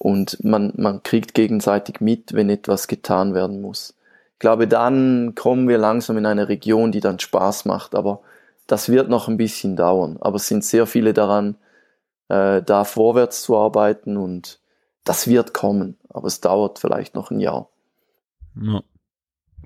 Und 0.00 0.42
man, 0.44 0.72
man 0.76 1.02
kriegt 1.02 1.34
gegenseitig 1.34 2.00
mit, 2.00 2.32
wenn 2.32 2.50
etwas 2.50 2.88
getan 2.88 3.34
werden 3.34 3.60
muss. 3.60 3.94
Ich 4.38 4.40
glaube, 4.40 4.68
dann 4.68 5.34
kommen 5.34 5.66
wir 5.66 5.78
langsam 5.78 6.16
in 6.16 6.24
eine 6.24 6.48
Region, 6.48 6.92
die 6.92 7.00
dann 7.00 7.18
Spaß 7.18 7.64
macht. 7.64 7.96
Aber 7.96 8.20
das 8.68 8.88
wird 8.88 9.08
noch 9.08 9.26
ein 9.26 9.36
bisschen 9.36 9.74
dauern. 9.74 10.16
Aber 10.20 10.36
es 10.36 10.46
sind 10.46 10.64
sehr 10.64 10.86
viele 10.86 11.12
daran, 11.12 11.56
äh, 12.28 12.62
da 12.62 12.84
vorwärts 12.84 13.42
zu 13.42 13.56
arbeiten 13.56 14.16
und 14.16 14.60
das 15.02 15.26
wird 15.26 15.54
kommen, 15.54 15.96
aber 16.08 16.28
es 16.28 16.40
dauert 16.40 16.78
vielleicht 16.78 17.14
noch 17.14 17.30
ein 17.30 17.40
Jahr. 17.40 17.68
No. 18.54 18.84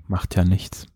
Macht 0.07 0.35
ja 0.35 0.43
nichts. 0.43 0.87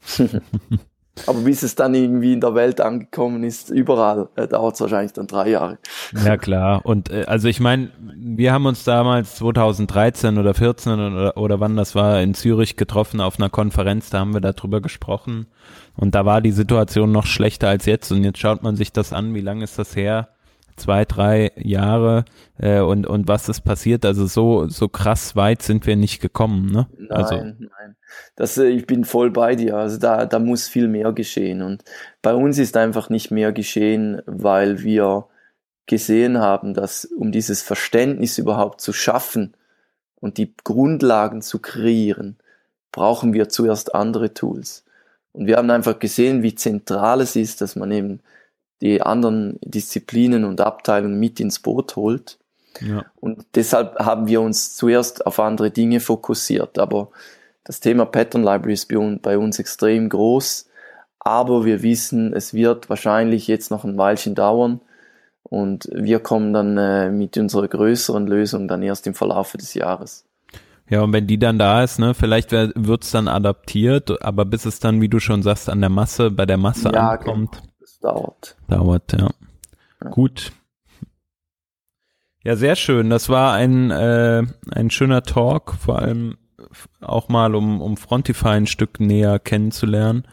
aber 1.26 1.40
bis 1.40 1.62
es 1.62 1.74
dann 1.74 1.94
irgendwie 1.94 2.32
in 2.32 2.40
der 2.40 2.54
Welt 2.54 2.80
angekommen 2.80 3.44
ist, 3.44 3.70
überall, 3.70 4.28
äh, 4.36 4.48
dauert 4.48 4.74
es 4.74 4.80
wahrscheinlich 4.80 5.12
dann 5.12 5.26
drei 5.26 5.50
Jahre. 5.50 5.78
Ja 6.24 6.36
klar. 6.36 6.80
Und 6.84 7.10
äh, 7.10 7.24
also 7.26 7.48
ich 7.48 7.60
meine, 7.60 7.90
wir 8.16 8.52
haben 8.52 8.66
uns 8.66 8.84
damals 8.84 9.36
2013 9.36 10.38
oder 10.38 10.54
14 10.54 10.92
oder, 10.92 11.36
oder 11.36 11.60
wann 11.60 11.76
das 11.76 11.94
war 11.94 12.20
in 12.20 12.34
Zürich 12.34 12.76
getroffen 12.76 13.20
auf 13.20 13.38
einer 13.38 13.50
Konferenz, 13.50 14.10
da 14.10 14.20
haben 14.20 14.32
wir 14.32 14.40
darüber 14.40 14.80
gesprochen. 14.80 15.46
Und 15.96 16.14
da 16.14 16.24
war 16.24 16.40
die 16.40 16.52
Situation 16.52 17.12
noch 17.12 17.26
schlechter 17.26 17.68
als 17.68 17.84
jetzt. 17.84 18.10
Und 18.10 18.24
jetzt 18.24 18.38
schaut 18.38 18.62
man 18.62 18.76
sich 18.76 18.92
das 18.92 19.12
an, 19.12 19.34
wie 19.34 19.40
lange 19.40 19.64
ist 19.64 19.78
das 19.78 19.94
her? 19.94 20.28
Zwei, 20.76 21.04
drei 21.04 21.52
Jahre 21.56 22.24
äh, 22.58 22.80
und, 22.80 23.06
und 23.06 23.28
was 23.28 23.48
ist 23.48 23.62
passiert. 23.62 24.04
Also 24.04 24.26
so, 24.26 24.68
so 24.68 24.88
krass 24.88 25.36
weit 25.36 25.62
sind 25.62 25.86
wir 25.86 25.96
nicht 25.96 26.20
gekommen. 26.20 26.66
Ne? 26.70 26.88
Nein, 26.98 27.10
also. 27.10 27.36
nein. 27.36 27.96
Das, 28.36 28.58
äh, 28.58 28.68
ich 28.68 28.86
bin 28.86 29.04
voll 29.04 29.30
bei 29.30 29.54
dir. 29.56 29.76
Also 29.76 29.98
da, 29.98 30.26
da 30.26 30.38
muss 30.38 30.68
viel 30.68 30.88
mehr 30.88 31.12
geschehen. 31.12 31.62
Und 31.62 31.84
bei 32.22 32.34
uns 32.34 32.58
ist 32.58 32.76
einfach 32.76 33.10
nicht 33.10 33.30
mehr 33.30 33.52
geschehen, 33.52 34.22
weil 34.26 34.82
wir 34.82 35.26
gesehen 35.86 36.38
haben, 36.38 36.74
dass 36.74 37.04
um 37.04 37.32
dieses 37.32 37.62
Verständnis 37.62 38.38
überhaupt 38.38 38.80
zu 38.80 38.92
schaffen 38.92 39.54
und 40.20 40.38
die 40.38 40.54
Grundlagen 40.64 41.42
zu 41.42 41.58
kreieren, 41.58 42.38
brauchen 42.92 43.32
wir 43.32 43.48
zuerst 43.48 43.94
andere 43.94 44.34
Tools. 44.34 44.84
Und 45.32 45.46
wir 45.46 45.56
haben 45.56 45.70
einfach 45.70 45.98
gesehen, 45.98 46.42
wie 46.42 46.54
zentral 46.54 47.20
es 47.20 47.36
ist, 47.36 47.60
dass 47.60 47.74
man 47.74 47.90
eben 47.90 48.20
die 48.82 49.00
anderen 49.00 49.58
Disziplinen 49.64 50.44
und 50.44 50.60
Abteilungen 50.60 51.18
mit 51.18 51.40
ins 51.40 51.60
Boot 51.60 51.96
holt. 51.96 52.38
Ja. 52.80 53.04
Und 53.20 53.46
deshalb 53.54 53.98
haben 53.98 54.26
wir 54.26 54.40
uns 54.40 54.76
zuerst 54.76 55.24
auf 55.24 55.38
andere 55.38 55.70
Dinge 55.70 56.00
fokussiert. 56.00 56.78
Aber 56.78 57.08
das 57.64 57.80
Thema 57.80 58.04
Pattern 58.04 58.42
Library 58.42 58.72
ist 58.72 58.92
bei 59.22 59.38
uns 59.38 59.58
extrem 59.58 60.08
groß. 60.08 60.68
Aber 61.20 61.64
wir 61.64 61.82
wissen, 61.82 62.34
es 62.34 62.52
wird 62.52 62.90
wahrscheinlich 62.90 63.46
jetzt 63.46 63.70
noch 63.70 63.84
ein 63.84 63.96
Weilchen 63.96 64.34
dauern. 64.34 64.80
Und 65.44 65.88
wir 65.92 66.18
kommen 66.18 66.52
dann 66.52 66.76
äh, 66.78 67.10
mit 67.10 67.36
unserer 67.36 67.68
größeren 67.68 68.26
Lösung 68.26 68.68
dann 68.68 68.82
erst 68.82 69.06
im 69.06 69.14
Verlauf 69.14 69.52
des 69.52 69.74
Jahres. 69.74 70.24
Ja, 70.88 71.02
und 71.02 71.12
wenn 71.12 71.26
die 71.26 71.38
dann 71.38 71.58
da 71.58 71.84
ist, 71.84 71.98
ne, 71.98 72.14
vielleicht 72.14 72.52
wird 72.52 73.04
es 73.04 73.12
dann 73.12 73.28
adaptiert, 73.28 74.22
aber 74.22 74.44
bis 74.44 74.66
es 74.66 74.78
dann, 74.78 75.00
wie 75.00 75.08
du 75.08 75.20
schon 75.20 75.42
sagst, 75.42 75.70
an 75.70 75.80
der 75.80 75.90
Masse, 75.90 76.30
bei 76.30 76.46
der 76.46 76.58
Masse 76.58 76.90
ja, 76.92 77.10
ankommt. 77.10 77.62
Dauert. 78.02 78.56
Dauert, 78.68 79.12
ja. 79.12 79.30
ja. 80.02 80.10
Gut. 80.10 80.52
Ja, 82.44 82.56
sehr 82.56 82.74
schön. 82.76 83.08
Das 83.08 83.28
war 83.28 83.54
ein, 83.54 83.90
äh, 83.90 84.42
ein 84.72 84.90
schöner 84.90 85.22
Talk, 85.22 85.74
vor 85.74 86.00
allem 86.00 86.36
auch 87.00 87.28
mal, 87.28 87.54
um, 87.54 87.80
um 87.80 87.96
Frontify 87.96 88.48
ein 88.48 88.66
Stück 88.66 89.00
näher 89.00 89.38
kennenzulernen. 89.38 90.24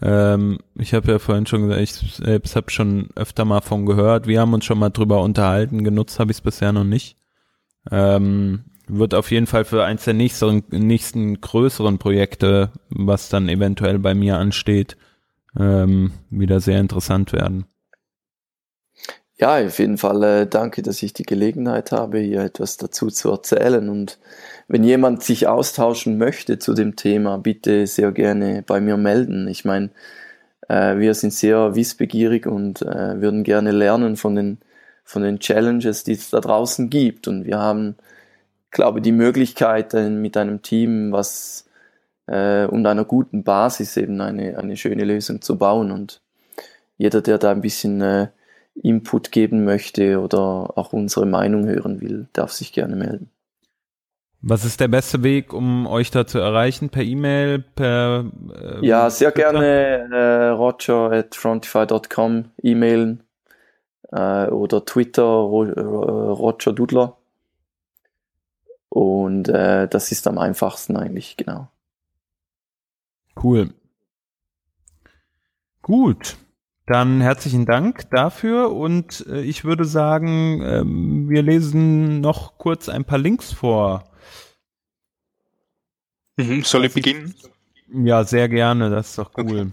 Ähm, 0.00 0.58
ich 0.74 0.94
habe 0.94 1.10
ja 1.12 1.18
vorhin 1.18 1.46
schon 1.46 1.62
gesagt, 1.62 1.82
ich 1.82 1.92
selbst 1.92 2.56
habe 2.56 2.70
schon 2.70 3.10
öfter 3.16 3.44
mal 3.44 3.60
von 3.60 3.84
gehört. 3.84 4.26
Wir 4.26 4.40
haben 4.40 4.54
uns 4.54 4.64
schon 4.64 4.78
mal 4.78 4.90
drüber 4.90 5.22
unterhalten. 5.22 5.84
Genutzt 5.84 6.18
habe 6.18 6.30
ich 6.30 6.38
es 6.38 6.42
bisher 6.42 6.72
noch 6.72 6.84
nicht. 6.84 7.16
Ähm, 7.90 8.64
wird 8.86 9.14
auf 9.14 9.30
jeden 9.30 9.46
Fall 9.46 9.64
für 9.64 9.84
eins 9.84 10.04
der 10.04 10.14
nächsten, 10.14 10.64
nächsten 10.70 11.40
größeren 11.40 11.98
Projekte, 11.98 12.70
was 12.88 13.28
dann 13.28 13.48
eventuell 13.48 13.98
bei 13.98 14.14
mir 14.14 14.38
ansteht, 14.38 14.96
ähm, 15.58 16.12
wieder 16.30 16.60
sehr 16.60 16.80
interessant 16.80 17.32
werden. 17.32 17.66
Ja, 19.40 19.64
auf 19.64 19.78
jeden 19.78 19.98
Fall 19.98 20.22
äh, 20.24 20.46
danke, 20.48 20.82
dass 20.82 21.00
ich 21.02 21.12
die 21.12 21.22
Gelegenheit 21.22 21.92
habe, 21.92 22.18
hier 22.18 22.40
etwas 22.40 22.76
dazu 22.76 23.06
zu 23.06 23.30
erzählen. 23.30 23.88
Und 23.88 24.18
wenn 24.66 24.82
jemand 24.82 25.22
sich 25.22 25.46
austauschen 25.46 26.18
möchte 26.18 26.58
zu 26.58 26.74
dem 26.74 26.96
Thema, 26.96 27.38
bitte 27.38 27.86
sehr 27.86 28.10
gerne 28.10 28.64
bei 28.66 28.80
mir 28.80 28.96
melden. 28.96 29.46
Ich 29.46 29.64
meine, 29.64 29.90
äh, 30.68 30.98
wir 30.98 31.14
sind 31.14 31.32
sehr 31.32 31.76
wissbegierig 31.76 32.46
und 32.46 32.82
äh, 32.82 33.20
würden 33.20 33.44
gerne 33.44 33.70
lernen 33.70 34.16
von 34.16 34.34
den, 34.34 34.58
von 35.04 35.22
den 35.22 35.38
Challenges, 35.38 36.02
die 36.02 36.12
es 36.12 36.30
da 36.30 36.40
draußen 36.40 36.90
gibt. 36.90 37.28
Und 37.28 37.44
wir 37.44 37.58
haben, 37.60 37.96
glaube 38.72 39.00
die 39.00 39.12
Möglichkeit, 39.12 39.94
mit 39.94 40.36
einem 40.36 40.62
Team, 40.62 41.12
was 41.12 41.67
äh, 42.28 42.66
und 42.66 42.86
einer 42.86 43.04
guten 43.04 43.44
Basis 43.44 43.96
eben 43.96 44.20
eine, 44.20 44.58
eine 44.58 44.76
schöne 44.76 45.04
Lösung 45.04 45.42
zu 45.42 45.58
bauen. 45.58 45.90
Und 45.90 46.20
jeder, 46.98 47.22
der 47.22 47.38
da 47.38 47.50
ein 47.52 47.60
bisschen 47.62 48.00
äh, 48.02 48.28
Input 48.82 49.32
geben 49.32 49.64
möchte 49.64 50.20
oder 50.20 50.76
auch 50.78 50.92
unsere 50.92 51.26
Meinung 51.26 51.66
hören 51.66 52.00
will, 52.00 52.28
darf 52.32 52.52
sich 52.52 52.72
gerne 52.72 52.96
melden. 52.96 53.30
Was 54.40 54.64
ist 54.64 54.80
der 54.80 54.88
beste 54.88 55.22
Weg, 55.24 55.52
um 55.52 55.86
euch 55.86 56.10
da 56.10 56.26
zu 56.26 56.38
erreichen? 56.38 56.90
Per 56.90 57.02
E-Mail, 57.02 57.58
per 57.60 58.24
äh, 58.54 58.86
Ja, 58.86 59.10
sehr 59.10 59.32
Twitter? 59.34 59.50
gerne 59.52 60.08
äh, 60.12 60.48
roger 60.50 61.10
at 61.12 61.34
frontify.com 61.34 62.50
e-mailen 62.62 63.24
äh, 64.12 64.46
oder 64.48 64.84
Twitter 64.84 65.24
ro 65.24 65.64
äh, 65.64 65.80
Roger 65.80 66.72
Dudler. 66.72 67.16
Und 68.90 69.48
äh, 69.48 69.88
das 69.88 70.12
ist 70.12 70.26
am 70.26 70.38
einfachsten 70.38 70.96
eigentlich, 70.96 71.36
genau. 71.36 71.68
Cool. 73.42 73.74
Gut. 75.82 76.36
Dann 76.86 77.20
herzlichen 77.20 77.66
Dank 77.66 78.08
dafür 78.10 78.72
und 78.72 79.26
äh, 79.28 79.42
ich 79.42 79.64
würde 79.64 79.84
sagen, 79.84 80.62
ähm, 80.62 81.28
wir 81.28 81.42
lesen 81.42 82.20
noch 82.20 82.56
kurz 82.56 82.88
ein 82.88 83.04
paar 83.04 83.18
Links 83.18 83.52
vor. 83.52 84.10
Mhm, 86.38 86.62
soll 86.64 86.86
ich 86.86 86.94
beginnen? 86.94 87.34
Ja, 87.92 88.24
sehr 88.24 88.48
gerne, 88.48 88.88
das 88.88 89.10
ist 89.10 89.18
doch 89.18 89.32
cool. 89.36 89.44
Okay. 89.44 89.72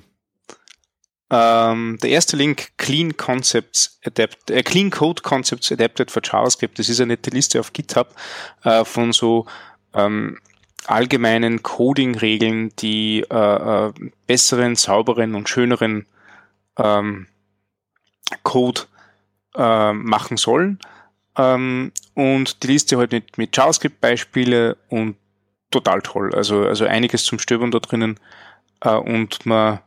Ähm, 1.31 1.97
der 2.03 2.09
erste 2.09 2.37
Link, 2.37 2.77
Clean 2.77 3.15
Concepts 3.15 3.99
Adapt, 4.05 4.51
äh, 4.51 4.61
Clean 4.61 4.91
Code 4.91 5.21
Concepts 5.21 5.71
Adapted 5.71 6.11
for 6.11 6.21
JavaScript. 6.23 6.77
Das 6.77 6.89
ist 6.89 6.99
eine 6.99 7.13
nette 7.13 7.31
Liste 7.31 7.59
auf 7.59 7.73
GitHub 7.73 8.13
äh, 8.63 8.85
von 8.85 9.11
so 9.11 9.45
ähm, 9.93 10.37
allgemeinen 10.87 11.63
Coding-Regeln, 11.63 12.71
die 12.77 13.25
äh, 13.29 13.87
äh, 13.87 13.93
besseren, 14.27 14.75
sauberen 14.75 15.35
und 15.35 15.49
schöneren 15.49 16.05
ähm, 16.77 17.27
Code 18.43 18.81
äh, 19.55 19.93
machen 19.93 20.37
sollen. 20.37 20.79
Ähm, 21.37 21.91
und 22.13 22.63
die 22.63 22.67
Liste 22.67 22.97
halt 22.97 23.11
mit, 23.11 23.37
mit 23.37 23.55
JavaScript-Beispiele 23.55 24.77
und 24.89 25.17
total 25.71 26.01
toll. 26.01 26.33
Also, 26.33 26.65
also 26.65 26.85
einiges 26.85 27.25
zum 27.25 27.39
Stöbern 27.39 27.71
da 27.71 27.79
drinnen. 27.79 28.19
Äh, 28.81 28.95
und 28.95 29.45
man 29.45 29.79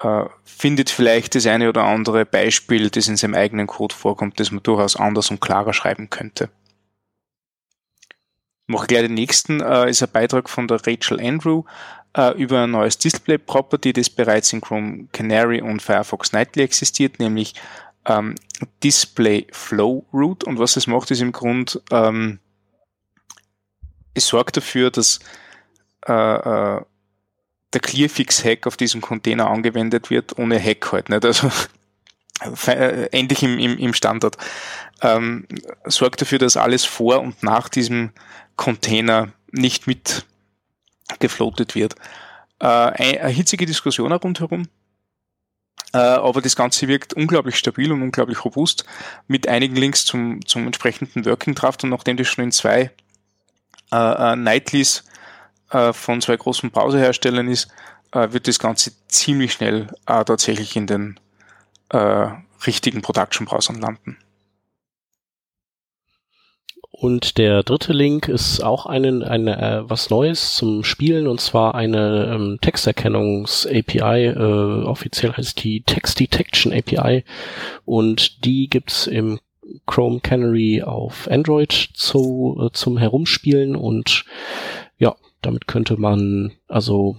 äh, 0.00 0.24
findet 0.44 0.90
vielleicht 0.90 1.34
das 1.34 1.46
eine 1.46 1.68
oder 1.68 1.84
andere 1.84 2.24
Beispiel, 2.24 2.90
das 2.90 3.08
in 3.08 3.16
seinem 3.16 3.34
eigenen 3.34 3.66
Code 3.66 3.94
vorkommt, 3.94 4.40
das 4.40 4.50
man 4.50 4.62
durchaus 4.62 4.96
anders 4.96 5.30
und 5.30 5.40
klarer 5.40 5.72
schreiben 5.72 6.10
könnte 6.10 6.50
mache 8.70 8.86
gleich 8.86 9.02
den 9.02 9.14
nächsten, 9.14 9.60
äh, 9.60 9.90
ist 9.90 10.02
ein 10.02 10.10
Beitrag 10.10 10.48
von 10.48 10.68
der 10.68 10.86
Rachel 10.86 11.20
Andrew 11.20 11.64
äh, 12.16 12.32
über 12.36 12.64
ein 12.64 12.70
neues 12.70 12.98
Display 12.98 13.38
Property, 13.38 13.92
das 13.92 14.10
bereits 14.10 14.52
in 14.52 14.60
Chrome 14.60 15.08
Canary 15.12 15.60
und 15.60 15.82
Firefox 15.82 16.32
Nightly 16.32 16.62
existiert, 16.62 17.18
nämlich 17.18 17.54
ähm, 18.06 18.34
Display 18.82 19.46
Flow 19.52 20.04
Root. 20.12 20.44
Und 20.44 20.58
was 20.58 20.74
das 20.74 20.86
macht, 20.86 21.10
ist 21.10 21.20
im 21.20 21.32
Grund 21.32 21.80
ähm, 21.90 22.40
es 24.14 24.26
sorgt 24.26 24.56
dafür, 24.56 24.90
dass 24.90 25.20
äh, 26.06 26.12
äh, 26.12 26.80
der 27.72 27.80
Clearfix-Hack 27.80 28.66
auf 28.66 28.76
diesem 28.76 29.00
Container 29.00 29.48
angewendet 29.48 30.10
wird, 30.10 30.38
ohne 30.38 30.60
Hack 30.62 30.90
halt 30.92 31.08
nicht. 31.08 31.24
Also 31.24 31.50
äh, 32.66 33.06
endlich 33.12 33.42
im, 33.42 33.58
im, 33.58 33.78
im 33.78 33.94
Standard. 33.94 34.36
Ähm, 35.02 35.46
sorgt 35.84 36.20
dafür, 36.20 36.38
dass 36.38 36.56
alles 36.56 36.84
vor 36.84 37.20
und 37.20 37.42
nach 37.42 37.68
diesem 37.68 38.10
Container 38.60 39.32
nicht 39.52 39.86
mit 39.86 40.26
gefloatet 41.18 41.74
wird. 41.74 41.94
Äh, 42.60 42.66
eine, 42.66 43.28
hitzige 43.28 43.64
Diskussion 43.64 44.12
rundherum. 44.12 44.68
Äh, 45.94 45.96
aber 45.96 46.42
das 46.42 46.56
Ganze 46.56 46.86
wirkt 46.86 47.14
unglaublich 47.14 47.56
stabil 47.56 47.90
und 47.90 48.02
unglaublich 48.02 48.44
robust 48.44 48.84
mit 49.28 49.48
einigen 49.48 49.76
Links 49.76 50.04
zum, 50.04 50.44
zum 50.46 50.66
entsprechenden 50.66 51.24
Working 51.24 51.54
Draft 51.54 51.84
und 51.84 51.90
nachdem 51.90 52.18
das 52.18 52.28
schon 52.28 52.44
in 52.44 52.52
zwei 52.52 52.90
äh, 53.92 54.32
äh, 54.32 54.36
Nightlies 54.36 55.04
äh, 55.70 55.94
von 55.94 56.20
zwei 56.20 56.36
großen 56.36 56.70
Browserherstellern 56.70 57.48
ist, 57.48 57.68
äh, 58.12 58.30
wird 58.32 58.46
das 58.46 58.58
Ganze 58.58 58.92
ziemlich 59.08 59.54
schnell 59.54 59.88
äh, 60.06 60.22
tatsächlich 60.24 60.76
in 60.76 60.86
den 60.86 61.18
richtigen 62.66 63.02
Production-Browsern 63.02 63.80
landen. 63.80 64.16
Und 67.00 67.38
der 67.38 67.62
dritte 67.62 67.94
Link 67.94 68.28
ist 68.28 68.62
auch 68.62 68.84
eine, 68.84 69.26
eine, 69.26 69.58
äh, 69.58 69.88
was 69.88 70.10
Neues 70.10 70.54
zum 70.54 70.84
Spielen 70.84 71.28
und 71.28 71.40
zwar 71.40 71.74
eine 71.74 72.30
ähm, 72.30 72.58
Texterkennungs-API. 72.60 74.26
Äh, 74.26 74.84
offiziell 74.84 75.32
heißt 75.32 75.64
die 75.64 75.80
Text 75.80 76.20
Detection 76.20 76.74
API 76.74 77.24
und 77.86 78.44
die 78.44 78.68
gibt's 78.68 79.06
im 79.06 79.40
Chrome 79.86 80.20
Canary 80.20 80.82
auf 80.82 81.26
Android 81.30 81.72
zu, 81.72 82.60
äh, 82.66 82.70
zum 82.74 82.98
Herumspielen 82.98 83.76
und 83.76 84.26
ja, 84.98 85.16
damit 85.40 85.66
könnte 85.66 85.96
man 85.96 86.52
also 86.68 87.16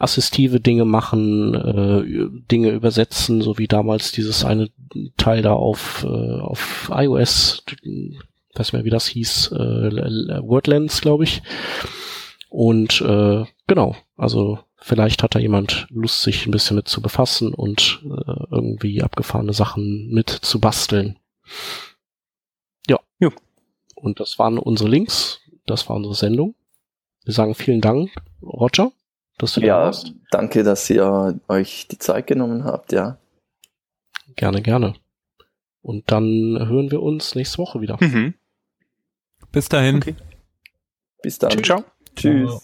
assistive 0.00 0.58
Dinge 0.58 0.84
machen, 0.84 1.54
äh, 1.54 2.48
Dinge 2.50 2.70
übersetzen, 2.70 3.42
so 3.42 3.58
wie 3.58 3.68
damals 3.68 4.10
dieses 4.10 4.44
eine 4.44 4.70
Teil 5.16 5.42
da 5.42 5.52
auf, 5.52 6.04
äh, 6.04 6.40
auf 6.40 6.90
iOS, 6.92 7.62
weiß 8.58 8.72
mehr, 8.72 8.84
wie 8.84 8.90
das 8.90 9.06
hieß, 9.06 9.52
äh, 9.52 10.42
Wordlands, 10.42 11.00
glaube 11.00 11.24
ich. 11.24 11.42
Und 12.48 13.00
äh, 13.02 13.44
genau, 13.66 13.96
also 14.16 14.58
vielleicht 14.76 15.22
hat 15.22 15.34
da 15.34 15.38
jemand 15.38 15.86
Lust, 15.90 16.22
sich 16.22 16.46
ein 16.46 16.50
bisschen 16.50 16.76
mit 16.76 16.88
zu 16.88 17.02
befassen 17.02 17.52
und 17.52 18.02
äh, 18.04 18.44
irgendwie 18.50 19.02
abgefahrene 19.02 19.52
Sachen 19.52 20.08
mit 20.10 20.30
zu 20.30 20.60
basteln. 20.60 21.18
Ja. 22.88 22.98
ja. 23.18 23.30
Und 23.94 24.20
das 24.20 24.38
waren 24.38 24.58
unsere 24.58 24.88
Links, 24.88 25.40
das 25.66 25.88
war 25.88 25.96
unsere 25.96 26.14
Sendung. 26.14 26.54
Wir 27.24 27.34
sagen 27.34 27.54
vielen 27.54 27.82
Dank, 27.82 28.10
Roger, 28.42 28.92
dass 29.36 29.52
du 29.52 29.60
ja, 29.60 29.78
da 29.78 29.84
warst. 29.84 30.14
Danke, 30.30 30.62
dass 30.62 30.88
ihr 30.88 31.38
euch 31.48 31.86
die 31.88 31.98
Zeit 31.98 32.26
genommen 32.26 32.64
habt, 32.64 32.92
ja. 32.92 33.18
Gerne, 34.36 34.62
gerne. 34.62 34.94
Und 35.82 36.10
dann 36.10 36.56
hören 36.68 36.90
wir 36.90 37.02
uns 37.02 37.34
nächste 37.34 37.58
Woche 37.58 37.80
wieder. 37.80 37.98
Mhm. 38.00 38.34
Bis 39.52 39.68
dahin. 39.68 39.96
Okay. 39.96 40.14
Bis 41.22 41.38
dann. 41.38 41.62
Ciao. 41.64 41.84
Tschüss. 42.16 42.48
Ciao. 42.48 42.62